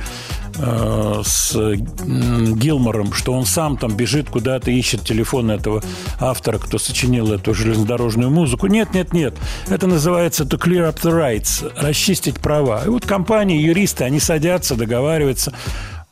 с 0.58 1.54
м, 1.54 2.56
Гилмором, 2.56 3.12
что 3.12 3.32
он 3.32 3.44
сам 3.46 3.76
там 3.76 3.96
бежит 3.96 4.30
куда-то, 4.30 4.70
ищет 4.70 5.02
телефон 5.02 5.50
этого 5.50 5.82
автора, 6.20 6.58
кто 6.58 6.78
сочинил 6.78 7.32
эту 7.32 7.54
железнодорожную 7.54 8.30
музыку. 8.30 8.66
Нет, 8.66 8.94
нет, 8.94 9.12
нет. 9.12 9.34
Это 9.68 9.86
называется 9.86 10.44
to 10.44 10.58
clear 10.58 10.88
up 10.88 11.00
the 11.02 11.12
rights, 11.12 11.70
расчистить 11.76 12.40
права. 12.40 12.82
И 12.84 12.88
вот 12.88 13.06
компании, 13.06 13.60
юристы, 13.60 14.04
они 14.04 14.20
садятся, 14.20 14.76
договариваются. 14.76 15.52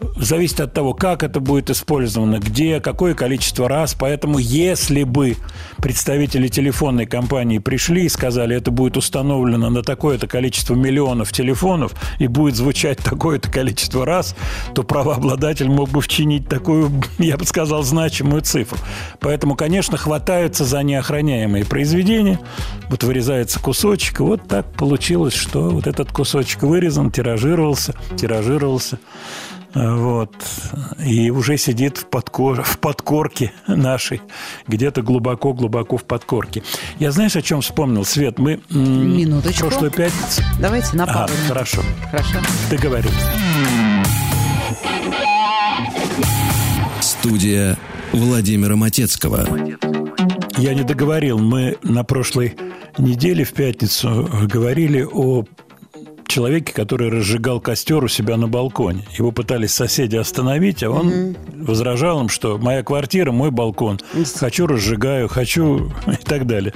Зависит 0.00 0.60
от 0.60 0.72
того, 0.72 0.92
как 0.92 1.22
это 1.22 1.38
будет 1.38 1.70
использовано, 1.70 2.40
где, 2.40 2.80
какое 2.80 3.14
количество 3.14 3.68
раз. 3.68 3.94
Поэтому, 3.94 4.38
если 4.38 5.04
бы 5.04 5.36
представители 5.78 6.48
телефонной 6.48 7.06
компании 7.06 7.58
пришли 7.58 8.06
и 8.06 8.08
сказали, 8.08 8.56
это 8.56 8.72
будет 8.72 8.96
установлено 8.96 9.70
на 9.70 9.82
такое-то 9.82 10.26
количество 10.26 10.74
миллионов 10.74 11.30
телефонов 11.32 11.94
и 12.18 12.26
будет 12.26 12.56
звучать 12.56 12.98
такое-то 12.98 13.50
количество 13.50 14.04
раз, 14.04 14.34
то 14.74 14.82
правообладатель 14.82 15.68
мог 15.68 15.90
бы 15.90 16.00
вчинить 16.00 16.48
такую, 16.48 16.90
я 17.18 17.36
бы 17.36 17.44
сказал, 17.44 17.84
значимую 17.84 18.42
цифру. 18.42 18.78
Поэтому, 19.20 19.54
конечно, 19.54 19.96
хватаются 19.96 20.64
за 20.64 20.82
неохраняемые 20.82 21.64
произведения. 21.64 22.40
Вот 22.88 23.04
вырезается 23.04 23.60
кусочек, 23.60 24.20
и 24.20 24.22
вот 24.24 24.48
так 24.48 24.72
получилось, 24.72 25.34
что 25.34 25.70
вот 25.70 25.86
этот 25.86 26.10
кусочек 26.10 26.62
вырезан, 26.62 27.12
тиражировался, 27.12 27.94
тиражировался. 28.16 28.98
Вот. 29.74 30.34
И 31.04 31.30
уже 31.30 31.56
сидит 31.56 31.98
в, 31.98 32.06
подкор... 32.06 32.62
в 32.62 32.78
подкорке 32.78 33.52
нашей, 33.66 34.22
где-то 34.68 35.02
глубоко-глубоко 35.02 35.96
в 35.96 36.04
подкорке. 36.04 36.62
Я 36.98 37.10
знаешь, 37.10 37.36
о 37.36 37.42
чем 37.42 37.60
вспомнил, 37.60 38.04
Свет? 38.04 38.38
Мы 38.38 38.60
Минуточку. 38.70 39.66
прошлую 39.66 39.90
пятницу... 39.90 40.42
давайте 40.60 40.96
на 40.96 41.06
пару. 41.06 41.32
минут. 41.32 41.48
хорошо. 41.48 41.82
Хорошо. 42.10 42.38
Договорились. 42.70 43.12
Студия 47.00 47.76
Владимира 48.12 48.76
Матецкого. 48.76 49.46
Я 50.56 50.74
не 50.74 50.84
договорил. 50.84 51.38
Мы 51.38 51.76
на 51.82 52.04
прошлой 52.04 52.56
неделе 52.96 53.44
в 53.44 53.52
пятницу 53.52 54.30
говорили 54.44 55.02
о 55.02 55.44
человеке, 56.28 56.72
который 56.72 57.08
разжигал 57.10 57.60
костер 57.60 58.02
у 58.02 58.08
себя 58.08 58.36
на 58.36 58.48
балконе. 58.48 59.04
Его 59.16 59.32
пытались 59.32 59.72
соседи 59.72 60.16
остановить, 60.16 60.82
а 60.82 60.90
он 60.90 61.36
возражал 61.56 62.20
им, 62.20 62.28
что 62.28 62.58
моя 62.58 62.82
квартира, 62.82 63.32
мой 63.32 63.50
балкон. 63.50 64.00
Хочу 64.36 64.66
разжигаю, 64.66 65.28
хочу 65.28 65.92
и 66.06 66.24
так 66.24 66.46
далее. 66.46 66.72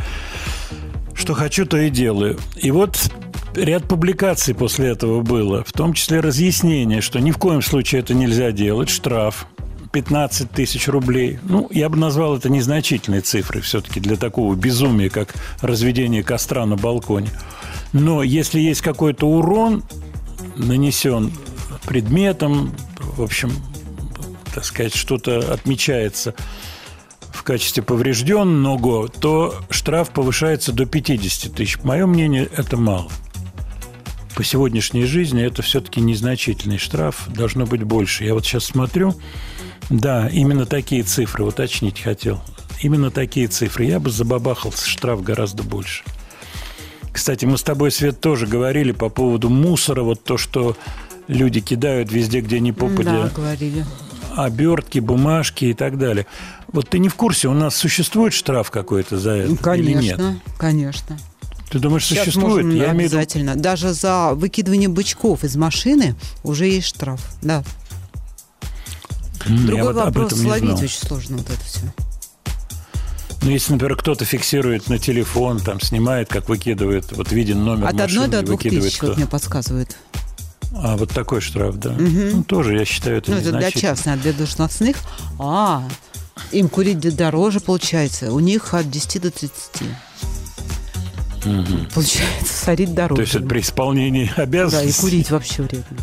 Что 1.14 1.34
хочу, 1.34 1.66
то 1.66 1.76
и 1.76 1.90
делаю. 1.90 2.38
И 2.56 2.70
вот 2.70 3.10
ряд 3.54 3.84
публикаций 3.88 4.54
после 4.54 4.88
этого 4.88 5.20
было, 5.20 5.64
в 5.64 5.72
том 5.72 5.92
числе 5.92 6.20
разъяснение, 6.20 7.00
что 7.00 7.20
ни 7.20 7.30
в 7.30 7.38
коем 7.38 7.62
случае 7.62 8.00
это 8.00 8.14
нельзя 8.14 8.52
делать, 8.52 8.88
штраф 8.88 9.46
15 9.92 10.50
тысяч 10.50 10.88
рублей. 10.88 11.38
Ну, 11.42 11.68
я 11.70 11.88
бы 11.88 11.96
назвал 11.96 12.36
это 12.36 12.48
незначительной 12.48 13.20
цифрой 13.20 13.62
все-таки 13.62 14.00
для 14.00 14.16
такого 14.16 14.54
безумия, 14.54 15.10
как 15.10 15.34
разведение 15.60 16.22
костра 16.22 16.66
на 16.66 16.76
балконе. 16.76 17.30
Но 17.93 18.23
если 18.23 18.60
есть 18.60 18.81
какой-то 18.81 19.27
урон, 19.27 19.82
нанесен 20.56 21.32
предметом, 21.86 22.73
в 23.16 23.23
общем, 23.23 23.51
так 24.55 24.65
сказать, 24.65 24.94
что-то 24.94 25.52
отмечается 25.52 26.35
в 27.32 27.43
качестве 27.43 27.82
поврежденного, 27.82 29.09
то 29.09 29.55
штраф 29.70 30.10
повышается 30.10 30.73
до 30.73 30.85
50 30.85 31.55
тысяч. 31.55 31.78
Мое 31.82 32.06
мнение, 32.06 32.48
это 32.56 32.77
мало. 32.77 33.10
По 34.35 34.44
сегодняшней 34.44 35.05
жизни 35.05 35.43
это 35.43 35.62
все-таки 35.62 36.01
незначительный 36.01 36.78
штраф, 36.78 37.28
должно 37.28 37.66
быть 37.66 37.82
больше. 37.82 38.24
Я 38.24 38.35
вот 38.35 38.44
сейчас 38.44 38.65
смотрю, 38.65 39.15
да, 39.90 40.28
именно 40.28 40.66
такие 40.66 41.02
цифры, 41.02 41.44
уточнить 41.44 42.01
хотел. 42.01 42.40
Именно 42.81 43.10
такие 43.10 43.48
цифры. 43.48 43.86
Я 43.86 43.98
бы 43.98 44.10
забабахал 44.10 44.73
штраф 44.73 45.23
гораздо 45.23 45.62
больше. 45.62 46.05
Кстати, 47.19 47.47
мы 47.47 47.59
с 47.59 47.65
тобой, 47.65 47.90
Свет, 47.90 48.20
тоже 48.20 48.47
говорили 48.47 48.93
по 48.93 49.09
поводу 49.09 49.49
мусора, 49.51 50.05
вот 50.05 50.23
то, 50.23 50.39
что 50.39 50.77
люди 51.27 51.59
кидают 51.61 52.12
везде, 52.12 52.40
где 52.40 52.61
не 52.61 52.70
попадя 52.73 53.24
Да, 53.24 53.28
говорили. 53.35 53.85
обертки, 54.36 55.01
бумажки 55.01 55.65
и 55.65 55.74
так 55.74 55.99
далее. 55.99 56.27
Вот 56.69 56.89
ты 56.89 57.01
не 57.01 57.09
в 57.09 57.16
курсе, 57.16 57.49
у 57.49 57.55
нас 57.55 57.74
существует 57.74 58.32
штраф 58.35 58.70
какой-то 58.70 59.19
за 59.19 59.32
это 59.32 59.49
Ну, 59.51 59.74
или 59.74 59.95
нет? 59.95 60.16
Конечно, 60.16 60.40
конечно. 60.59 61.19
Ты 61.70 61.81
думаешь, 61.81 62.07
Сейчас 62.07 62.27
существует? 62.27 62.65
можем, 62.66 62.70
Я 62.78 62.93
имею 62.93 63.09
обязательно. 63.09 63.57
Даже 63.57 63.95
за 63.95 64.35
выкидывание 64.35 64.89
бычков 64.89 65.43
из 65.43 65.57
машины 65.57 66.15
уже 66.45 66.66
есть 66.69 66.86
штраф. 66.86 67.20
Да. 67.43 67.65
М, 69.45 69.66
Другой 69.66 69.93
вот 69.93 69.97
вопрос 70.05 70.35
словить 70.40 70.81
очень 70.81 71.01
сложно 71.09 71.39
вот 71.39 71.51
это 71.51 71.65
все. 71.65 71.81
Ну, 73.43 73.51
если, 73.51 73.73
например, 73.73 73.97
кто-то 73.97 74.24
фиксирует 74.24 74.89
на 74.89 74.98
телефон, 74.98 75.60
там 75.60 75.81
снимает, 75.81 76.28
как 76.28 76.48
выкидывает, 76.48 77.12
вот 77.12 77.31
виден 77.31 77.65
номер 77.65 77.86
От 77.86 77.94
машины, 77.94 78.24
одной 78.24 78.28
до 78.28 78.43
двух 78.43 78.62
тысяч, 78.62 78.97
кто. 78.97 79.09
вот 79.09 79.16
мне 79.16 79.27
подсказывают. 79.27 79.97
А, 80.74 80.97
вот 80.97 81.10
такой 81.10 81.40
штраф, 81.40 81.77
да. 81.77 81.93
Ну, 81.98 82.43
тоже, 82.43 82.77
я 82.77 82.85
считаю, 82.85 83.19
это 83.19 83.31
ну, 83.31 83.39
это 83.39 83.52
для 83.52 83.70
частных, 83.70 84.15
а 84.15 84.19
для 84.19 84.32
должностных. 84.32 84.97
А, 85.39 85.89
им 86.52 86.69
курить 86.69 86.98
дороже 87.16 87.60
получается. 87.60 88.32
У 88.32 88.40
них 88.40 88.74
от 88.74 88.90
10 88.90 89.23
до 89.23 89.31
30. 89.31 89.60
Получается, 91.94 92.65
сорить 92.65 92.94
дороже. 92.94 93.16
То 93.16 93.23
есть 93.23 93.35
это 93.36 93.47
при 93.47 93.60
исполнении 93.60 94.31
Да, 94.36 94.43
и 94.43 94.47
обязанностей. 94.47 95.01
курить 95.01 95.31
вообще 95.31 95.62
вредно. 95.62 95.97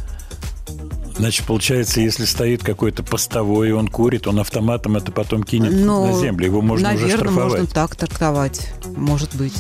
Значит, 1.18 1.46
получается, 1.46 2.02
если 2.02 2.26
стоит 2.26 2.64
какой-то 2.64 3.02
постовой, 3.04 3.70
и 3.70 3.72
он 3.72 3.88
курит, 3.88 4.28
он 4.28 4.40
автоматом 4.40 4.98
это 4.98 5.12
потом 5.12 5.44
кинет 5.44 5.72
Ну, 5.74 6.08
на 6.08 6.20
землю. 6.20 6.46
Его 6.46 6.62
можно 6.62 6.90
уже 6.90 6.98
наверное, 7.04 7.18
штрафовать. 7.18 7.52
можно 7.60 7.68
так 7.68 7.96
трактовать. 7.96 8.74
Может 8.96 9.36
быть. 9.36 9.54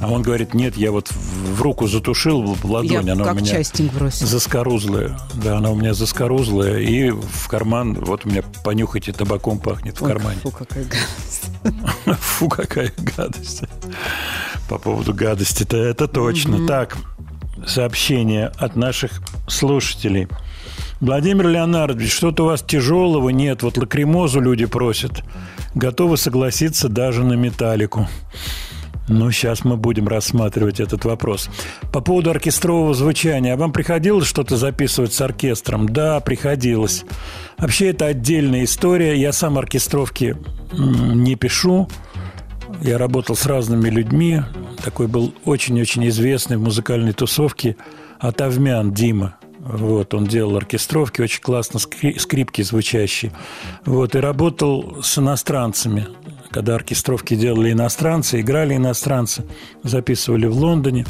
А 0.00 0.08
он 0.08 0.22
говорит, 0.22 0.54
нет, 0.54 0.76
я 0.76 0.92
вот 0.92 1.10
в 1.10 1.60
руку 1.60 1.88
затушил 1.88 2.54
в 2.54 2.64
ладонь, 2.70 3.04
Я 3.06 3.12
она 3.14 3.24
как 3.24 3.34
у 3.34 3.38
меня 3.38 3.46
частник 3.50 3.92
бросил. 3.92 4.28
заскорузлая. 4.28 5.18
Да, 5.42 5.58
она 5.58 5.70
у 5.70 5.74
меня 5.74 5.92
заскорузлая, 5.92 6.78
и 6.78 7.10
в 7.10 7.48
карман, 7.48 7.94
вот 7.94 8.24
у 8.24 8.28
меня 8.28 8.44
понюхайте, 8.62 9.12
табаком 9.12 9.58
пахнет 9.58 9.98
в 10.00 10.04
Ой, 10.04 10.12
кармане. 10.12 10.38
Фу, 10.44 10.52
какая 10.52 10.84
гадость. 10.84 11.42
Фу, 12.20 12.48
какая 12.48 12.92
гадость. 13.16 13.62
По 14.68 14.78
поводу 14.78 15.12
гадости-то 15.12 15.76
это 15.76 16.06
точно. 16.06 16.64
Так, 16.68 16.96
сообщение 17.66 18.52
от 18.56 18.76
наших 18.76 19.20
слушателей. 19.46 20.28
Владимир 21.00 21.48
Леонардович, 21.48 22.12
что-то 22.12 22.44
у 22.44 22.46
вас 22.46 22.62
тяжелого 22.62 23.28
нет. 23.28 23.62
Вот 23.62 23.78
лакримозу 23.78 24.40
люди 24.40 24.66
просят. 24.66 25.22
Готовы 25.74 26.16
согласиться 26.16 26.88
даже 26.88 27.24
на 27.24 27.34
металлику. 27.34 28.08
Ну, 29.08 29.30
сейчас 29.30 29.64
мы 29.64 29.76
будем 29.76 30.06
рассматривать 30.06 30.80
этот 30.80 31.04
вопрос. 31.04 31.48
По 31.92 32.00
поводу 32.00 32.30
оркестрового 32.30 32.92
звучания. 32.94 33.54
А 33.54 33.56
вам 33.56 33.72
приходилось 33.72 34.26
что-то 34.26 34.56
записывать 34.56 35.14
с 35.14 35.20
оркестром? 35.20 35.88
Да, 35.88 36.20
приходилось. 36.20 37.04
Вообще, 37.56 37.90
это 37.90 38.06
отдельная 38.06 38.64
история. 38.64 39.18
Я 39.18 39.32
сам 39.32 39.56
оркестровки 39.56 40.36
не 40.72 41.36
пишу. 41.36 41.88
Я 42.80 42.96
работал 42.96 43.34
с 43.34 43.46
разными 43.46 43.88
людьми. 43.88 44.40
Такой 44.84 45.08
был 45.08 45.34
очень-очень 45.44 46.08
известный 46.08 46.56
в 46.56 46.62
музыкальной 46.62 47.12
тусовке 47.12 47.76
Атавмян 48.20 48.92
Дима. 48.92 49.36
Вот, 49.58 50.14
он 50.14 50.26
делал 50.26 50.56
оркестровки, 50.56 51.20
очень 51.20 51.42
классно, 51.42 51.78
скри- 51.78 52.18
скрипки 52.18 52.62
звучащие. 52.62 53.32
Вот, 53.84 54.14
и 54.14 54.18
работал 54.18 54.98
с 55.02 55.18
иностранцами. 55.18 56.06
Когда 56.50 56.76
оркестровки 56.76 57.34
делали 57.34 57.72
иностранцы, 57.72 58.40
играли 58.40 58.76
иностранцы, 58.76 59.44
записывали 59.82 60.46
в 60.46 60.56
Лондоне. 60.56 61.04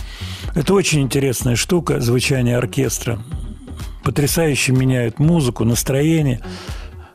Это 0.57 0.74
очень 0.74 1.03
интересная 1.03 1.55
штука, 1.55 2.01
звучание 2.01 2.57
оркестра. 2.57 3.20
Потрясающе 4.03 4.73
меняют 4.73 5.20
музыку, 5.20 5.65
настроение. 5.65 6.40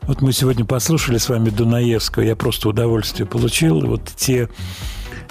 Вот 0.06 0.20
мы 0.20 0.32
сегодня 0.32 0.66
послушали 0.66 1.16
с 1.16 1.30
вами 1.30 1.48
Дунаевского, 1.48 2.22
я 2.24 2.36
просто 2.36 2.68
удовольствие 2.68 3.26
получил. 3.26 3.80
Вот 3.80 4.02
те 4.16 4.50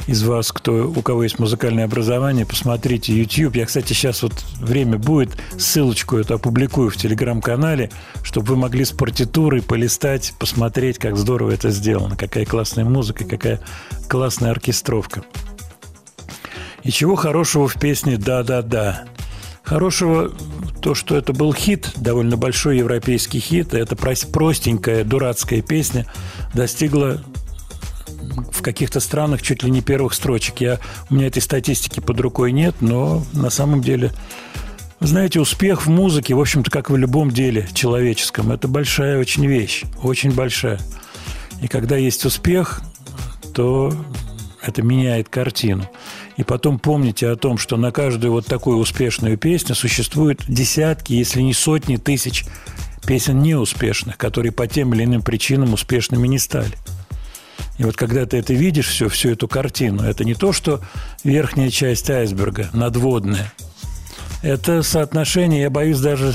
из 0.07 0.23
вас, 0.23 0.51
кто, 0.51 0.89
у 0.89 1.01
кого 1.01 1.23
есть 1.23 1.37
музыкальное 1.37 1.85
образование, 1.85 2.45
посмотрите 2.45 3.13
YouTube. 3.13 3.55
Я, 3.55 3.67
кстати, 3.67 3.93
сейчас 3.93 4.23
вот 4.23 4.33
время 4.59 4.97
будет, 4.97 5.37
ссылочку 5.57 6.17
эту 6.17 6.35
опубликую 6.35 6.89
в 6.89 6.97
телеграм-канале, 6.97 7.91
чтобы 8.23 8.47
вы 8.47 8.55
могли 8.55 8.83
с 8.83 8.91
партитурой 8.91 9.61
полистать, 9.61 10.33
посмотреть, 10.39 10.97
как 10.97 11.17
здорово 11.17 11.51
это 11.51 11.69
сделано, 11.69 12.15
какая 12.15 12.45
классная 12.45 12.83
музыка, 12.83 13.25
какая 13.25 13.61
классная 14.09 14.51
оркестровка. 14.51 15.23
И 16.81 16.91
чего 16.91 17.15
хорошего 17.15 17.67
в 17.67 17.79
песне 17.79 18.17
«Да-да-да». 18.17 19.05
Хорошего 19.63 20.31
то, 20.81 20.93
что 20.93 21.15
это 21.15 21.31
был 21.31 21.53
хит, 21.53 21.91
довольно 21.95 22.35
большой 22.35 22.77
европейский 22.77 23.39
хит, 23.39 23.73
и 23.73 23.77
эта 23.77 23.95
прос- 23.95 24.29
простенькая, 24.29 25.05
дурацкая 25.05 25.61
песня 25.61 26.05
достигла 26.53 27.23
в 28.51 28.61
каких-то 28.61 28.99
странах 28.99 29.41
чуть 29.41 29.63
ли 29.63 29.71
не 29.71 29.81
первых 29.81 30.13
строчек. 30.13 30.59
Я, 30.59 30.79
у 31.09 31.15
меня 31.15 31.27
этой 31.27 31.41
статистики 31.41 31.99
под 31.99 32.19
рукой 32.19 32.51
нет, 32.51 32.75
но 32.81 33.23
на 33.33 33.49
самом 33.49 33.81
деле, 33.81 34.11
знаете, 34.99 35.39
успех 35.39 35.85
в 35.85 35.89
музыке, 35.89 36.35
в 36.35 36.41
общем-то, 36.41 36.69
как 36.69 36.89
в 36.89 36.97
любом 36.97 37.31
деле 37.31 37.67
человеческом, 37.73 38.51
это 38.51 38.67
большая 38.67 39.17
очень 39.17 39.45
вещь, 39.45 39.83
очень 40.01 40.31
большая. 40.31 40.79
И 41.61 41.67
когда 41.67 41.95
есть 41.95 42.25
успех, 42.25 42.81
то 43.53 43.93
это 44.61 44.81
меняет 44.81 45.29
картину. 45.29 45.89
И 46.37 46.43
потом 46.43 46.79
помните 46.79 47.29
о 47.29 47.35
том, 47.35 47.57
что 47.57 47.77
на 47.77 47.91
каждую 47.91 48.33
вот 48.33 48.45
такую 48.45 48.77
успешную 48.77 49.37
песню 49.37 49.75
существует 49.75 50.41
десятки, 50.47 51.13
если 51.13 51.41
не 51.41 51.53
сотни 51.53 51.97
тысяч 51.97 52.45
песен 53.05 53.41
неуспешных, 53.41 54.17
которые 54.17 54.51
по 54.51 54.67
тем 54.67 54.93
или 54.93 55.03
иным 55.03 55.21
причинам 55.21 55.73
успешными 55.73 56.27
не 56.27 56.39
стали. 56.39 56.73
И 57.77 57.83
вот 57.83 57.95
когда 57.95 58.25
ты 58.25 58.37
это 58.37 58.53
видишь, 58.53 58.87
все, 58.87 59.09
всю 59.09 59.31
эту 59.31 59.47
картину, 59.47 60.03
это 60.03 60.23
не 60.23 60.35
то, 60.35 60.53
что 60.53 60.81
верхняя 61.23 61.69
часть 61.69 62.09
айсберга, 62.09 62.69
надводная. 62.73 63.51
Это 64.41 64.83
соотношение, 64.83 65.61
я 65.61 65.69
боюсь 65.69 65.99
даже, 65.99 66.33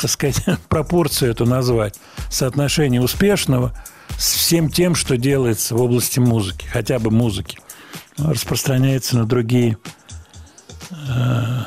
так 0.00 0.10
сказать, 0.10 0.44
пропорцию 0.68 1.32
эту 1.32 1.46
назвать. 1.46 1.96
Соотношение 2.30 3.00
успешного 3.00 3.74
с 4.18 4.34
всем 4.34 4.70
тем, 4.70 4.94
что 4.94 5.16
делается 5.16 5.74
в 5.74 5.82
области 5.82 6.18
музыки, 6.18 6.66
хотя 6.66 6.98
бы 6.98 7.10
музыки. 7.10 7.58
Распространяется 8.24 9.16
на 9.16 9.24
другие 9.24 9.78
э, 10.90 11.64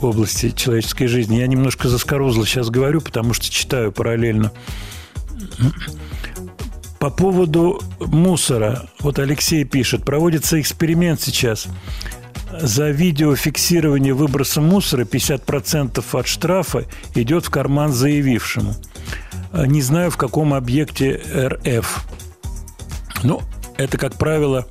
области 0.00 0.50
человеческой 0.50 1.06
жизни. 1.06 1.36
Я 1.36 1.46
немножко 1.46 1.88
заскорузло 1.88 2.46
сейчас 2.46 2.70
говорю, 2.70 3.00
потому 3.00 3.34
что 3.34 3.50
читаю 3.50 3.92
параллельно. 3.92 4.52
По 6.98 7.10
поводу 7.10 7.82
мусора. 8.00 8.88
Вот 9.00 9.18
Алексей 9.18 9.64
пишет, 9.64 10.04
проводится 10.04 10.60
эксперимент 10.60 11.20
сейчас. 11.20 11.66
За 12.60 12.90
видеофиксирование 12.90 14.14
выброса 14.14 14.60
мусора 14.60 15.04
50% 15.04 16.04
от 16.12 16.26
штрафа 16.26 16.84
идет 17.14 17.46
в 17.46 17.50
карман 17.50 17.92
заявившему. 17.92 18.74
Не 19.52 19.82
знаю, 19.82 20.10
в 20.10 20.16
каком 20.16 20.54
объекте 20.54 21.20
РФ. 21.34 22.04
Ну, 23.22 23.42
это, 23.76 23.98
как 23.98 24.16
правило, 24.16 24.66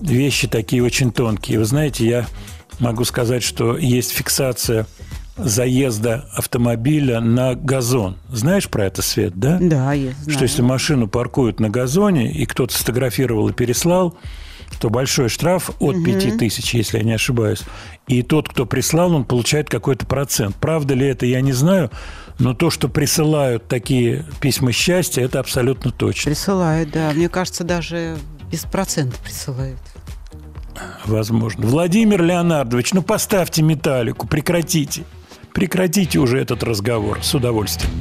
вещи 0.00 0.48
такие 0.48 0.82
очень 0.82 1.12
тонкие. 1.12 1.58
Вы 1.58 1.64
знаете, 1.64 2.06
я 2.06 2.26
могу 2.78 3.04
сказать, 3.04 3.42
что 3.42 3.76
есть 3.76 4.10
фиксация 4.10 4.86
заезда 5.36 6.28
автомобиля 6.32 7.20
на 7.20 7.54
газон. 7.54 8.16
Знаешь 8.28 8.68
про 8.68 8.86
это, 8.86 9.02
Свет, 9.02 9.34
да? 9.36 9.58
Да, 9.60 9.92
я 9.92 10.12
знаю. 10.12 10.30
Что 10.30 10.42
если 10.42 10.62
машину 10.62 11.08
паркуют 11.08 11.60
на 11.60 11.68
газоне, 11.68 12.32
и 12.32 12.46
кто-то 12.46 12.72
сфотографировал 12.72 13.48
и 13.48 13.52
переслал, 13.52 14.16
то 14.80 14.90
большой 14.90 15.28
штраф 15.28 15.70
от 15.78 16.02
5 16.04 16.38
тысяч, 16.38 16.74
если 16.74 16.98
я 16.98 17.04
не 17.04 17.12
ошибаюсь. 17.12 17.62
И 18.08 18.22
тот, 18.22 18.48
кто 18.48 18.66
прислал, 18.66 19.14
он 19.14 19.24
получает 19.24 19.68
какой-то 19.68 20.06
процент. 20.06 20.56
Правда 20.56 20.94
ли 20.94 21.06
это, 21.06 21.26
я 21.26 21.40
не 21.40 21.52
знаю, 21.52 21.90
но 22.38 22.52
то, 22.54 22.70
что 22.70 22.88
присылают 22.88 23.68
такие 23.68 24.24
письма 24.40 24.72
счастья, 24.72 25.22
это 25.22 25.38
абсолютно 25.40 25.92
точно. 25.92 26.30
Присылают, 26.30 26.90
да. 26.90 27.12
Мне 27.14 27.28
кажется, 27.28 27.64
даже 27.64 28.16
без 28.50 28.64
процента 28.64 29.16
присылают. 29.22 29.80
Возможно. 31.04 31.66
Владимир 31.66 32.22
Леонардович, 32.22 32.92
ну 32.92 33.02
поставьте 33.02 33.62
металлику, 33.62 34.26
прекратите. 34.26 35.04
Прекратите 35.52 36.18
уже 36.18 36.38
этот 36.38 36.62
разговор. 36.62 37.22
С 37.22 37.34
удовольствием. 37.34 37.92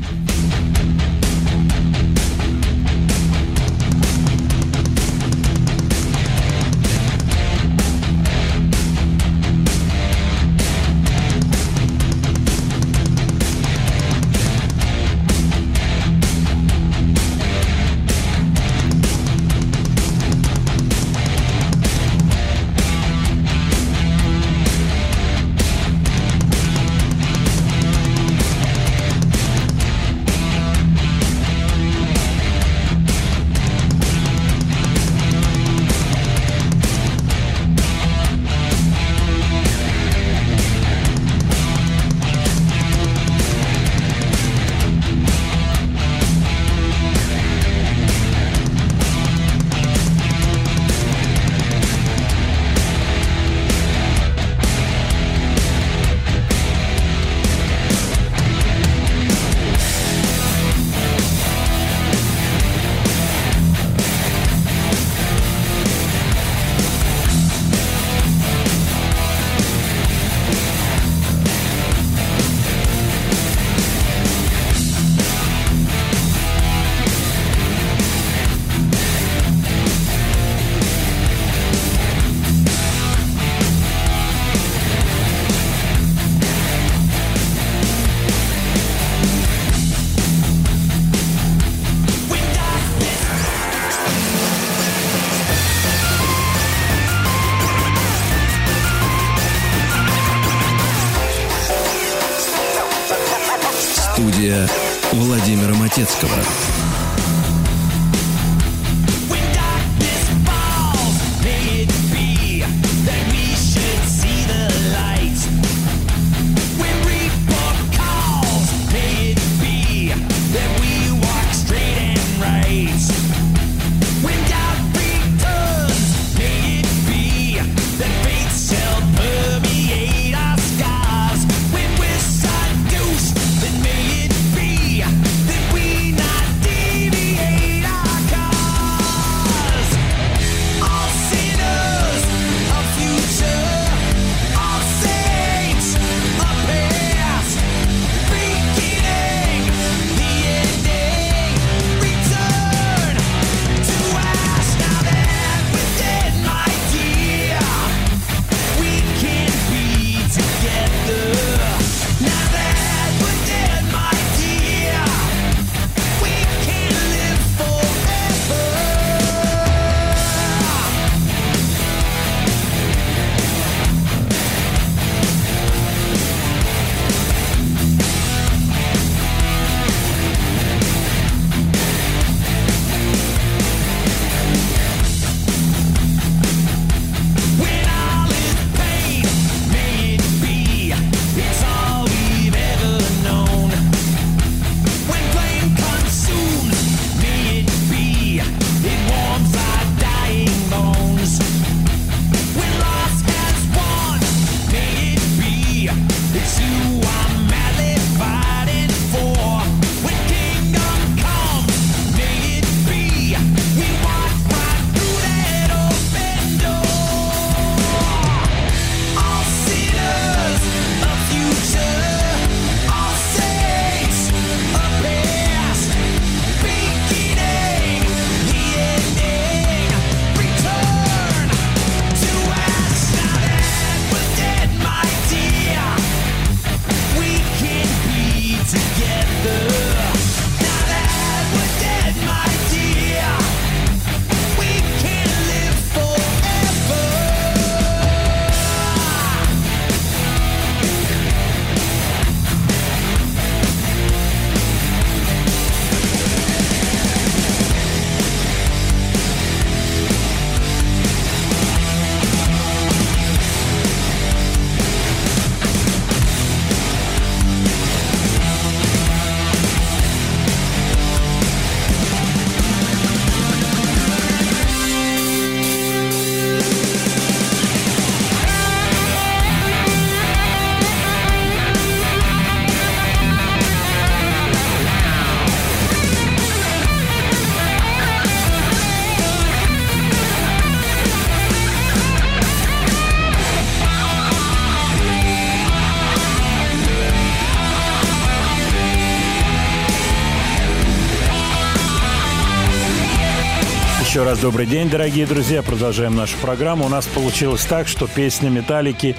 Раз 304.36 304.41
добрый 304.41 304.66
день, 304.66 304.90
дорогие 304.90 305.26
друзья. 305.26 305.62
Продолжаем 305.62 306.16
нашу 306.16 306.38
программу. 306.38 306.86
У 306.86 306.90
нас 306.90 307.06
получилось 307.06 307.66
так, 307.66 307.88
что 307.88 308.07
песня 308.07 308.49
«Металлики» 308.49 309.16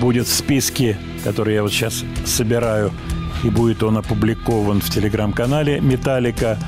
будет 0.00 0.26
в 0.26 0.34
списке, 0.34 0.98
который 1.24 1.54
я 1.54 1.62
вот 1.62 1.72
сейчас 1.72 2.04
собираю, 2.24 2.92
и 3.44 3.50
будет 3.50 3.82
он 3.82 3.98
опубликован 3.98 4.80
в 4.80 4.90
телеграм-канале 4.90 5.80
«Металлика». 5.80 6.58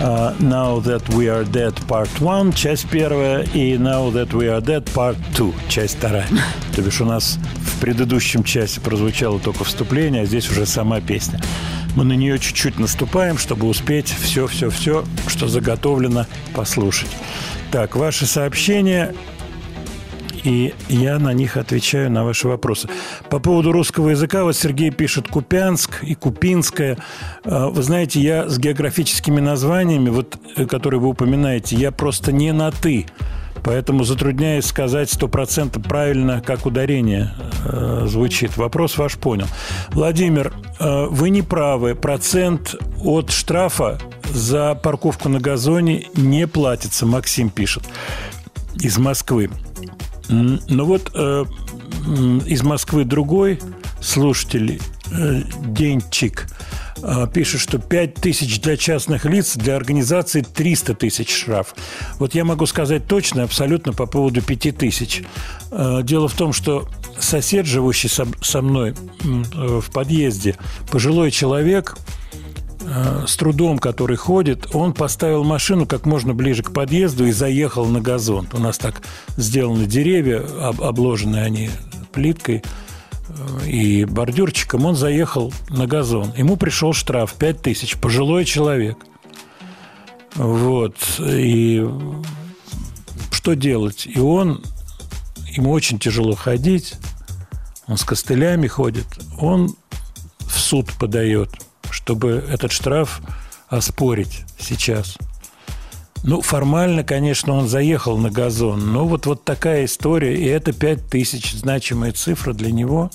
Uh, 0.00 0.32
Now 0.38 0.80
That 0.80 1.04
We 1.08 1.26
Are 1.26 1.44
Dead 1.44 1.74
Part 1.88 2.08
1, 2.20 2.52
часть 2.52 2.88
первая, 2.88 3.42
и 3.42 3.74
Now 3.74 4.12
That 4.12 4.30
We 4.30 4.46
Are 4.46 4.62
Dead 4.62 4.84
Part 4.94 5.16
2, 5.36 5.52
часть 5.68 5.98
вторая. 5.98 6.28
То 6.76 6.82
бишь 6.82 7.00
у 7.00 7.04
нас 7.04 7.36
в 7.60 7.80
предыдущем 7.80 8.44
части 8.44 8.78
прозвучало 8.78 9.40
только 9.40 9.64
вступление, 9.64 10.22
а 10.22 10.24
здесь 10.24 10.48
уже 10.50 10.66
сама 10.66 11.00
песня. 11.00 11.40
Мы 11.98 12.04
на 12.04 12.12
нее 12.12 12.38
чуть-чуть 12.38 12.78
наступаем, 12.78 13.38
чтобы 13.38 13.66
успеть 13.66 14.06
все-все-все, 14.06 15.04
что 15.26 15.48
заготовлено, 15.48 16.26
послушать. 16.54 17.08
Так, 17.72 17.96
ваши 17.96 18.24
сообщения, 18.24 19.16
и 20.44 20.74
я 20.88 21.18
на 21.18 21.32
них 21.32 21.56
отвечаю 21.56 22.08
на 22.12 22.22
ваши 22.22 22.46
вопросы. 22.46 22.88
По 23.30 23.40
поводу 23.40 23.72
русского 23.72 24.10
языка, 24.10 24.44
вот 24.44 24.54
Сергей 24.54 24.92
пишет 24.92 25.26
Купянск 25.26 26.04
и 26.04 26.14
Купинская. 26.14 26.98
А, 27.42 27.66
Вы 27.66 27.82
знаете, 27.82 28.20
я 28.20 28.48
с 28.48 28.60
географическими 28.60 29.40
названиями, 29.40 30.10
вот, 30.10 30.38
э, 30.54 30.66
которые 30.66 31.00
вы 31.00 31.08
упоминаете, 31.08 31.74
я 31.74 31.90
просто 31.90 32.30
не 32.30 32.52
на 32.52 32.70
«ты». 32.70 33.06
Поэтому 33.62 34.04
затрудняюсь 34.04 34.66
сказать 34.66 35.10
стопроцентно 35.10 35.80
правильно, 35.80 36.40
как 36.40 36.66
ударение 36.66 37.32
э, 37.64 38.04
звучит. 38.06 38.56
Вопрос 38.56 38.96
ваш 38.98 39.16
понял. 39.16 39.46
Владимир, 39.90 40.52
э, 40.78 41.06
вы 41.10 41.30
не 41.30 41.42
правы. 41.42 41.94
Процент 41.94 42.74
от 43.02 43.30
штрафа 43.30 43.98
за 44.32 44.74
парковку 44.74 45.28
на 45.28 45.40
газоне 45.40 46.06
не 46.14 46.46
платится. 46.46 47.06
Максим 47.06 47.50
пишет 47.50 47.84
из 48.74 48.98
Москвы. 48.98 49.50
М, 50.28 50.60
Ну 50.68 50.84
вот 50.84 51.10
э, 51.14 51.44
из 52.46 52.62
Москвы 52.62 53.04
другой 53.04 53.60
слушатель, 54.00 54.80
э, 55.10 55.42
Денчик, 55.66 56.46
пишет, 57.32 57.60
что 57.60 57.78
5 57.78 58.14
тысяч 58.14 58.60
для 58.60 58.76
частных 58.76 59.24
лиц, 59.24 59.56
для 59.56 59.76
организации 59.76 60.40
300 60.42 60.94
тысяч 60.94 61.34
штраф. 61.34 61.74
Вот 62.18 62.34
я 62.34 62.44
могу 62.44 62.66
сказать 62.66 63.06
точно, 63.06 63.44
абсолютно 63.44 63.92
по 63.92 64.06
поводу 64.06 64.42
5 64.42 64.76
тысяч. 64.76 65.22
Э, 65.70 66.00
Дело 66.02 66.28
в 66.28 66.34
том, 66.34 66.52
что 66.52 66.88
сосед, 67.18 67.66
живущий 67.66 68.08
со, 68.08 68.62
мной 68.62 68.94
э, 68.94 69.80
в 69.80 69.90
подъезде, 69.92 70.56
пожилой 70.90 71.30
человек, 71.30 71.96
э, 72.80 73.24
с 73.26 73.36
трудом, 73.36 73.78
который 73.78 74.16
ходит, 74.16 74.74
он 74.74 74.92
поставил 74.92 75.44
машину 75.44 75.86
как 75.86 76.06
можно 76.06 76.34
ближе 76.34 76.62
к 76.62 76.72
подъезду 76.72 77.26
и 77.26 77.32
заехал 77.32 77.86
на 77.86 78.00
газон. 78.00 78.48
У 78.52 78.58
нас 78.58 78.78
так 78.78 79.02
сделаны 79.36 79.86
деревья, 79.86 80.42
об- 80.60 80.82
обложены 80.82 81.36
они 81.36 81.70
плиткой. 82.12 82.62
И 83.66 84.04
бордюрчиком, 84.04 84.86
он 84.86 84.96
заехал 84.96 85.52
на 85.68 85.86
газон. 85.86 86.32
Ему 86.36 86.56
пришел 86.56 86.92
штраф 86.92 87.34
5 87.34 87.62
тысяч, 87.62 87.96
пожилой 87.96 88.44
человек. 88.44 88.98
Вот. 90.34 90.96
И 91.20 91.86
что 93.30 93.54
делать? 93.54 94.06
И 94.06 94.18
он, 94.18 94.62
ему 95.48 95.70
очень 95.70 95.98
тяжело 95.98 96.34
ходить, 96.34 96.94
он 97.86 97.96
с 97.96 98.04
костылями 98.04 98.66
ходит, 98.66 99.06
он 99.38 99.74
в 100.40 100.58
суд 100.58 100.92
подает, 100.98 101.50
чтобы 101.90 102.44
этот 102.48 102.72
штраф 102.72 103.20
оспорить 103.68 104.44
сейчас. 104.58 105.16
Ну, 106.24 106.40
формально, 106.40 107.04
конечно, 107.04 107.52
он 107.54 107.68
заехал 107.68 108.18
на 108.18 108.30
газон, 108.30 108.92
но 108.92 109.06
вот, 109.06 109.26
вот 109.26 109.44
такая 109.44 109.84
история, 109.84 110.36
и 110.36 110.44
это 110.44 110.72
5 110.72 111.08
тысяч, 111.08 111.54
значимая 111.54 112.12
цифра 112.12 112.52
для 112.52 112.72
него. 112.72 113.10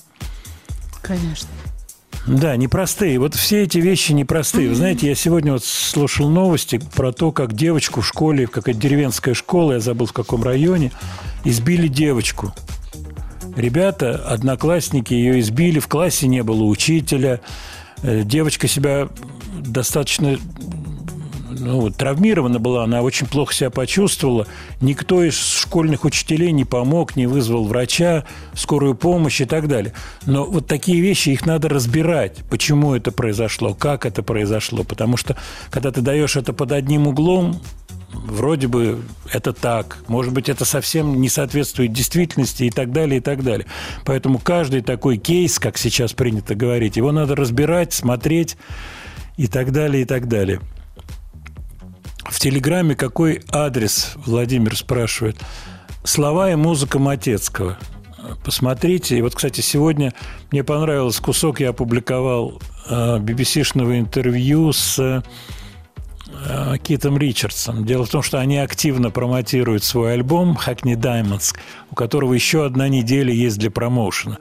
Конечно. 1.04 1.50
Да, 2.26 2.56
непростые. 2.56 3.20
Вот 3.20 3.36
все 3.36 3.64
эти 3.64 3.80
вещи 3.80 4.14
непростые. 4.14 4.70
Вы 4.70 4.76
знаете, 4.76 5.08
я 5.08 5.16
сегодня 5.16 5.52
вот 5.52 5.66
слушал 5.66 6.30
новости 6.30 6.80
про 6.96 7.12
то, 7.12 7.34
как 7.34 7.54
девочку 7.54 8.00
в 8.00 8.08
школе, 8.08 8.48
какая-то 8.48 8.80
деревенская 8.80 9.34
школа, 9.34 9.74
я 9.74 9.80
забыл 9.82 10.08
в 10.08 10.14
каком 10.14 10.42
районе, 10.42 10.92
избили 11.44 11.90
девочку. 11.90 12.54
Ребята, 13.58 14.16
одноклассники 14.16 15.14
ее 15.14 15.42
избили, 15.42 15.80
в 15.80 15.88
классе 15.88 16.28
не 16.28 16.42
было 16.44 16.64
учителя. 16.64 17.42
Э, 18.02 18.24
Девочка 18.24 18.70
себя 18.70 19.10
достаточно 19.60 20.40
ну, 21.60 21.90
травмирована 21.90 22.60
была, 22.60 22.84
она 22.84 23.02
очень 23.02 23.28
плохо 23.28 23.54
себя 23.54 23.70
почувствовала. 23.70 24.48
Никто 24.82 25.24
из 25.24 25.36
школьных 25.36 26.06
учителей 26.06 26.52
не 26.52 26.66
помог, 26.66 27.16
не 27.16 27.28
вызвал 27.28 27.66
врача, 27.66 28.26
скорую 28.54 28.96
помощь 28.96 29.42
и 29.42 29.46
так 29.46 29.68
далее. 29.68 29.94
Но 30.26 30.46
вот 30.46 30.68
такие 30.68 31.02
вещи, 31.02 31.30
их 31.30 31.46
надо 31.46 31.70
разбирать. 31.70 32.44
Почему 32.50 32.94
это 32.94 33.12
произошло, 33.12 33.74
как 33.74 34.06
это 34.06 34.24
произошло. 34.24 34.84
Потому 34.84 35.18
что, 35.18 35.38
когда 35.70 35.92
ты 35.92 36.02
даешь 36.02 36.36
это 36.36 36.54
под 36.54 36.72
одним 36.72 37.08
углом, 37.08 37.62
вроде 38.14 38.68
бы 38.68 39.02
это 39.32 39.54
так, 39.54 39.98
может 40.08 40.34
быть, 40.34 40.50
это 40.50 40.66
совсем 40.66 41.20
не 41.20 41.30
соответствует 41.30 41.92
действительности 41.92 42.64
и 42.64 42.70
так 42.70 42.92
далее, 42.92 43.18
и 43.18 43.22
так 43.22 43.44
далее. 43.44 43.68
Поэтому 44.06 44.40
каждый 44.40 44.82
такой 44.82 45.18
кейс, 45.18 45.60
как 45.60 45.78
сейчас 45.78 46.14
принято 46.14 46.56
говорить, 46.56 46.98
его 46.98 47.12
надо 47.12 47.36
разбирать, 47.36 47.94
смотреть 47.94 48.58
и 49.38 49.48
так 49.48 49.72
далее, 49.72 50.04
и 50.04 50.06
так 50.06 50.28
далее. 50.28 50.62
В 52.26 52.40
Телеграме 52.40 52.96
какой 52.96 53.42
адрес, 53.50 54.14
Владимир 54.16 54.76
спрашивает. 54.76 55.38
Слова 56.04 56.52
и 56.52 56.56
музыка 56.56 57.00
Матецкого. 57.00 57.78
Посмотрите. 58.44 59.18
И 59.18 59.22
вот, 59.22 59.36
кстати, 59.36 59.62
сегодня 59.62 60.14
мне 60.52 60.64
понравился 60.64 61.22
кусок, 61.22 61.60
я 61.60 61.70
опубликовал 61.70 62.62
э, 62.90 63.18
BBC-шного 63.20 64.00
интервью 64.00 64.72
с 64.72 65.00
э, 65.00 65.22
Китом 66.82 67.18
Ричардсом. 67.18 67.86
Дело 67.86 68.06
в 68.06 68.10
том, 68.10 68.22
что 68.22 68.40
они 68.40 68.58
активно 68.58 69.12
промотируют 69.12 69.84
свой 69.84 70.14
альбом 70.14 70.58
«Hackney 70.58 70.96
Diamonds», 70.96 71.56
у 71.92 71.96
которого 71.96 72.34
еще 72.34 72.66
одна 72.66 72.88
неделя 72.88 73.34
есть 73.34 73.60
для 73.60 73.72
промоушена. 73.72 74.40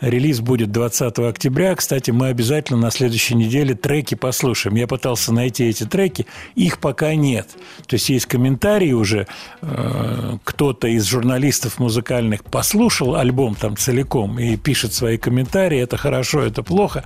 Релиз 0.00 0.40
будет 0.40 0.70
20 0.70 1.18
октября. 1.18 1.74
Кстати, 1.74 2.10
мы 2.10 2.28
обязательно 2.28 2.78
на 2.78 2.90
следующей 2.90 3.34
неделе 3.34 3.74
треки 3.74 4.14
послушаем. 4.14 4.76
Я 4.76 4.86
пытался 4.86 5.32
найти 5.32 5.64
эти 5.64 5.84
треки, 5.84 6.26
их 6.54 6.78
пока 6.78 7.14
нет. 7.14 7.48
То 7.86 7.94
есть 7.94 8.08
есть 8.08 8.26
комментарии 8.26 8.92
уже. 8.92 9.26
э, 9.62 10.38
Кто-то 10.44 10.88
из 10.88 11.04
журналистов 11.04 11.78
музыкальных 11.78 12.44
послушал 12.44 13.16
альбом 13.16 13.54
там 13.54 13.76
целиком 13.76 14.38
и 14.38 14.56
пишет 14.56 14.92
свои 14.92 15.18
комментарии. 15.18 15.78
Это 15.78 15.96
хорошо, 15.96 16.42
это 16.42 16.62
плохо. 16.62 17.04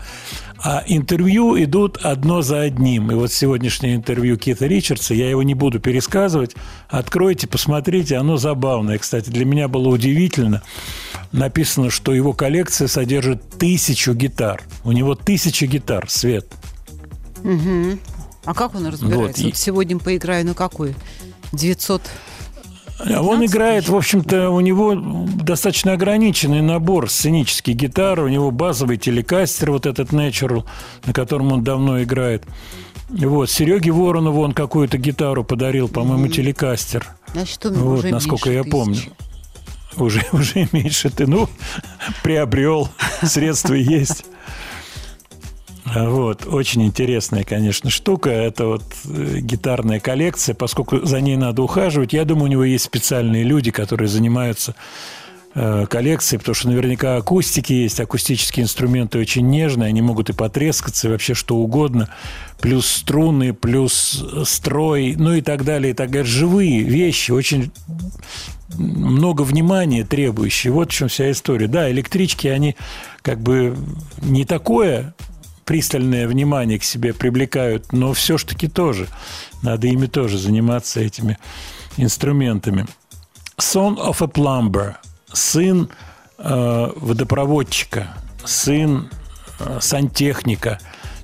А 0.64 0.84
интервью 0.86 1.60
идут 1.62 1.96
одно 2.02 2.40
за 2.42 2.60
одним. 2.60 3.10
И 3.10 3.14
вот 3.14 3.32
сегодняшнее 3.32 3.96
интервью 3.96 4.36
Кита 4.36 4.66
Ричардса, 4.66 5.12
я 5.12 5.28
его 5.28 5.42
не 5.42 5.54
буду 5.54 5.80
пересказывать. 5.80 6.54
Откройте, 6.88 7.48
посмотрите, 7.48 8.16
оно 8.16 8.36
забавное. 8.36 8.98
Кстати, 8.98 9.28
для 9.30 9.44
меня 9.44 9.66
было 9.66 9.88
удивительно. 9.88 10.62
Написано, 11.32 11.90
что 11.90 12.14
его 12.14 12.32
коллекция 12.32 12.86
содержит 12.86 13.42
тысячу 13.58 14.14
гитар. 14.14 14.62
У 14.84 14.92
него 14.92 15.16
тысяча 15.16 15.66
гитар, 15.66 16.08
Свет. 16.08 16.46
Мгм. 17.42 17.98
А 18.44 18.54
как 18.54 18.74
он 18.76 18.86
разбирается? 18.86 19.18
Вот, 19.18 19.38
и- 19.38 19.44
Вот 19.46 19.56
сегодня 19.56 19.98
поиграю 19.98 20.46
на 20.46 20.54
какой? 20.54 20.94
900 21.52 22.02
А 22.02 22.08
Он 23.00 23.44
играет, 23.44 23.88
в 23.88 23.96
общем-то, 23.96 24.50
у 24.50 24.60
него 24.60 24.94
достаточно 24.94 25.92
ограниченный 25.92 26.62
набор 26.62 27.10
сценических 27.10 27.74
гитар. 27.74 28.20
У 28.20 28.28
него 28.28 28.50
базовый 28.50 28.96
телекастер, 28.96 29.72
вот 29.72 29.86
этот 29.86 30.10
Natural, 30.10 30.64
на 31.04 31.12
котором 31.12 31.52
он 31.52 31.64
давно 31.64 32.02
играет. 32.02 32.44
Вот, 33.08 33.50
Сереге 33.50 33.90
Воронову 33.92 34.40
он 34.42 34.52
какую-то 34.52 34.98
гитару 34.98 35.44
подарил, 35.44 35.88
по-моему, 35.88 36.28
телекастер. 36.28 37.06
Значит, 37.32 37.64
меня 37.64 37.78
Вот, 37.78 37.98
уже 37.98 38.08
насколько 38.10 38.50
я 38.50 38.64
помню. 38.64 38.94
тысячи. 38.94 39.12
Уже, 39.96 40.24
уже 40.32 40.68
меньше 40.72 41.10
ты, 41.10 41.26
ну, 41.26 41.48
приобрел, 42.22 42.88
средства 43.22 43.74
есть. 43.74 44.24
Вот, 45.84 46.46
очень 46.46 46.84
интересная, 46.84 47.42
конечно, 47.42 47.90
штука. 47.90 48.30
Это 48.30 48.66
вот 48.66 48.84
э, 49.04 49.38
гитарная 49.40 49.98
коллекция, 49.98 50.54
поскольку 50.54 51.04
за 51.04 51.20
ней 51.20 51.36
надо 51.36 51.62
ухаживать. 51.62 52.12
Я 52.12 52.24
думаю, 52.24 52.44
у 52.44 52.52
него 52.52 52.64
есть 52.64 52.84
специальные 52.84 53.42
люди, 53.42 53.72
которые 53.72 54.06
занимаются 54.06 54.76
э, 55.54 55.86
коллекцией, 55.90 56.38
потому 56.38 56.54
что 56.54 56.68
наверняка 56.68 57.16
акустики 57.16 57.72
есть, 57.72 57.98
акустические 57.98 58.62
инструменты 58.62 59.18
очень 59.18 59.48
нежные, 59.50 59.88
они 59.88 60.02
могут 60.02 60.30
и 60.30 60.32
потрескаться, 60.32 61.08
и 61.08 61.10
вообще 61.10 61.34
что 61.34 61.56
угодно. 61.56 62.08
Плюс 62.60 62.86
струны, 62.86 63.52
плюс 63.52 64.24
строй, 64.44 65.16
ну 65.18 65.34
и 65.34 65.40
так 65.40 65.64
далее, 65.64 65.90
и 65.90 65.94
так 65.94 66.10
далее. 66.10 66.24
Живые 66.24 66.82
вещи, 66.82 67.32
очень 67.32 67.72
много 68.76 69.42
внимания 69.42 70.04
требующие. 70.04 70.72
Вот 70.72 70.92
в 70.92 70.94
чем 70.94 71.08
вся 71.08 71.30
история. 71.32 71.66
Да, 71.66 71.90
электрички, 71.90 72.46
они 72.46 72.76
как 73.22 73.40
бы 73.40 73.76
не 74.22 74.44
такое 74.44 75.12
пристальное 75.64 76.26
внимание 76.26 76.78
к 76.78 76.84
себе 76.84 77.14
привлекают, 77.14 77.92
но 77.92 78.12
все 78.12 78.38
ж 78.38 78.44
таки 78.44 78.68
тоже. 78.68 79.08
Надо 79.62 79.86
ими 79.86 80.06
тоже 80.06 80.38
заниматься 80.38 81.00
этими 81.00 81.38
инструментами. 81.96 82.86
Son 83.58 83.96
of 83.96 84.22
a 84.22 84.26
Plumber. 84.26 84.94
Сын 85.32 85.88
э, 86.38 86.92
водопроводчика. 86.96 88.14
Сын 88.44 89.08
э, 89.60 89.78
сантехника. 89.80 90.78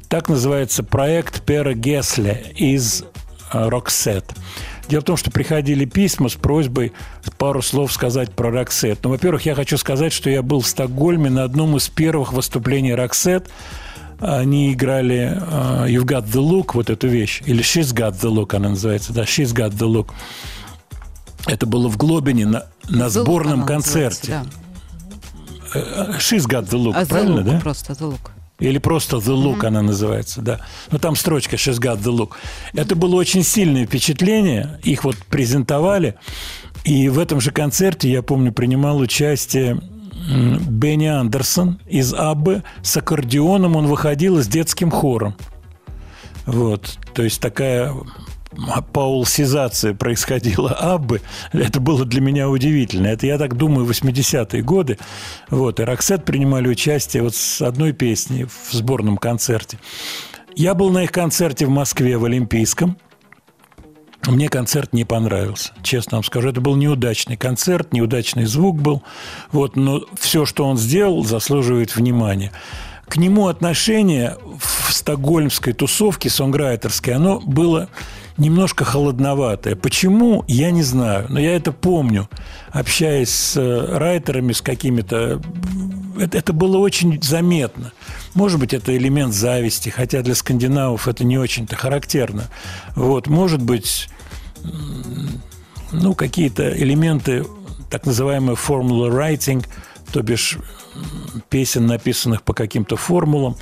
Так 0.09 0.29
называется 0.29 0.83
проект 0.83 1.43
Пера 1.43 1.75
Гессле 1.75 2.53
из 2.57 3.03
э, 3.53 3.69
Роксет. 3.69 4.25
Дело 4.89 5.03
в 5.03 5.05
том, 5.05 5.17
что 5.19 5.31
приходили 5.31 5.85
письма 5.85 6.31
с 6.31 6.35
просьбой 6.35 6.93
пару 7.37 7.61
слов 7.61 7.93
сказать 7.93 8.33
про 8.33 8.51
Роксет. 8.51 9.01
Ну, 9.03 9.11
во-первых, 9.11 9.45
я 9.45 9.55
хочу 9.55 9.77
сказать, 9.77 10.15
что 10.15 10.31
я 10.31 10.43
был 10.43 10.63
в 10.63 10.67
Стокгольме 10.67 11.29
на 11.29 11.45
одном 11.45 11.77
из 11.77 11.89
первых 11.89 12.33
выступлений 12.33 12.95
Роксет. 12.95 13.51
Они 14.21 14.73
играли 14.73 15.33
э, 15.37 15.87
You've 15.89 16.05
Got 16.05 16.27
the 16.27 16.41
Look, 16.43 16.71
вот 16.75 16.91
эту 16.91 17.07
вещь. 17.09 17.43
Или 17.47 17.63
She's 17.63 17.95
Got 17.95 18.21
the 18.21 18.31
Look 18.33 18.55
она 18.57 18.71
называется. 18.71 19.13
Да, 19.13 19.23
She's 19.23 19.55
Got 19.55 19.73
the 19.73 19.87
Look. 19.89 20.11
Это 21.47 21.67
было 21.67 21.89
в 21.89 21.97
Глобене 21.97 22.47
на, 22.47 22.67
на 22.89 23.05
The 23.05 23.07
Look 23.07 23.11
сборном 23.23 23.59
она 23.61 23.67
концерте. 23.67 24.33
называется, 24.33 24.59
Э, 25.75 26.13
She's 26.19 26.47
Got 26.49 26.69
the 26.69 26.79
Look, 26.79 26.93
да. 26.93 26.99
А 27.01 27.03
The 27.03 27.09
правильно, 27.09 27.41
Look 27.41 27.45
да? 27.53 27.61
просто 27.61 27.93
The 27.93 28.11
Look. 28.11 28.31
Или 28.59 28.79
просто 28.79 29.19
The 29.19 29.37
Look 29.37 29.65
она 29.65 29.83
называется, 29.83 30.41
да. 30.43 30.61
Но 30.91 30.99
там 30.99 31.15
строчка 31.15 31.55
She's 31.55 31.79
got 31.79 32.03
the 32.03 32.11
look. 32.13 32.31
Это 32.75 32.97
было 32.97 33.15
очень 33.15 33.45
сильное 33.45 33.87
впечатление. 33.87 34.81
Их 34.83 35.05
вот 35.05 35.17
презентовали. 35.31 36.17
И 36.83 37.09
в 37.09 37.21
этом 37.21 37.41
же 37.41 37.53
концерте, 37.53 38.11
я 38.11 38.21
помню, 38.23 38.53
принимал 38.53 38.99
участие 38.99 39.81
Бенни 40.29 41.07
Андерсон 41.07 41.81
из 41.87 42.13
Аббы. 42.13 42.63
С 42.83 42.97
аккордеоном 42.97 43.77
он 43.77 43.87
выходил 43.87 44.43
с 44.43 44.47
детским 44.47 44.91
хором. 44.91 45.35
Вот. 46.45 46.99
То 47.15 47.23
есть 47.23 47.41
такая 47.41 47.95
паулсизация 48.93 49.95
происходила 49.95 50.71
Аббы. 50.81 51.21
Это 51.53 51.81
было 51.81 52.05
для 52.05 52.21
меня 52.21 52.49
удивительно. 52.49 53.07
Это, 53.07 53.27
я 53.27 53.39
так 53.39 53.57
думаю, 53.57 53.87
80-е 53.87 54.63
годы. 54.63 54.99
Вот. 55.51 55.81
И 55.81 55.85
Роксет 55.85 56.25
принимали 56.25 56.69
участие 56.69 57.23
вот 57.23 57.35
с 57.35 57.63
одной 57.63 57.93
песней 57.93 58.45
в 58.45 58.73
сборном 58.73 59.17
концерте. 59.17 59.79
Я 60.55 60.75
был 60.75 60.91
на 60.91 61.05
их 61.05 61.13
концерте 61.13 61.67
в 61.67 61.71
Москве, 61.71 62.19
в 62.19 62.25
Олимпийском. 62.25 62.99
Мне 64.29 64.51
концерт 64.51 64.93
не 64.93 65.05
понравился, 65.05 65.73
честно 65.83 66.19
вам 66.19 66.25
скажу. 66.25 66.51
Это 66.51 66.61
был 66.61 66.77
неудачный 66.77 67.39
концерт, 67.39 67.95
неудачный 67.95 68.45
звук 68.45 68.77
был. 68.81 69.03
Вот, 69.53 69.75
но 69.77 70.03
все, 70.19 70.45
что 70.45 70.67
он 70.67 70.77
сделал, 70.77 71.25
заслуживает 71.25 71.97
внимания. 71.97 72.53
К 73.09 73.17
нему 73.17 73.49
отношение 73.49 74.37
в 74.59 74.93
стокгольмской 74.93 75.73
тусовке 75.73 76.29
сонграйтерской, 76.29 77.15
оно 77.15 77.41
было 77.41 77.89
немножко 78.37 78.85
холодноватое. 78.85 79.77
Почему, 79.77 80.45
я 80.47 80.71
не 80.71 80.83
знаю, 80.83 81.25
но 81.31 81.41
я 81.41 81.57
это 81.57 81.73
помню, 81.73 82.29
общаясь 82.71 83.31
с 83.31 83.57
э, 83.57 83.97
райтерами, 83.97 84.53
с 84.53 84.61
какими-то 84.61 85.41
это, 86.21 86.39
это 86.39 86.53
было 86.53 86.79
очень 86.79 87.23
заметно. 87.23 87.93
Может 88.35 88.61
быть, 88.61 88.75
это 88.75 88.97
элемент 88.97 89.33
зависти, 89.33 89.89
хотя 89.89 90.23
для 90.23 90.35
скандинавов 90.35 91.09
это 91.09 91.25
не 91.25 91.39
очень-то 91.39 91.77
характерно. 91.77 92.45
Вот, 92.95 93.27
может 93.27 93.63
быть, 93.63 94.09
ну, 95.93 96.15
какие-то 96.15 96.77
элементы 96.77 97.45
так 97.91 98.07
называемый 98.07 98.57
формула 98.57 99.09
writing, 99.09 99.65
то 100.13 100.23
бишь 100.23 100.59
песен, 101.49 101.87
написанных 101.87 102.43
по 102.43 102.55
каким-то 102.55 102.97
формулам. 102.97 103.57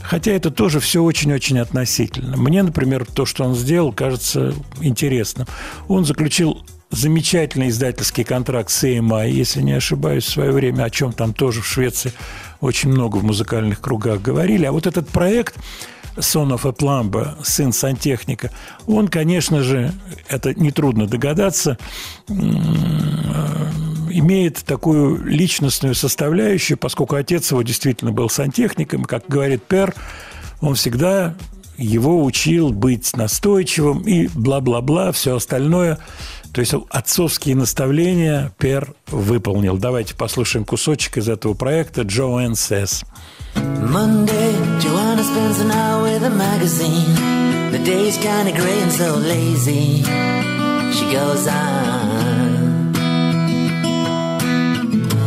Хотя 0.00 0.32
это 0.32 0.50
тоже 0.50 0.80
все 0.80 1.02
очень-очень 1.02 1.58
относительно. 1.58 2.36
Мне, 2.36 2.62
например, 2.62 3.04
то, 3.04 3.26
что 3.26 3.44
он 3.44 3.54
сделал, 3.54 3.92
кажется 3.92 4.54
интересным. 4.80 5.46
Он 5.88 6.04
заключил 6.04 6.64
замечательный 6.90 7.68
издательский 7.68 8.24
контракт 8.24 8.70
с 8.70 8.84
AMI, 8.84 9.30
если 9.30 9.60
не 9.60 9.72
ошибаюсь, 9.72 10.24
в 10.24 10.30
свое 10.30 10.52
время, 10.52 10.84
о 10.84 10.90
чем 10.90 11.12
там 11.12 11.34
тоже 11.34 11.60
в 11.60 11.66
Швеции 11.66 12.12
очень 12.60 12.90
много 12.90 13.16
в 13.18 13.24
музыкальных 13.24 13.80
кругах 13.80 14.22
говорили. 14.22 14.64
А 14.64 14.72
вот 14.72 14.86
этот 14.86 15.08
проект 15.08 15.56
A 16.18 16.72
Plumber, 16.72 17.36
сын 17.42 17.72
сантехника, 17.72 18.50
он, 18.86 19.08
конечно 19.08 19.62
же, 19.62 19.92
это 20.28 20.54
нетрудно 20.54 21.06
догадаться, 21.06 21.78
м, 22.28 24.08
имеет 24.10 24.56
такую 24.64 25.24
личностную 25.24 25.94
составляющую, 25.94 26.76
поскольку 26.76 27.16
отец 27.16 27.50
его 27.50 27.62
действительно 27.62 28.12
был 28.12 28.28
сантехником, 28.28 29.04
как 29.04 29.26
говорит 29.28 29.62
Пер, 29.64 29.94
он 30.60 30.74
всегда 30.74 31.34
его 31.78 32.24
учил 32.24 32.70
быть 32.70 33.16
настойчивым 33.16 34.00
и 34.00 34.26
бла-бла-бла, 34.28 35.12
все 35.12 35.36
остальное. 35.36 35.98
То 36.52 36.60
есть 36.60 36.74
отцовские 36.90 37.56
наставления 37.56 38.52
Пер 38.58 38.94
выполнил. 39.08 39.76
Давайте 39.76 40.14
послушаем 40.14 40.64
кусочек 40.64 41.18
из 41.18 41.28
этого 41.28 41.54
проекта 41.54 42.02
«Joanne 42.02 42.52
Says». 42.52 43.04
Monday, 43.54 44.54
Joanna 44.80 45.22
spends 45.22 45.60
an 45.60 45.70
hour 45.70 46.02
with 46.04 46.22
a 46.24 46.30
magazine. 46.30 47.38
The 47.70 47.78
day's 47.78 48.16
kinda 48.18 48.52
gray 48.52 48.80
and 48.82 48.92
so 48.92 49.16
lazy. 49.16 50.02
She 50.92 51.12
goes 51.12 51.46
on. 51.46 52.94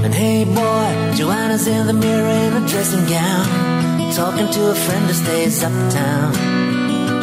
And 0.04 0.14
hey 0.14 0.44
boy, 0.46 1.16
Joanna's 1.16 1.68
in 1.68 1.88
the 1.88 1.94
mirror 1.94 2.30
in 2.30 2.64
a 2.64 2.68
dressing 2.68 3.06
gown. 3.08 4.12
Talking 4.14 4.50
to 4.50 4.72
a 4.72 4.76
friend 4.76 5.06
who 5.06 5.14
stays 5.14 5.64
uptown. 5.64 6.34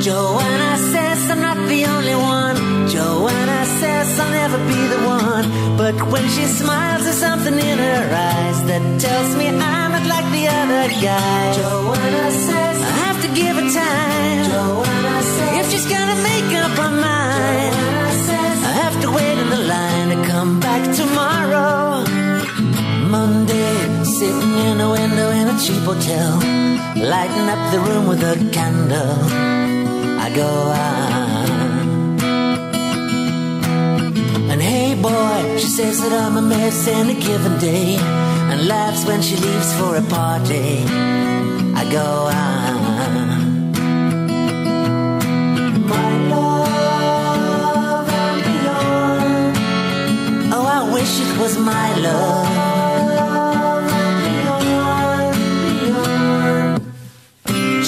Joanna 0.06 0.72
says 0.92 1.20
I'm 1.30 1.42
not 1.48 1.60
the 1.74 1.82
only 1.94 2.16
one. 2.16 2.58
Joanna 2.94 3.60
says 3.80 4.20
I'll 4.20 4.32
never 4.42 4.60
be 4.72 4.82
the 4.94 5.02
one. 5.18 5.46
But 5.78 5.96
when 6.12 6.26
she 6.36 6.46
smiles, 6.60 7.04
there's 7.04 7.22
something 7.28 7.54
in 7.54 7.78
her 7.78 8.06
eyes 8.32 8.60
that 8.70 8.84
tells 9.06 9.36
me 9.36 9.46
I'm 9.50 9.92
not 9.96 10.06
like 10.14 10.28
the 10.38 10.46
other 10.60 10.88
guys. 11.08 11.58
Joanna 11.58 12.32
says 12.48 12.78
I 12.82 12.94
have 13.06 13.20
to 13.26 13.30
give 13.40 13.56
her 13.62 13.70
time. 13.86 14.44
Joanna 14.54 15.18
says 15.36 15.54
if 15.60 15.66
she's 15.72 15.88
gonna 15.96 16.20
make 16.32 16.50
up 16.64 16.74
her 16.82 16.94
mind. 17.08 17.74
Joanna 17.76 18.12
says 18.28 18.58
I 18.72 18.74
have 18.84 18.96
to 19.04 19.08
wait 19.12 19.38
in 19.44 19.50
the 19.56 19.64
line 19.74 20.08
to 20.14 20.18
come 20.32 20.60
back 20.60 20.69
sitting 24.20 24.54
in 24.68 24.82
a 24.82 24.90
window 24.92 25.30
in 25.30 25.48
a 25.48 25.58
cheap 25.58 25.82
hotel, 25.84 26.32
lighting 27.14 27.48
up 27.54 27.62
the 27.72 27.80
room 27.80 28.06
with 28.06 28.22
a 28.22 28.36
candle. 28.52 29.16
I 30.26 30.28
go 30.36 30.52
on. 30.88 32.20
And 34.52 34.62
hey 34.62 34.94
boy, 35.02 35.58
she 35.58 35.70
says 35.78 36.02
that 36.02 36.12
I'm 36.12 36.36
a 36.36 36.42
mess 36.42 36.86
in 36.86 37.10
a 37.16 37.18
given 37.28 37.58
day, 37.60 37.96
and 38.52 38.68
laughs 38.68 39.06
when 39.06 39.22
she 39.22 39.38
leaves 39.38 39.72
for 39.80 39.96
a 39.96 40.06
party. 40.18 40.84
I 41.82 41.84
go 42.00 42.08
on. 42.44 42.80
Oh, 50.56 50.66
I 50.78 50.80
wish 50.94 51.14
it 51.26 51.40
was 51.40 51.58
my 51.58 51.88
love. 52.08 52.59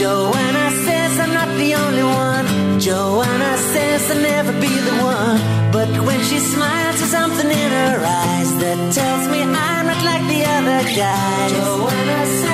Joanna 0.02 0.72
says 0.86 1.20
I'm 1.20 1.32
not 1.32 1.50
the 1.60 1.76
only 1.76 2.02
one. 2.02 2.80
Joanna 2.80 3.52
says 3.72 4.10
I'll 4.10 4.20
never 4.20 4.52
be 4.54 4.74
the 4.90 4.96
one. 5.04 5.40
But 5.72 5.90
when 6.08 6.20
she 6.24 6.40
smiles, 6.40 6.98
there's 6.98 7.12
something 7.12 7.46
in 7.46 7.72
her 7.82 8.00
eyes 8.04 8.52
that 8.62 8.80
tells 8.96 9.28
me 9.28 9.44
I'm 9.44 9.86
not 9.86 10.04
like 10.04 10.26
the 10.34 10.42
other 10.58 10.82
guys. 10.98 11.52
Joanna 11.52 12.26
says 12.26 12.51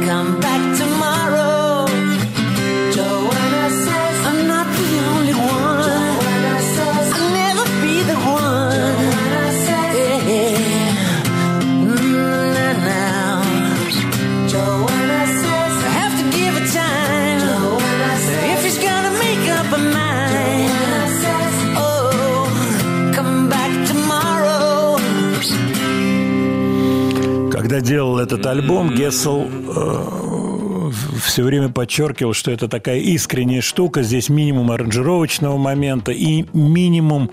come 0.00 0.41
Когда 27.72 27.86
делал 27.86 28.18
этот 28.18 28.44
альбом, 28.44 28.94
Гессел 28.94 29.48
все 31.24 31.42
время 31.42 31.70
подчеркивал, 31.70 32.34
что 32.34 32.50
это 32.50 32.68
такая 32.68 32.98
искренняя 32.98 33.62
штука. 33.62 34.02
Здесь 34.02 34.28
минимум 34.28 34.70
аранжировочного 34.72 35.56
момента 35.56 36.12
и 36.12 36.44
минимум 36.52 37.30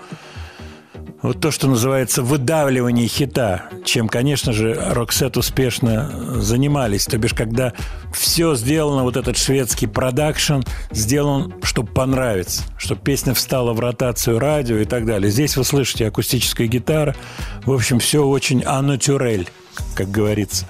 вот 1.22 1.42
то, 1.42 1.52
что 1.52 1.68
называется 1.68 2.24
выдавливание 2.24 3.10
хита, 3.10 3.66
чем, 3.84 4.08
конечно 4.08 4.54
же, 4.54 4.74
Роксет 4.92 5.36
успешно 5.36 6.10
занимались. 6.38 7.04
То 7.04 7.18
бишь, 7.18 7.34
когда 7.34 7.74
все 8.14 8.56
сделано, 8.56 9.04
вот 9.04 9.18
этот 9.18 9.36
шведский 9.36 9.88
продакшн 9.88 10.62
сделан, 10.92 11.54
чтобы 11.64 11.92
понравиться, 11.92 12.64
чтобы 12.78 13.02
песня 13.02 13.34
встала 13.34 13.74
в 13.74 13.82
ротацию 13.82 14.40
радио 14.40 14.78
и 14.78 14.86
так 14.86 15.06
далее. 15.06 15.30
Здесь 15.30 15.58
вы 15.58 15.66
слышите 15.66 16.08
акустическая 16.08 16.68
гитара. 16.68 17.14
В 17.66 17.74
общем, 17.74 18.00
все 18.00 18.26
очень 18.26 18.64
анатюрель, 18.64 19.50
как 19.96 20.12
говорится. 20.12 20.66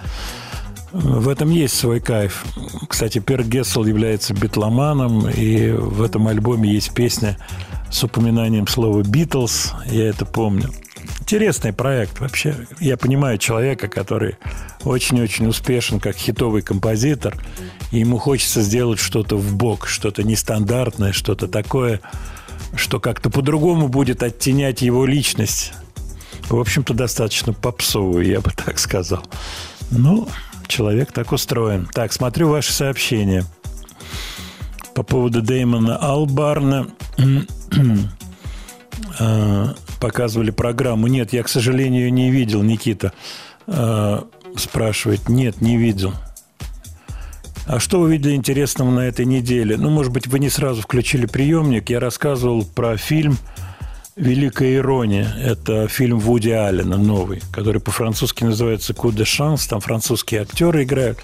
В 0.91 1.29
этом 1.29 1.51
есть 1.51 1.75
свой 1.75 1.99
кайф. 1.99 2.45
Кстати, 2.87 3.19
Пер 3.19 3.43
Гессел 3.43 3.85
является 3.85 4.33
битломаном, 4.33 5.29
и 5.29 5.69
в 5.71 6.01
этом 6.01 6.27
альбоме 6.27 6.73
есть 6.73 6.93
песня 6.93 7.37
с 7.91 8.03
упоминанием 8.03 8.67
слова 8.67 9.01
«Битлз», 9.03 9.73
я 9.85 10.09
это 10.09 10.25
помню. 10.25 10.71
Интересный 11.21 11.73
проект 11.73 12.19
вообще. 12.19 12.55
Я 12.79 12.97
понимаю 12.97 13.37
человека, 13.37 13.87
который 13.87 14.37
очень-очень 14.83 15.45
успешен 15.47 15.99
как 15.99 16.15
хитовый 16.15 16.63
композитор, 16.63 17.37
и 17.91 17.99
ему 17.99 18.17
хочется 18.17 18.61
сделать 18.61 18.99
что-то 18.99 19.37
в 19.37 19.55
бок, 19.55 19.87
что-то 19.87 20.23
нестандартное, 20.23 21.11
что-то 21.11 21.47
такое, 21.47 22.01
что 22.75 22.99
как-то 22.99 23.29
по-другому 23.29 23.89
будет 23.89 24.23
оттенять 24.23 24.81
его 24.81 25.05
личность. 25.05 25.73
В 26.49 26.59
общем-то, 26.59 26.93
достаточно 26.93 27.53
попсовую, 27.53 28.25
я 28.25 28.41
бы 28.41 28.51
так 28.65 28.79
сказал. 28.79 29.23
Ну, 29.91 30.27
человек 30.67 31.11
так 31.11 31.31
устроен. 31.31 31.87
Так, 31.93 32.11
смотрю 32.11 32.49
ваши 32.49 32.73
сообщения. 32.73 33.45
По 34.95 35.03
поводу 35.03 35.41
Дэймона 35.41 35.97
Албарна 35.97 36.87
э, 39.19 39.65
показывали 39.99 40.51
программу. 40.51 41.07
Нет, 41.07 41.33
я, 41.33 41.43
к 41.43 41.49
сожалению, 41.49 42.11
не 42.11 42.31
видел. 42.31 42.63
Никита 42.63 43.13
э, 43.67 44.21
спрашивает. 44.57 45.29
Нет, 45.29 45.61
не 45.61 45.77
видел. 45.77 46.13
А 47.67 47.79
что 47.79 47.99
вы 47.99 48.13
видели 48.13 48.33
интересного 48.33 48.89
на 48.89 49.01
этой 49.01 49.25
неделе? 49.25 49.77
Ну, 49.77 49.91
может 49.91 50.11
быть, 50.11 50.25
вы 50.25 50.39
не 50.39 50.49
сразу 50.49 50.81
включили 50.81 51.27
приемник. 51.27 51.91
Я 51.91 51.99
рассказывал 51.99 52.65
про 52.65 52.97
фильм 52.97 53.37
«Великая 54.19 54.75
ирония». 54.75 55.33
Это 55.41 55.87
фильм 55.87 56.19
Вуди 56.19 56.49
Аллена 56.49 56.97
новый, 56.97 57.41
который 57.53 57.79
по-французски 57.79 58.43
называется 58.43 58.93
«Coup 58.93 59.11
de 59.11 59.23
chance». 59.23 59.67
Там 59.69 59.79
французские 59.79 60.41
актеры 60.41 60.83
играют. 60.83 61.19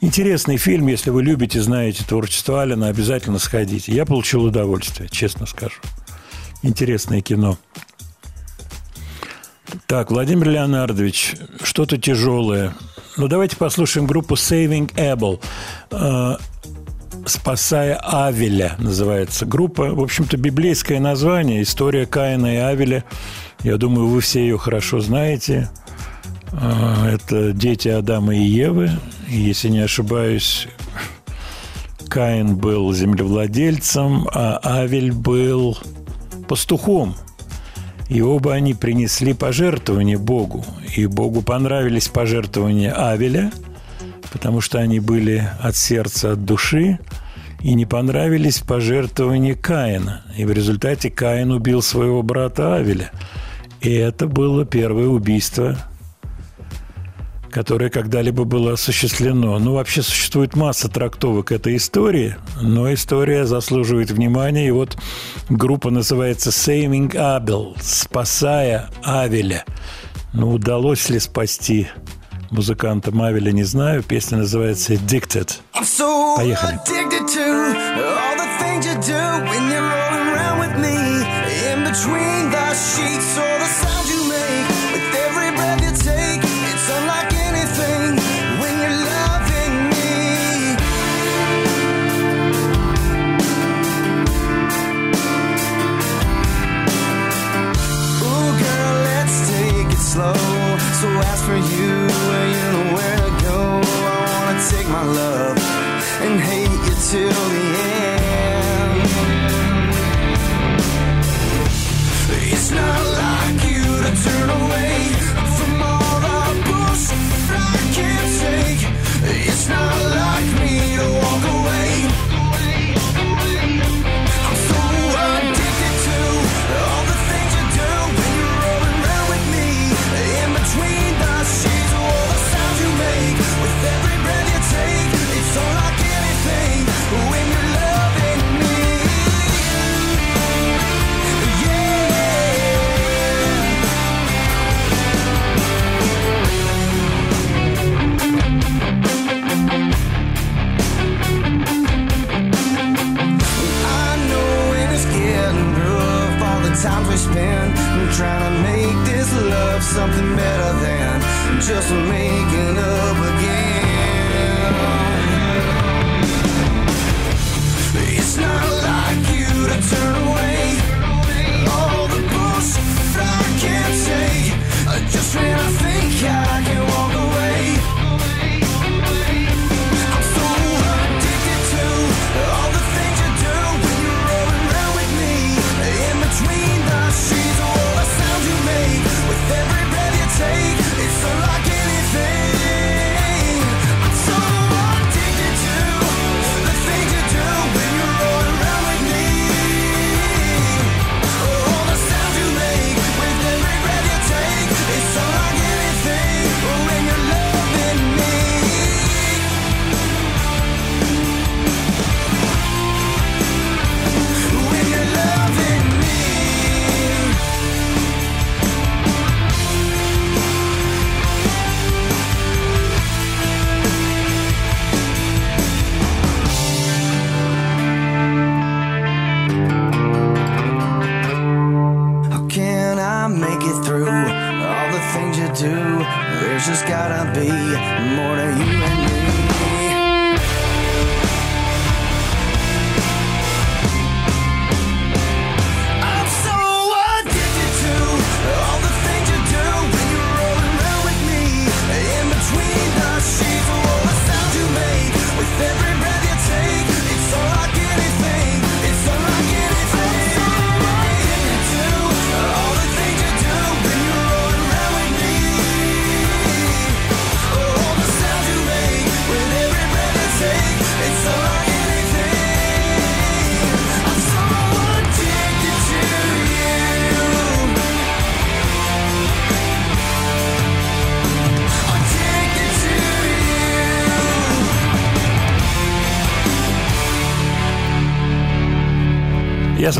Интересный 0.00 0.56
фильм, 0.56 0.86
если 0.86 1.10
вы 1.10 1.22
любите, 1.22 1.60
знаете 1.60 2.04
творчество 2.04 2.62
Аллена, 2.62 2.86
обязательно 2.86 3.38
сходите. 3.38 3.92
Я 3.92 4.06
получил 4.06 4.44
удовольствие, 4.44 5.08
честно 5.10 5.44
скажу. 5.44 5.80
Интересное 6.62 7.20
кино. 7.20 7.58
Так, 9.86 10.10
Владимир 10.10 10.48
Леонардович, 10.48 11.34
что-то 11.62 11.98
тяжелое. 11.98 12.74
Ну, 13.16 13.26
давайте 13.26 13.56
послушаем 13.56 14.06
группу 14.06 14.34
Saving 14.34 14.94
Abel. 14.94 15.40
«Спасая 17.26 17.96
Авеля» 17.96 18.74
называется 18.78 19.46
группа. 19.46 19.94
В 19.94 20.00
общем-то, 20.00 20.36
библейское 20.36 21.00
название. 21.00 21.62
История 21.62 22.06
Каина 22.06 22.54
и 22.54 22.56
Авеля. 22.56 23.04
Я 23.62 23.76
думаю, 23.76 24.08
вы 24.08 24.20
все 24.20 24.40
ее 24.40 24.58
хорошо 24.58 25.00
знаете. 25.00 25.70
Э, 26.52 27.14
Это 27.14 27.52
дети 27.52 27.88
Адама 27.88 28.34
и 28.34 28.42
Евы. 28.42 28.90
Если 29.28 29.68
не 29.68 29.80
ошибаюсь, 29.80 30.66
Каин 32.08 32.56
был 32.56 32.92
землевладельцем, 32.92 34.26
а 34.32 34.58
Авель 34.62 35.12
был 35.12 35.78
пастухом. 36.48 37.14
И 38.08 38.22
оба 38.22 38.54
они 38.54 38.74
принесли 38.74 39.34
пожертвование 39.34 40.18
Богу. 40.18 40.64
И 40.96 41.06
Богу 41.06 41.42
понравились 41.42 42.08
пожертвования 42.08 42.92
Авеля, 42.92 43.52
потому 44.32 44.60
что 44.60 44.78
они 44.78 45.00
были 45.00 45.48
от 45.60 45.76
сердца, 45.76 46.32
от 46.32 46.44
души. 46.44 46.98
И 47.62 47.74
не 47.74 47.84
понравились 47.84 48.60
пожертвования 48.60 49.54
Каина. 49.54 50.22
И 50.36 50.46
в 50.46 50.50
результате 50.50 51.10
Каин 51.10 51.50
убил 51.50 51.82
своего 51.82 52.22
брата 52.22 52.76
Авеля. 52.76 53.10
И 53.82 53.92
это 53.92 54.26
было 54.26 54.64
первое 54.64 55.08
убийство 55.08 55.76
которое 57.50 57.90
когда-либо 57.90 58.44
было 58.44 58.74
осуществлено. 58.74 59.58
Ну, 59.58 59.74
вообще 59.74 60.02
существует 60.02 60.56
масса 60.56 60.88
трактовок 60.88 61.52
этой 61.52 61.76
истории, 61.76 62.36
но 62.60 62.92
история 62.92 63.44
заслуживает 63.44 64.10
внимания. 64.10 64.68
И 64.68 64.70
вот 64.70 64.96
группа 65.48 65.90
называется 65.90 66.50
«Saving 66.50 67.12
Abel»– 67.12 67.76
«Спасая 67.82 68.88
Авеля». 69.02 69.64
Ну, 70.32 70.52
удалось 70.52 71.08
ли 71.08 71.18
спасти 71.18 71.88
музыканта 72.50 73.10
Авеля, 73.10 73.52
не 73.52 73.64
знаю. 73.64 74.02
Песня 74.02 74.38
называется 74.38 74.94
«Addicted». 74.94 75.58
So 75.82 76.36
Поехали. 76.36 76.78
addicted 76.86 77.10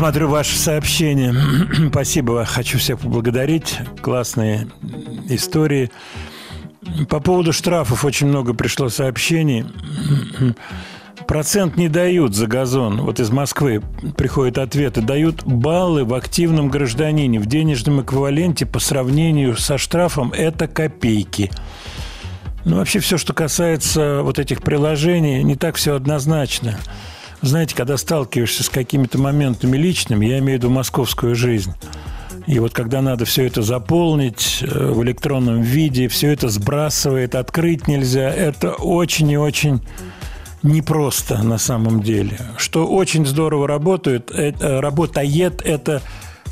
смотрю 0.01 0.29
ваше 0.29 0.57
сообщение. 0.57 1.31
Спасибо. 1.91 2.43
Хочу 2.43 2.79
всех 2.79 3.01
поблагодарить. 3.01 3.77
Классные 4.01 4.67
истории. 5.29 5.91
По 7.07 7.19
поводу 7.19 7.53
штрафов 7.53 8.03
очень 8.03 8.25
много 8.25 8.55
пришло 8.55 8.89
сообщений. 8.89 9.63
Процент 11.27 11.77
не 11.77 11.87
дают 11.87 12.33
за 12.33 12.47
газон. 12.47 13.01
Вот 13.01 13.19
из 13.19 13.29
Москвы 13.29 13.83
приходят 14.17 14.57
ответы. 14.57 15.01
Дают 15.03 15.43
баллы 15.43 16.03
в 16.03 16.15
активном 16.15 16.69
гражданине. 16.69 17.39
В 17.39 17.45
денежном 17.45 18.01
эквиваленте 18.01 18.65
по 18.65 18.79
сравнению 18.79 19.55
со 19.55 19.77
штрафом 19.77 20.31
это 20.31 20.67
копейки. 20.67 21.51
Ну, 22.65 22.77
вообще 22.77 22.97
все, 23.01 23.19
что 23.19 23.33
касается 23.33 24.23
вот 24.23 24.39
этих 24.39 24.63
приложений, 24.63 25.43
не 25.43 25.55
так 25.55 25.75
все 25.75 25.93
однозначно. 25.93 26.79
Знаете, 27.41 27.75
когда 27.75 27.97
сталкиваешься 27.97 28.63
с 28.63 28.69
какими-то 28.69 29.17
моментами 29.17 29.75
личными, 29.75 30.25
я 30.27 30.39
имею 30.39 30.59
в 30.59 30.63
виду 30.63 30.69
московскую 30.69 31.35
жизнь, 31.35 31.73
и 32.47 32.59
вот 32.59 32.73
когда 32.73 33.01
надо 33.01 33.25
все 33.25 33.45
это 33.45 33.61
заполнить 33.61 34.59
э, 34.61 34.91
в 34.91 35.03
электронном 35.03 35.61
виде, 35.61 36.07
все 36.07 36.31
это 36.31 36.49
сбрасывает, 36.49 37.35
открыть 37.35 37.87
нельзя, 37.87 38.29
это 38.29 38.73
очень 38.73 39.29
и 39.31 39.37
очень 39.37 39.81
непросто 40.63 41.41
на 41.43 41.57
самом 41.57 42.01
деле. 42.01 42.39
Что 42.57 42.87
очень 42.87 43.25
здорово 43.25 43.67
работает, 43.67 44.31
э, 44.31 44.53
э, 44.59 44.79
работает, 44.79 45.61
это 45.63 46.01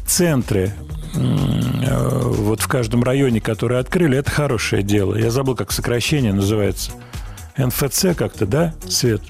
центры 0.06 0.74
вот 1.12 2.62
в 2.62 2.68
каждом 2.68 3.04
районе, 3.04 3.42
которые 3.42 3.80
открыли, 3.80 4.18
это 4.18 4.30
хорошее 4.30 4.84
дело. 4.84 5.16
Я 5.16 5.32
забыл, 5.32 5.56
как 5.56 5.72
сокращение 5.72 6.34
называется. 6.34 6.92
НФЦ 7.58 8.16
как-то, 8.16 8.46
да, 8.46 8.76
Свет? 8.88 9.22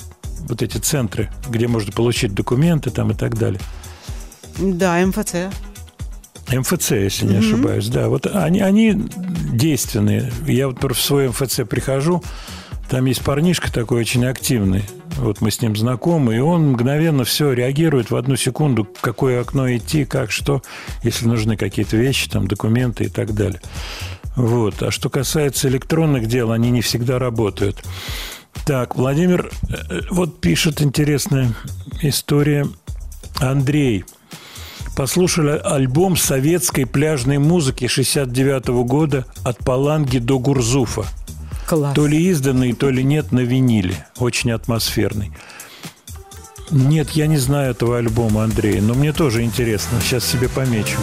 Вот 0.47 0.61
эти 0.61 0.77
центры, 0.77 1.31
где 1.49 1.67
можно 1.67 1.91
получить 1.91 2.33
документы 2.33 2.89
там 2.89 3.11
и 3.11 3.13
так 3.13 3.37
далее. 3.37 3.59
Да, 4.57 4.97
МФЦ. 5.05 5.53
МФЦ, 6.51 6.91
если 6.91 7.25
не 7.25 7.37
ошибаюсь, 7.37 7.87
да. 7.87 8.09
Вот 8.09 8.25
они, 8.25 8.59
они 8.61 8.95
действенные. 9.53 10.31
Я 10.47 10.67
вот 10.67 10.83
в 10.83 11.01
свой 11.01 11.29
МФЦ 11.29 11.61
прихожу, 11.69 12.23
там 12.89 13.05
есть 13.05 13.21
парнишка 13.21 13.71
такой 13.71 14.01
очень 14.01 14.25
активный. 14.25 14.83
Вот 15.17 15.41
мы 15.41 15.51
с 15.51 15.61
ним 15.61 15.75
знакомы, 15.75 16.35
и 16.35 16.39
он 16.39 16.71
мгновенно 16.71 17.23
все 17.23 17.51
реагирует 17.51 18.09
в 18.09 18.15
одну 18.15 18.35
секунду, 18.35 18.87
какое 19.01 19.41
окно 19.41 19.71
идти, 19.75 20.05
как, 20.05 20.31
что, 20.31 20.63
если 21.03 21.27
нужны 21.27 21.55
какие-то 21.55 21.97
вещи, 21.97 22.29
там, 22.29 22.47
документы 22.47 23.03
и 23.03 23.09
так 23.09 23.33
далее. 23.33 23.61
Вот. 24.35 24.81
А 24.81 24.89
что 24.91 25.09
касается 25.09 25.67
электронных 25.67 26.27
дел, 26.27 26.51
они 26.51 26.71
не 26.71 26.81
всегда 26.81 27.19
работают. 27.19 27.83
Так, 28.65 28.95
Владимир 28.95 29.51
э, 29.69 30.01
вот 30.11 30.41
пишет 30.41 30.81
интересная 30.81 31.53
история. 32.01 32.67
Андрей. 33.39 34.05
Послушали 34.95 35.59
альбом 35.63 36.17
советской 36.17 36.85
пляжной 36.85 37.37
музыки 37.37 37.87
69 37.87 38.67
года 38.85 39.25
от 39.43 39.59
Паланги 39.59 40.17
до 40.17 40.39
Гурзуфа. 40.39 41.05
Класс. 41.67 41.95
То 41.95 42.05
ли 42.07 42.21
изданный, 42.29 42.73
то 42.73 42.89
ли 42.89 43.03
нет 43.03 43.31
на 43.31 43.39
виниле. 43.39 44.07
Очень 44.17 44.51
атмосферный. 44.51 45.31
Нет, 46.71 47.11
я 47.11 47.27
не 47.27 47.37
знаю 47.37 47.71
этого 47.71 47.97
альбома, 47.97 48.43
Андрей, 48.43 48.81
но 48.81 48.93
мне 48.93 49.13
тоже 49.13 49.43
интересно. 49.43 49.99
Сейчас 50.01 50.25
себе 50.25 50.49
помечу. 50.49 50.97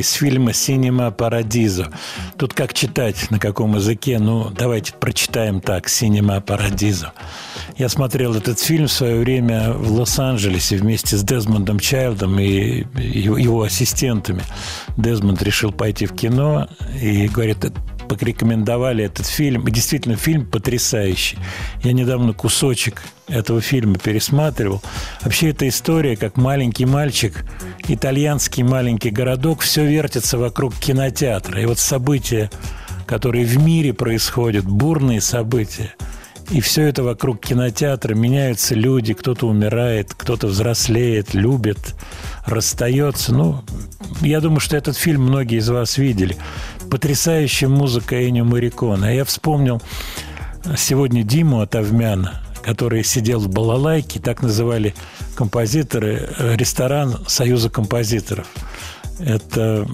Из 0.00 0.12
фильма 0.12 0.52
«Синема 0.52 1.10
Парадизо». 1.10 1.90
Тут 2.36 2.54
как 2.54 2.72
читать, 2.74 3.30
на 3.30 3.38
каком 3.38 3.76
языке? 3.76 4.18
Ну, 4.18 4.50
давайте 4.50 4.92
прочитаем 4.94 5.60
так 5.60 5.88
«Синема 5.88 6.40
Парадизо». 6.40 7.12
Я 7.76 7.88
смотрел 7.88 8.34
этот 8.34 8.58
фильм 8.58 8.86
в 8.86 8.92
свое 8.92 9.20
время 9.20 9.72
в 9.72 9.92
Лос-Анджелесе 9.92 10.76
вместе 10.76 11.16
с 11.16 11.22
Дезмондом 11.22 11.78
Чайлдом 11.78 12.38
и 12.38 12.84
его 12.96 13.62
ассистентами. 13.62 14.42
Дезмонд 14.96 15.42
решил 15.42 15.70
пойти 15.70 16.06
в 16.06 16.14
кино 16.14 16.68
и 17.00 17.28
говорит, 17.28 17.58
порекомендовали 18.08 19.04
этот 19.04 19.26
фильм. 19.26 19.68
И 19.68 19.70
действительно, 19.70 20.16
фильм 20.16 20.44
потрясающий. 20.46 21.38
Я 21.82 21.92
недавно 21.92 22.32
кусочек 22.32 23.02
этого 23.28 23.60
фильма 23.60 23.98
пересматривал. 23.98 24.82
Вообще, 25.22 25.50
эта 25.50 25.68
история, 25.68 26.16
как 26.16 26.36
маленький 26.36 26.86
мальчик, 26.86 27.44
итальянский 27.94 28.62
маленький 28.62 29.10
городок, 29.10 29.60
все 29.60 29.84
вертится 29.84 30.38
вокруг 30.38 30.74
кинотеатра. 30.74 31.60
И 31.60 31.66
вот 31.66 31.78
события, 31.78 32.50
которые 33.06 33.44
в 33.44 33.58
мире 33.58 33.92
происходят, 33.92 34.64
бурные 34.64 35.20
события, 35.20 35.94
и 36.50 36.60
все 36.60 36.82
это 36.82 37.02
вокруг 37.04 37.40
кинотеатра, 37.40 38.14
меняются 38.14 38.74
люди, 38.74 39.14
кто-то 39.14 39.46
умирает, 39.46 40.14
кто-то 40.14 40.48
взрослеет, 40.48 41.32
любит, 41.32 41.94
расстается. 42.44 43.32
Ну, 43.32 43.62
я 44.20 44.40
думаю, 44.40 44.60
что 44.60 44.76
этот 44.76 44.96
фильм 44.96 45.22
многие 45.22 45.58
из 45.58 45.68
вас 45.68 45.96
видели. 45.96 46.36
Потрясающая 46.90 47.68
музыка 47.68 48.28
Энио 48.28 48.44
Марикона. 48.44 49.14
Я 49.14 49.24
вспомнил 49.24 49.80
сегодня 50.76 51.22
Диму 51.22 51.60
Атавмяна, 51.60 52.42
который 52.70 53.02
сидел 53.02 53.40
в 53.40 53.48
балалайке, 53.48 54.20
так 54.20 54.42
называли 54.42 54.94
композиторы, 55.34 56.28
э, 56.38 56.54
ресторан 56.54 57.18
Союза 57.26 57.68
композиторов. 57.68 58.46
Это 59.18 59.88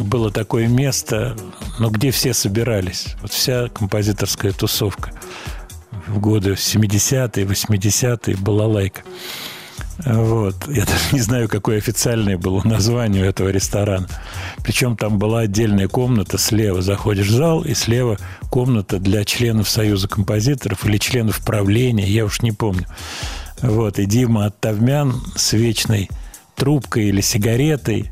было 0.00 0.30
такое 0.30 0.68
место, 0.68 1.36
но 1.78 1.90
где 1.90 2.10
все 2.10 2.32
собирались. 2.32 3.14
Вот 3.20 3.30
вся 3.30 3.68
композиторская 3.68 4.52
тусовка 4.52 5.12
в 6.06 6.18
годы 6.18 6.52
70-е, 6.52 7.44
80-е, 7.44 8.36
балалайка. 8.38 9.02
Вот. 9.98 10.68
Я 10.68 10.84
даже 10.84 11.12
не 11.12 11.20
знаю, 11.20 11.48
какое 11.48 11.78
официальное 11.78 12.38
было 12.38 12.62
название 12.64 13.22
у 13.22 13.26
этого 13.26 13.48
ресторана. 13.48 14.08
Причем 14.62 14.96
там 14.96 15.18
была 15.18 15.40
отдельная 15.40 15.88
комната 15.88 16.38
слева. 16.38 16.82
Заходишь 16.82 17.28
в 17.28 17.34
зал, 17.34 17.62
и 17.62 17.74
слева 17.74 18.18
комната 18.50 18.98
для 18.98 19.24
членов 19.24 19.68
Союза 19.68 20.08
композиторов 20.08 20.84
или 20.86 20.98
членов 20.98 21.40
правления, 21.44 22.06
я 22.06 22.24
уж 22.24 22.42
не 22.42 22.52
помню. 22.52 22.86
Вот. 23.60 23.98
И 23.98 24.06
Дима 24.06 24.46
Оттавмян 24.46 25.22
с 25.36 25.52
вечной 25.52 26.08
трубкой 26.56 27.06
или 27.06 27.20
сигаретой, 27.20 28.10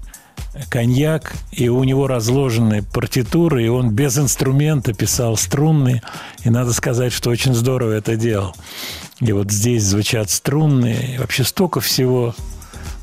коньяк, 0.69 1.35
и 1.53 1.69
у 1.69 1.83
него 1.85 2.07
разложены 2.07 2.83
партитуры, 2.83 3.65
и 3.65 3.69
он 3.69 3.91
без 3.91 4.19
инструмента 4.19 4.93
писал 4.93 5.37
струнные. 5.37 6.03
И 6.45 6.51
надо 6.51 6.73
сказать, 6.73 7.13
что 7.13 7.31
очень 7.31 7.55
здорово 7.55 7.93
это 7.93 8.17
делал. 8.17 8.55
И 9.21 9.33
вот 9.33 9.51
здесь 9.51 9.85
звучат 9.85 10.31
струнные, 10.31 11.15
и 11.15 11.19
вообще 11.19 11.45
столько 11.45 11.81
всего 11.81 12.35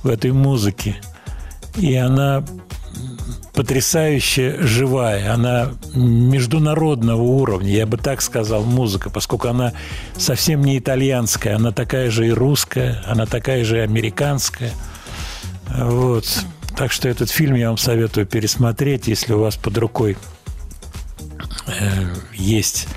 в 0.04 0.10
этой 0.10 0.32
музыке. 0.32 0.98
И 1.76 1.96
она 1.96 2.44
потрясающе 3.54 4.58
живая, 4.62 5.34
она 5.34 5.70
международного 5.96 7.22
уровня, 7.22 7.72
я 7.72 7.88
бы 7.88 7.98
так 7.98 8.22
сказал, 8.22 8.64
музыка, 8.64 9.10
поскольку 9.10 9.48
она 9.48 9.74
совсем 10.16 10.64
не 10.64 10.78
итальянская, 10.78 11.56
она 11.56 11.72
такая 11.72 12.12
же 12.12 12.28
и 12.28 12.32
русская, 12.32 13.04
она 13.08 13.26
такая 13.26 13.64
же 13.64 13.78
и 13.78 13.82
американская. 13.82 14.72
Вот. 15.76 16.46
Так 16.78 16.92
что 16.92 17.10
этот 17.10 17.32
фильм 17.32 17.56
я 17.56 17.70
вам 17.70 17.78
советую 17.78 18.28
пересмотреть, 18.28 19.08
если 19.08 19.34
у 19.34 19.40
вас 19.40 19.58
под 19.58 19.80
рукой 19.80 20.16
э, 21.66 22.06
есть 22.36 22.88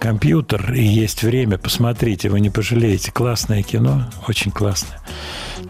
компьютер 0.00 0.72
и 0.72 0.82
есть 0.82 1.22
время, 1.22 1.58
посмотрите, 1.58 2.28
вы 2.28 2.40
не 2.40 2.50
пожалеете. 2.50 3.12
Классное 3.12 3.62
кино, 3.62 4.10
очень 4.26 4.50
классное. 4.50 5.00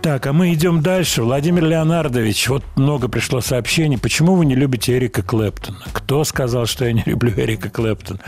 Так, 0.00 0.26
а 0.26 0.32
мы 0.32 0.54
идем 0.54 0.80
дальше. 0.80 1.22
Владимир 1.22 1.64
Леонардович, 1.64 2.48
вот 2.48 2.64
много 2.76 3.08
пришло 3.08 3.42
сообщений. 3.42 3.98
Почему 3.98 4.34
вы 4.34 4.46
не 4.46 4.54
любите 4.54 4.96
Эрика 4.96 5.22
Клэптона? 5.22 5.84
Кто 5.92 6.24
сказал, 6.24 6.64
что 6.64 6.86
я 6.86 6.92
не 6.92 7.02
люблю 7.04 7.32
Эрика 7.36 7.68
Клэптона? 7.68 8.20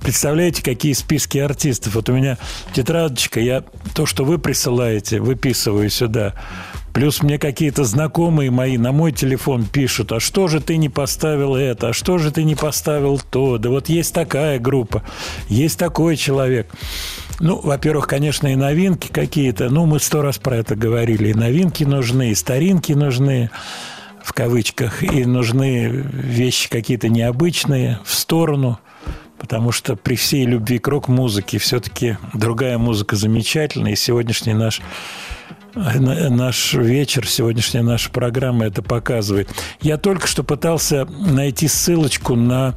Представляете, 0.00 0.62
какие 0.62 0.94
списки 0.94 1.36
артистов? 1.36 1.94
Вот 1.94 2.08
у 2.08 2.14
меня 2.14 2.38
тетрадочка, 2.72 3.38
я 3.38 3.64
то, 3.94 4.06
что 4.06 4.24
вы 4.24 4.38
присылаете, 4.38 5.20
выписываю 5.20 5.90
сюда. 5.90 6.34
Плюс 6.96 7.22
мне 7.22 7.38
какие-то 7.38 7.84
знакомые 7.84 8.50
мои 8.50 8.78
на 8.78 8.90
мой 8.90 9.12
телефон 9.12 9.66
пишут, 9.66 10.12
а 10.12 10.18
что 10.18 10.48
же 10.48 10.62
ты 10.62 10.78
не 10.78 10.88
поставил 10.88 11.54
это, 11.54 11.90
а 11.90 11.92
что 11.92 12.16
же 12.16 12.30
ты 12.30 12.42
не 12.42 12.54
поставил 12.54 13.18
то. 13.18 13.58
Да 13.58 13.68
вот 13.68 13.90
есть 13.90 14.14
такая 14.14 14.58
группа, 14.58 15.02
есть 15.50 15.78
такой 15.78 16.16
человек. 16.16 16.70
Ну, 17.38 17.60
во-первых, 17.60 18.06
конечно, 18.06 18.50
и 18.50 18.56
новинки 18.56 19.08
какие-то. 19.08 19.68
Ну, 19.68 19.84
мы 19.84 20.00
сто 20.00 20.22
раз 20.22 20.38
про 20.38 20.56
это 20.56 20.74
говорили. 20.74 21.28
И 21.28 21.34
новинки 21.34 21.84
нужны, 21.84 22.30
и 22.30 22.34
старинки 22.34 22.94
нужны, 22.94 23.50
в 24.24 24.32
кавычках, 24.32 25.02
и 25.02 25.26
нужны 25.26 25.88
вещи 25.90 26.70
какие-то 26.70 27.10
необычные 27.10 27.98
в 28.06 28.14
сторону. 28.14 28.78
Потому 29.36 29.70
что 29.70 29.96
при 29.96 30.14
всей 30.14 30.46
любви 30.46 30.78
к 30.78 30.88
рок-музыке 30.88 31.58
все-таки 31.58 32.16
другая 32.32 32.78
музыка 32.78 33.16
замечательная. 33.16 33.92
И 33.92 33.96
сегодняшний 33.96 34.54
наш 34.54 34.80
на- 34.80 34.86
наш 35.76 36.72
вечер, 36.72 37.28
сегодняшняя 37.28 37.82
наша 37.82 38.10
программа 38.10 38.64
это 38.64 38.82
показывает. 38.82 39.50
Я 39.82 39.98
только 39.98 40.26
что 40.26 40.42
пытался 40.42 41.04
найти 41.04 41.68
ссылочку 41.68 42.34
на 42.34 42.74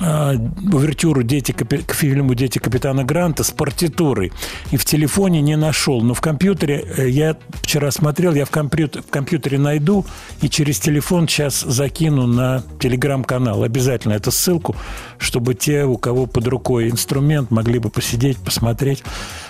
а, 0.00 0.34
увертюру 0.72 1.22
«Дети 1.22 1.52
к 1.52 1.94
фильму 1.94 2.34
«Дети 2.34 2.58
капитана 2.58 3.02
Гранта» 3.02 3.44
с 3.44 3.50
партитурой. 3.50 4.30
И 4.70 4.76
в 4.76 4.84
телефоне 4.84 5.40
не 5.40 5.56
нашел. 5.56 6.02
Но 6.02 6.12
в 6.12 6.20
компьютере, 6.20 6.84
э, 6.96 7.08
я 7.08 7.36
вчера 7.62 7.90
смотрел, 7.90 8.34
я 8.34 8.44
в, 8.44 8.50
компьютер, 8.50 9.02
в 9.02 9.10
компьютере 9.10 9.58
найду 9.58 10.04
и 10.42 10.50
через 10.50 10.78
телефон 10.78 11.26
сейчас 11.28 11.62
закину 11.62 12.26
на 12.26 12.62
телеграм-канал. 12.78 13.62
Обязательно 13.62 14.12
эту 14.12 14.30
ссылку, 14.30 14.76
чтобы 15.16 15.54
те, 15.54 15.84
у 15.84 15.96
кого 15.96 16.26
под 16.26 16.46
рукой 16.46 16.90
инструмент, 16.90 17.50
могли 17.50 17.78
бы 17.78 17.88
посидеть, 17.88 18.36
посмотреть. 18.36 19.02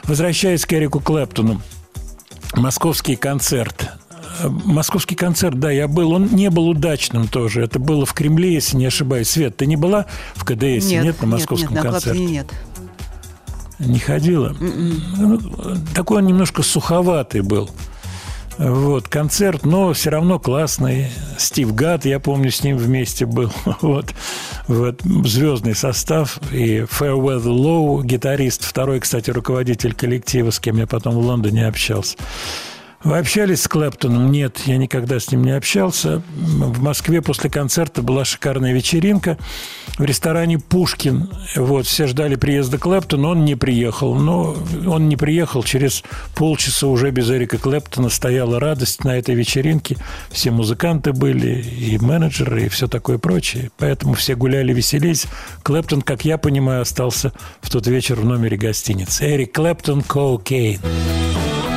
Возвращаясь 0.04 0.64
к 0.64 0.72
Эрику 0.72 1.00
Клэптону. 1.00 1.60
Московский 2.56 3.16
концерт. 3.16 3.90
Э, 4.40 4.48
Московский 4.48 5.14
концерт, 5.14 5.58
да, 5.58 5.70
я 5.70 5.88
был. 5.88 6.12
Он 6.12 6.26
не 6.26 6.50
был 6.50 6.68
удачным 6.68 7.28
тоже. 7.28 7.62
Это 7.62 7.78
было 7.78 8.06
в 8.06 8.14
Кремле, 8.14 8.54
если 8.54 8.76
не 8.76 8.86
ошибаюсь. 8.86 9.30
Свет, 9.30 9.56
ты 9.56 9.66
не 9.66 9.76
была 9.76 10.06
в 10.34 10.44
КДС? 10.44 10.90
Нет, 10.90 11.20
на 11.20 11.28
московском 11.28 11.74
нет, 11.74 11.84
на 11.84 11.90
концерте? 11.90 12.24
Нет. 12.24 12.46
Не 13.78 13.98
ходила? 13.98 14.54
Ну, 14.58 15.38
Такой 15.94 16.18
он 16.18 16.26
немножко 16.26 16.62
суховатый 16.62 17.42
был. 17.42 17.70
Вот, 18.58 19.08
концерт, 19.08 19.64
но 19.64 19.92
все 19.92 20.10
равно 20.10 20.38
классный. 20.38 21.08
Стив 21.38 21.74
Гад, 21.74 22.04
я 22.04 22.20
помню, 22.20 22.50
с 22.50 22.62
ним 22.62 22.76
вместе 22.76 23.26
был. 23.26 23.52
Вот, 23.80 24.14
вот 24.68 25.02
звездный 25.02 25.74
состав. 25.74 26.38
И 26.52 26.80
Fairweather 26.80 27.44
Low, 27.44 28.02
гитарист, 28.02 28.64
второй, 28.64 29.00
кстати, 29.00 29.30
руководитель 29.30 29.94
коллектива, 29.94 30.50
с 30.50 30.60
кем 30.60 30.76
я 30.76 30.86
потом 30.86 31.14
в 31.14 31.18
Лондоне 31.18 31.66
общался. 31.66 32.16
Вы 33.04 33.18
общались 33.18 33.60
с 33.60 33.68
Клэптоном? 33.68 34.32
Нет, 34.32 34.62
я 34.64 34.78
никогда 34.78 35.20
с 35.20 35.30
ним 35.30 35.44
не 35.44 35.50
общался. 35.50 36.22
В 36.34 36.82
Москве 36.82 37.20
после 37.20 37.50
концерта 37.50 38.00
была 38.00 38.24
шикарная 38.24 38.72
вечеринка 38.72 39.36
в 39.98 40.04
ресторане 40.04 40.58
«Пушкин». 40.58 41.28
Вот, 41.54 41.86
все 41.86 42.06
ждали 42.06 42.36
приезда 42.36 42.78
Клэптона, 42.78 43.28
он 43.28 43.44
не 43.44 43.56
приехал. 43.56 44.14
Но 44.14 44.56
он 44.86 45.10
не 45.10 45.16
приехал, 45.16 45.62
через 45.62 46.02
полчаса 46.34 46.86
уже 46.86 47.10
без 47.10 47.30
Эрика 47.30 47.58
Клэптона 47.58 48.08
стояла 48.08 48.58
радость 48.58 49.04
на 49.04 49.18
этой 49.18 49.34
вечеринке. 49.34 49.98
Все 50.30 50.50
музыканты 50.50 51.12
были, 51.12 51.60
и 51.60 51.98
менеджеры, 51.98 52.64
и 52.64 52.68
все 52.70 52.88
такое 52.88 53.18
прочее. 53.18 53.70
Поэтому 53.76 54.14
все 54.14 54.34
гуляли, 54.34 54.72
веселились. 54.72 55.26
Клэптон, 55.62 56.00
как 56.00 56.24
я 56.24 56.38
понимаю, 56.38 56.80
остался 56.80 57.32
в 57.60 57.68
тот 57.68 57.86
вечер 57.86 58.16
в 58.16 58.24
номере 58.24 58.56
гостиницы. 58.56 59.26
Эрик 59.26 59.52
Клэптон 59.52 60.00
«Cocaine». 60.00 60.80
If 60.84 61.73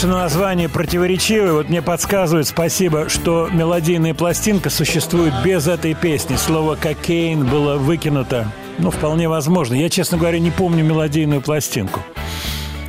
Конечно, 0.00 0.22
название 0.22 0.70
противоречивое. 0.70 1.52
Вот 1.52 1.68
мне 1.68 1.82
подсказывают, 1.82 2.48
спасибо, 2.48 3.10
что 3.10 3.50
мелодийная 3.52 4.14
пластинка 4.14 4.70
существует 4.70 5.34
без 5.44 5.68
этой 5.68 5.92
песни. 5.92 6.36
Слово 6.36 6.74
«кокейн» 6.74 7.44
было 7.44 7.76
выкинуто. 7.76 8.50
Ну, 8.78 8.90
вполне 8.90 9.28
возможно. 9.28 9.74
Я, 9.74 9.90
честно 9.90 10.16
говоря, 10.16 10.38
не 10.38 10.50
помню 10.50 10.82
мелодийную 10.82 11.42
пластинку. 11.42 12.00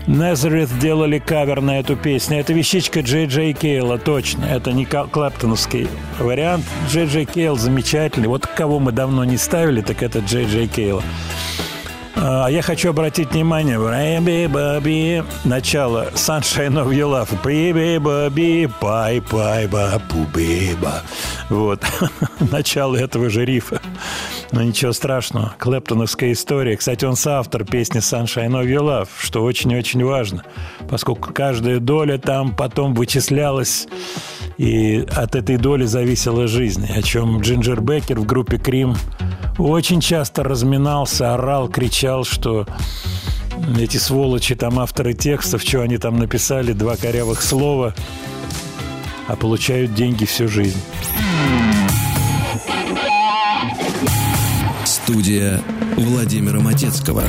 Назарeth 0.08 0.80
делали 0.80 1.20
кавер 1.20 1.60
на 1.60 1.82
эту 1.82 1.98
песню. 1.98 2.40
Это 2.40 2.54
вещичка 2.54 3.02
Джей 3.02 3.26
Джей 3.26 3.52
Кейла, 3.52 3.98
точно. 3.98 4.46
Это 4.46 4.72
не 4.72 4.86
клэптоновский 4.86 5.90
вариант. 6.18 6.64
Джей 6.90 7.08
Джей 7.08 7.26
Кейл 7.26 7.58
замечательный. 7.58 8.30
Вот 8.30 8.48
кого 8.48 8.80
мы 8.80 8.94
давно 8.94 9.26
не 9.26 9.36
ставили, 9.36 9.82
так 9.82 10.02
это 10.02 10.20
Джей 10.20 10.46
Джей 10.46 10.70
Кейла. 10.70 11.04
Я 12.22 12.61
хочу 12.61 12.91
обратить 12.91 13.31
внимание, 13.31 13.77
Baby, 13.77 14.48
baby, 14.48 15.26
начало 15.43 16.11
Sunshine 16.14 16.73
of 16.73 16.89
Your 16.89 17.10
Love, 17.10 17.41
Baby, 17.43 17.98
baby, 17.98 18.72
пай, 18.80 19.22
пай, 19.22 19.65
бапу, 19.68 20.27
беба. 20.31 21.02
Вот, 21.49 21.84
начало 22.52 22.95
этого 22.95 23.30
же 23.31 23.43
рифа. 23.43 23.81
Но 24.52 24.61
ничего 24.61 24.91
страшного, 24.91 25.56
клэптоновская 25.57 26.34
история. 26.34 26.77
Кстати, 26.77 27.06
он 27.06 27.15
соавтор 27.15 27.65
песни 27.65 28.02
Sunshine 28.02 28.52
of 28.52 28.65
Your 28.65 28.84
Love, 28.84 29.10
что 29.18 29.43
очень-очень 29.43 30.03
важно, 30.03 30.43
поскольку 30.88 31.34
каждая 31.34 31.80
доля 31.80 32.19
там 32.19 32.56
потом 32.56 32.93
вычислялась, 32.93 33.88
и 34.62 35.04
от 35.16 35.34
этой 35.36 35.58
доли 35.58 35.86
зависела 35.86 36.46
жизнь, 36.46 36.86
о 36.86 37.02
чем 37.02 37.42
Джинджер 37.42 37.82
Беккер 37.82 38.20
в 38.20 38.28
группе 38.28 38.60
Крим 38.60 38.96
очень 39.58 40.02
часто 40.02 40.44
разминался, 40.44 41.34
орал, 41.34 41.68
кричал, 41.68 42.26
что 42.26 42.68
эти 43.80 43.98
сволочи 43.98 44.54
там 44.54 44.78
авторы 44.78 45.14
текстов, 45.14 45.64
что 45.64 45.82
они 45.82 45.98
там 45.98 46.20
написали, 46.20 46.74
два 46.74 46.96
корявых 46.96 47.42
слова, 47.42 47.96
а 49.28 49.36
получают 49.36 49.96
деньги 49.96 50.26
всю 50.26 50.48
жизнь. 50.48 50.80
Студия 54.86 55.60
Владимира 55.98 56.60
Матецкого. 56.60 57.24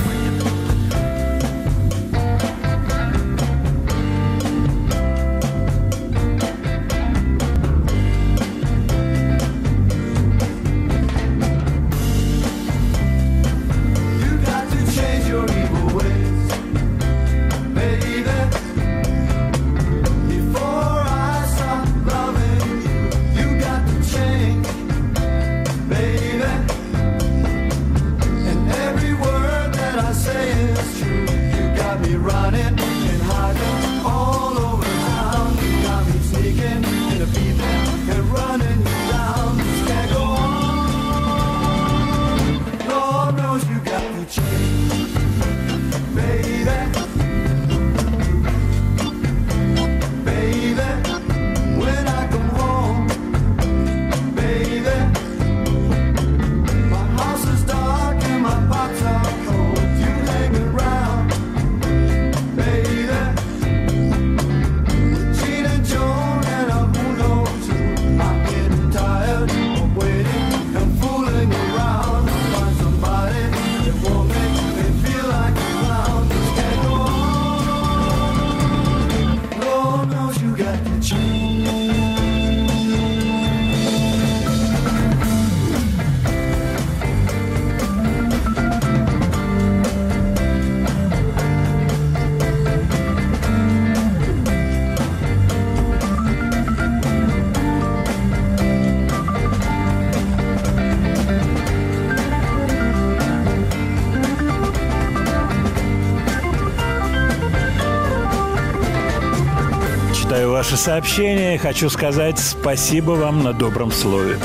И 110.84 111.58
хочу 111.58 111.88
сказать 111.88 112.40
спасибо 112.40 113.12
вам 113.12 113.44
на 113.44 113.52
добром 113.52 113.92
слове. 113.92 114.36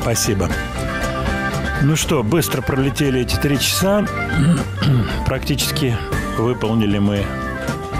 Спасибо. 0.00 0.48
Ну 1.82 1.96
что, 1.96 2.22
быстро 2.22 2.62
пролетели 2.62 3.22
эти 3.22 3.34
три 3.34 3.58
часа. 3.58 4.06
Практически 5.26 5.96
выполнили 6.38 6.98
мы 6.98 7.24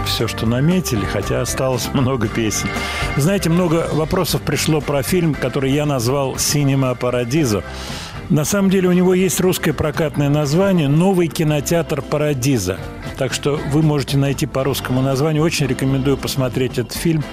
все, 0.07 0.29
что 0.29 0.47
наметили, 0.47 1.05
хотя 1.05 1.41
осталось 1.41 1.93
много 1.93 2.29
песен. 2.29 2.69
Знаете, 3.17 3.51
много 3.51 3.89
вопросов 3.93 4.43
пришло 4.43 4.81
про 4.81 5.03
фильм, 5.03 5.35
который 5.35 5.73
я 5.73 5.87
назвал 5.87 6.39
«Синема 6.39 6.95
Парадизо». 6.95 7.65
На 8.29 8.45
самом 8.45 8.71
деле 8.71 8.89
у 8.89 8.93
него 8.93 9.13
есть 9.13 9.41
русское 9.41 9.73
прокатное 9.73 10.29
название 10.29 10.87
«Новый 10.87 11.27
кинотеатр 11.27 12.01
Парадиза». 12.01 12.79
Так 13.19 13.33
что 13.33 13.59
вы 13.71 13.83
можете 13.83 14.19
найти 14.19 14.47
по 14.47 14.63
русскому 14.65 15.01
названию. 15.01 15.43
Очень 15.43 15.67
рекомендую 15.67 16.17
посмотреть 16.17 16.79
этот 16.79 16.93
фильм. 16.93 17.25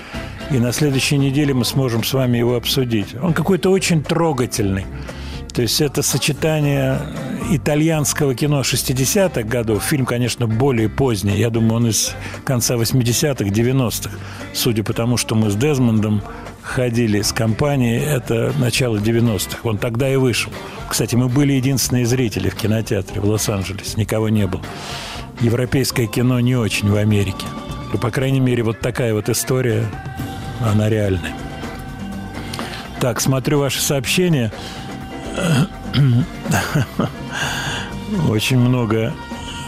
И 0.52 0.60
на 0.60 0.72
следующей 0.72 1.18
неделе 1.18 1.54
мы 1.54 1.66
сможем 1.66 2.04
с 2.04 2.14
вами 2.14 2.38
его 2.38 2.56
обсудить. 2.56 3.16
Он 3.22 3.34
какой-то 3.34 3.70
очень 3.70 4.04
трогательный. 4.04 4.86
То 5.54 5.62
есть 5.62 5.82
это 5.82 6.02
сочетание 6.02 7.00
итальянского 7.52 8.34
кино 8.34 8.62
60-х 8.62 9.44
годов. 9.44 9.84
Фильм, 9.84 10.06
конечно, 10.06 10.48
более 10.48 10.90
поздний. 10.90 11.38
Я 11.38 11.50
думаю, 11.52 11.76
он 11.76 11.88
из 11.88 12.16
конца 12.44 12.76
80-х, 12.76 13.46
90-х. 13.46 14.10
Судя 14.54 14.84
по 14.84 14.94
тому, 14.94 15.18
что 15.18 15.36
мы 15.36 15.52
с 15.52 15.56
Дезмондом 15.56 16.24
ходили 16.64 17.22
с 17.22 17.32
компанией, 17.32 18.00
это 18.00 18.52
начало 18.58 18.98
90-х. 18.98 19.58
Он 19.64 19.78
тогда 19.78 20.12
и 20.12 20.16
вышел. 20.16 20.52
Кстати, 20.90 21.16
мы 21.16 21.30
были 21.30 21.54
единственные 21.54 22.08
зрители 22.08 22.50
в 22.50 22.56
кинотеатре 22.56 23.22
в 23.22 23.26
Лос-Анджелесе. 23.26 23.94
Никого 23.98 24.30
не 24.30 24.48
было. 24.48 24.62
Европейское 25.42 26.08
кино 26.08 26.40
не 26.40 26.56
очень 26.56 26.90
в 26.90 26.96
Америке. 26.96 27.46
Ну, 27.92 28.00
по 28.00 28.12
крайней 28.12 28.40
мере, 28.40 28.64
вот 28.64 28.80
такая 28.80 29.14
вот 29.14 29.30
история, 29.30 29.86
она 30.62 30.90
реальная. 30.90 31.34
Так, 33.00 33.20
смотрю 33.20 33.60
ваши 33.60 33.82
сообщения. 33.82 34.52
Очень 38.30 38.60
много 38.60 39.14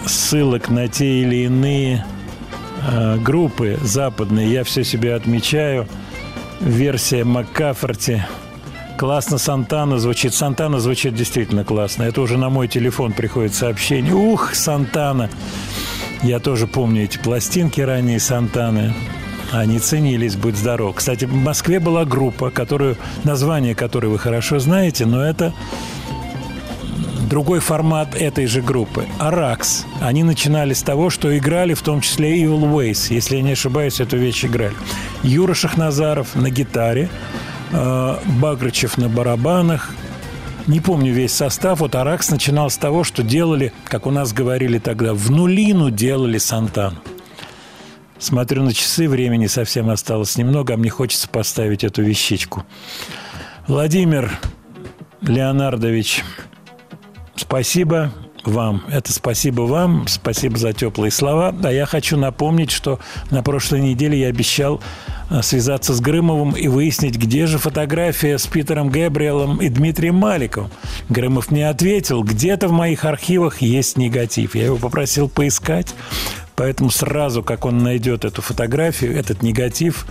ссылок 0.06 0.70
на 0.70 0.88
те 0.88 1.22
или 1.22 1.46
иные 1.46 2.06
э, 2.88 3.18
группы 3.18 3.80
западные. 3.82 4.52
Я 4.52 4.64
все 4.64 4.84
себе 4.84 5.16
отмечаю. 5.16 5.88
Версия 6.62 7.24
Маккаферти. 7.24 8.24
Классно 8.98 9.38
Сантана 9.38 10.00
звучит. 10.00 10.34
Сантана 10.34 10.80
звучит 10.80 11.16
действительно 11.16 11.66
классно. 11.66 12.04
Это 12.04 12.22
уже 12.22 12.38
на 12.38 12.50
мой 12.50 12.70
телефон 12.70 13.12
приходит 13.12 13.54
сообщение. 13.54 14.14
Ух, 14.14 14.56
Сантана. 14.56 15.30
Я 16.24 16.40
тоже 16.40 16.66
помню 16.66 17.04
эти 17.04 17.18
пластинки 17.18 17.82
ранние 17.82 18.22
Сантаны. 18.22 18.94
Они 19.52 19.80
ценились, 19.80 20.38
будь 20.38 20.56
здоров. 20.56 20.96
Кстати, 20.96 21.26
в 21.26 21.34
Москве 21.34 21.80
была 21.80 22.06
группа, 22.06 22.50
которую, 22.50 22.98
название 23.26 23.76
которой 23.76 24.08
вы 24.08 24.18
хорошо 24.18 24.60
знаете, 24.60 25.06
но 25.06 25.22
это 25.22 25.54
другой 27.30 27.60
формат 27.60 28.16
этой 28.16 28.46
же 28.46 28.62
группы. 28.62 29.06
Аракс. 29.20 29.86
Они 30.00 30.24
начинали 30.24 30.74
с 30.74 30.82
того, 30.82 31.10
что 31.10 31.38
играли 31.38 31.74
в 31.74 31.82
том 31.82 32.00
числе 32.00 32.42
Evil 32.42 32.62
Ways. 32.62 33.14
Если 33.14 33.36
я 33.36 33.42
не 33.42 33.52
ошибаюсь, 33.52 34.00
эту 34.00 34.18
вещь 34.18 34.46
играли. 34.46 34.76
Юра 35.22 35.54
Шахназаров 35.54 36.36
на 36.36 36.50
гитаре, 36.50 37.10
Багрычев 37.72 38.98
на 38.98 39.10
барабанах. 39.10 39.94
Не 40.68 40.80
помню 40.80 41.14
весь 41.14 41.34
состав. 41.34 41.80
Вот 41.80 41.96
Аракс 41.96 42.30
начинал 42.30 42.70
с 42.70 42.78
того, 42.78 43.04
что 43.04 43.22
делали, 43.22 43.72
как 43.86 44.08
у 44.08 44.12
нас 44.12 44.34
говорили 44.34 44.80
тогда, 44.80 45.14
в 45.14 45.30
нулину 45.30 45.92
делали 45.92 46.38
Сантану. 46.40 46.98
Смотрю 48.18 48.64
на 48.64 48.74
часы, 48.74 49.08
времени 49.08 49.48
совсем 49.48 49.90
осталось 49.90 50.38
немного, 50.38 50.74
а 50.74 50.78
мне 50.78 50.90
хочется 50.90 51.30
поставить 51.30 51.84
эту 51.84 52.02
вещичку. 52.02 52.64
Владимир 53.68 54.40
Леонардович, 55.22 56.24
спасибо 57.36 58.12
вам. 58.46 58.84
Это 58.90 59.12
спасибо 59.12 59.64
вам, 59.64 60.08
спасибо 60.08 60.58
за 60.58 60.74
теплые 60.74 61.12
слова. 61.12 61.54
А 61.64 61.72
я 61.72 61.86
хочу 61.86 62.18
напомнить, 62.18 62.72
что 62.72 63.00
на 63.32 63.44
прошлой 63.44 63.82
неделе 63.82 64.20
я 64.20 64.28
обещал 64.28 64.78
э, 64.78 65.15
связаться 65.42 65.94
с 65.94 66.02
Грымовым 66.02 66.52
и 66.52 66.68
выяснить, 66.68 67.18
где 67.18 67.48
же 67.48 67.58
фотография 67.58 68.38
с 68.38 68.48
Питером 68.48 68.90
Гэбриэлом 68.90 69.58
и 69.62 69.70
Дмитрием 69.70 70.16
Маликовым. 70.16 70.72
Грымов 71.10 71.52
мне 71.52 71.70
ответил, 71.70 72.24
где-то 72.24 72.68
в 72.68 72.72
моих 72.72 73.06
архивах 73.06 73.62
есть 73.62 73.98
негатив. 73.98 74.56
Я 74.56 74.66
его 74.66 74.78
попросил 74.78 75.30
поискать. 75.30 75.94
Поэтому 76.56 76.90
сразу, 76.90 77.44
как 77.44 77.66
он 77.66 77.80
найдет 77.80 78.24
эту 78.24 78.42
фотографию, 78.42 79.18
этот 79.18 79.44
негатив, 79.44 80.06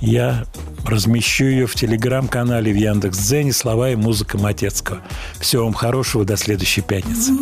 я 0.00 0.44
размещу 0.84 1.44
ее 1.44 1.66
в 1.66 1.74
телеграм-канале 1.76 2.72
в 2.72 2.76
Яндекс.Дзене 2.76 3.52
«Слова 3.52 3.90
и 3.90 3.94
музыка 3.94 4.36
Матецкого». 4.36 5.02
Всего 5.38 5.64
вам 5.64 5.74
хорошего, 5.74 6.24
до 6.24 6.36
следующей 6.36 6.80
пятницы. 6.80 7.32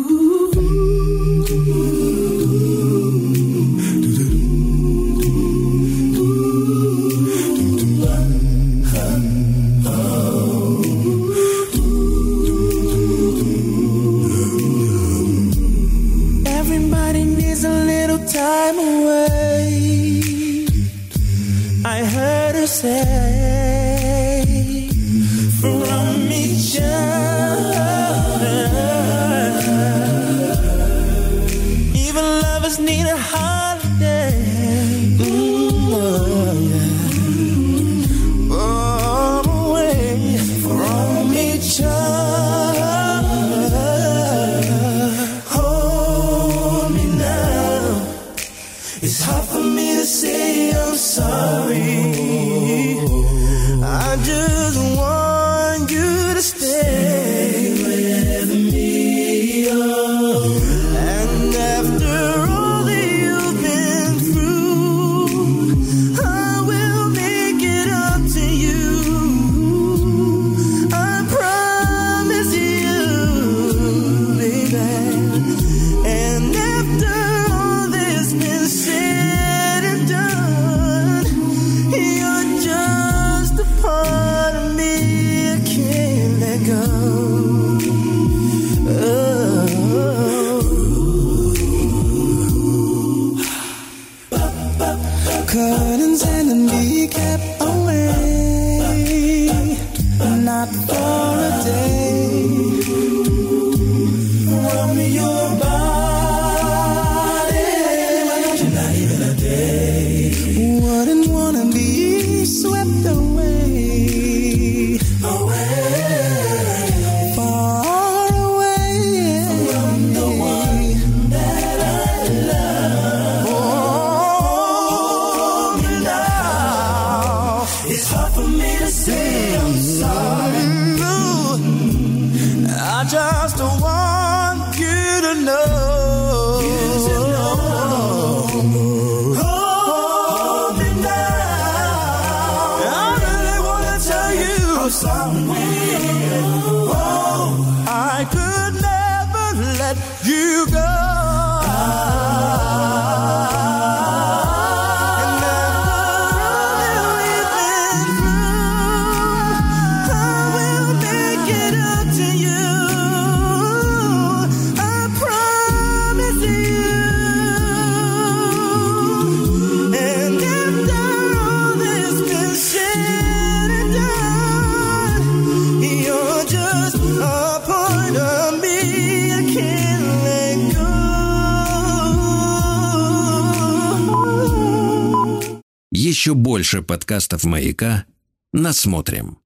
Больше 186.63 186.81
подкастов 186.81 187.43
«Маяка» 187.43 188.05
насмотрим. 188.53 189.37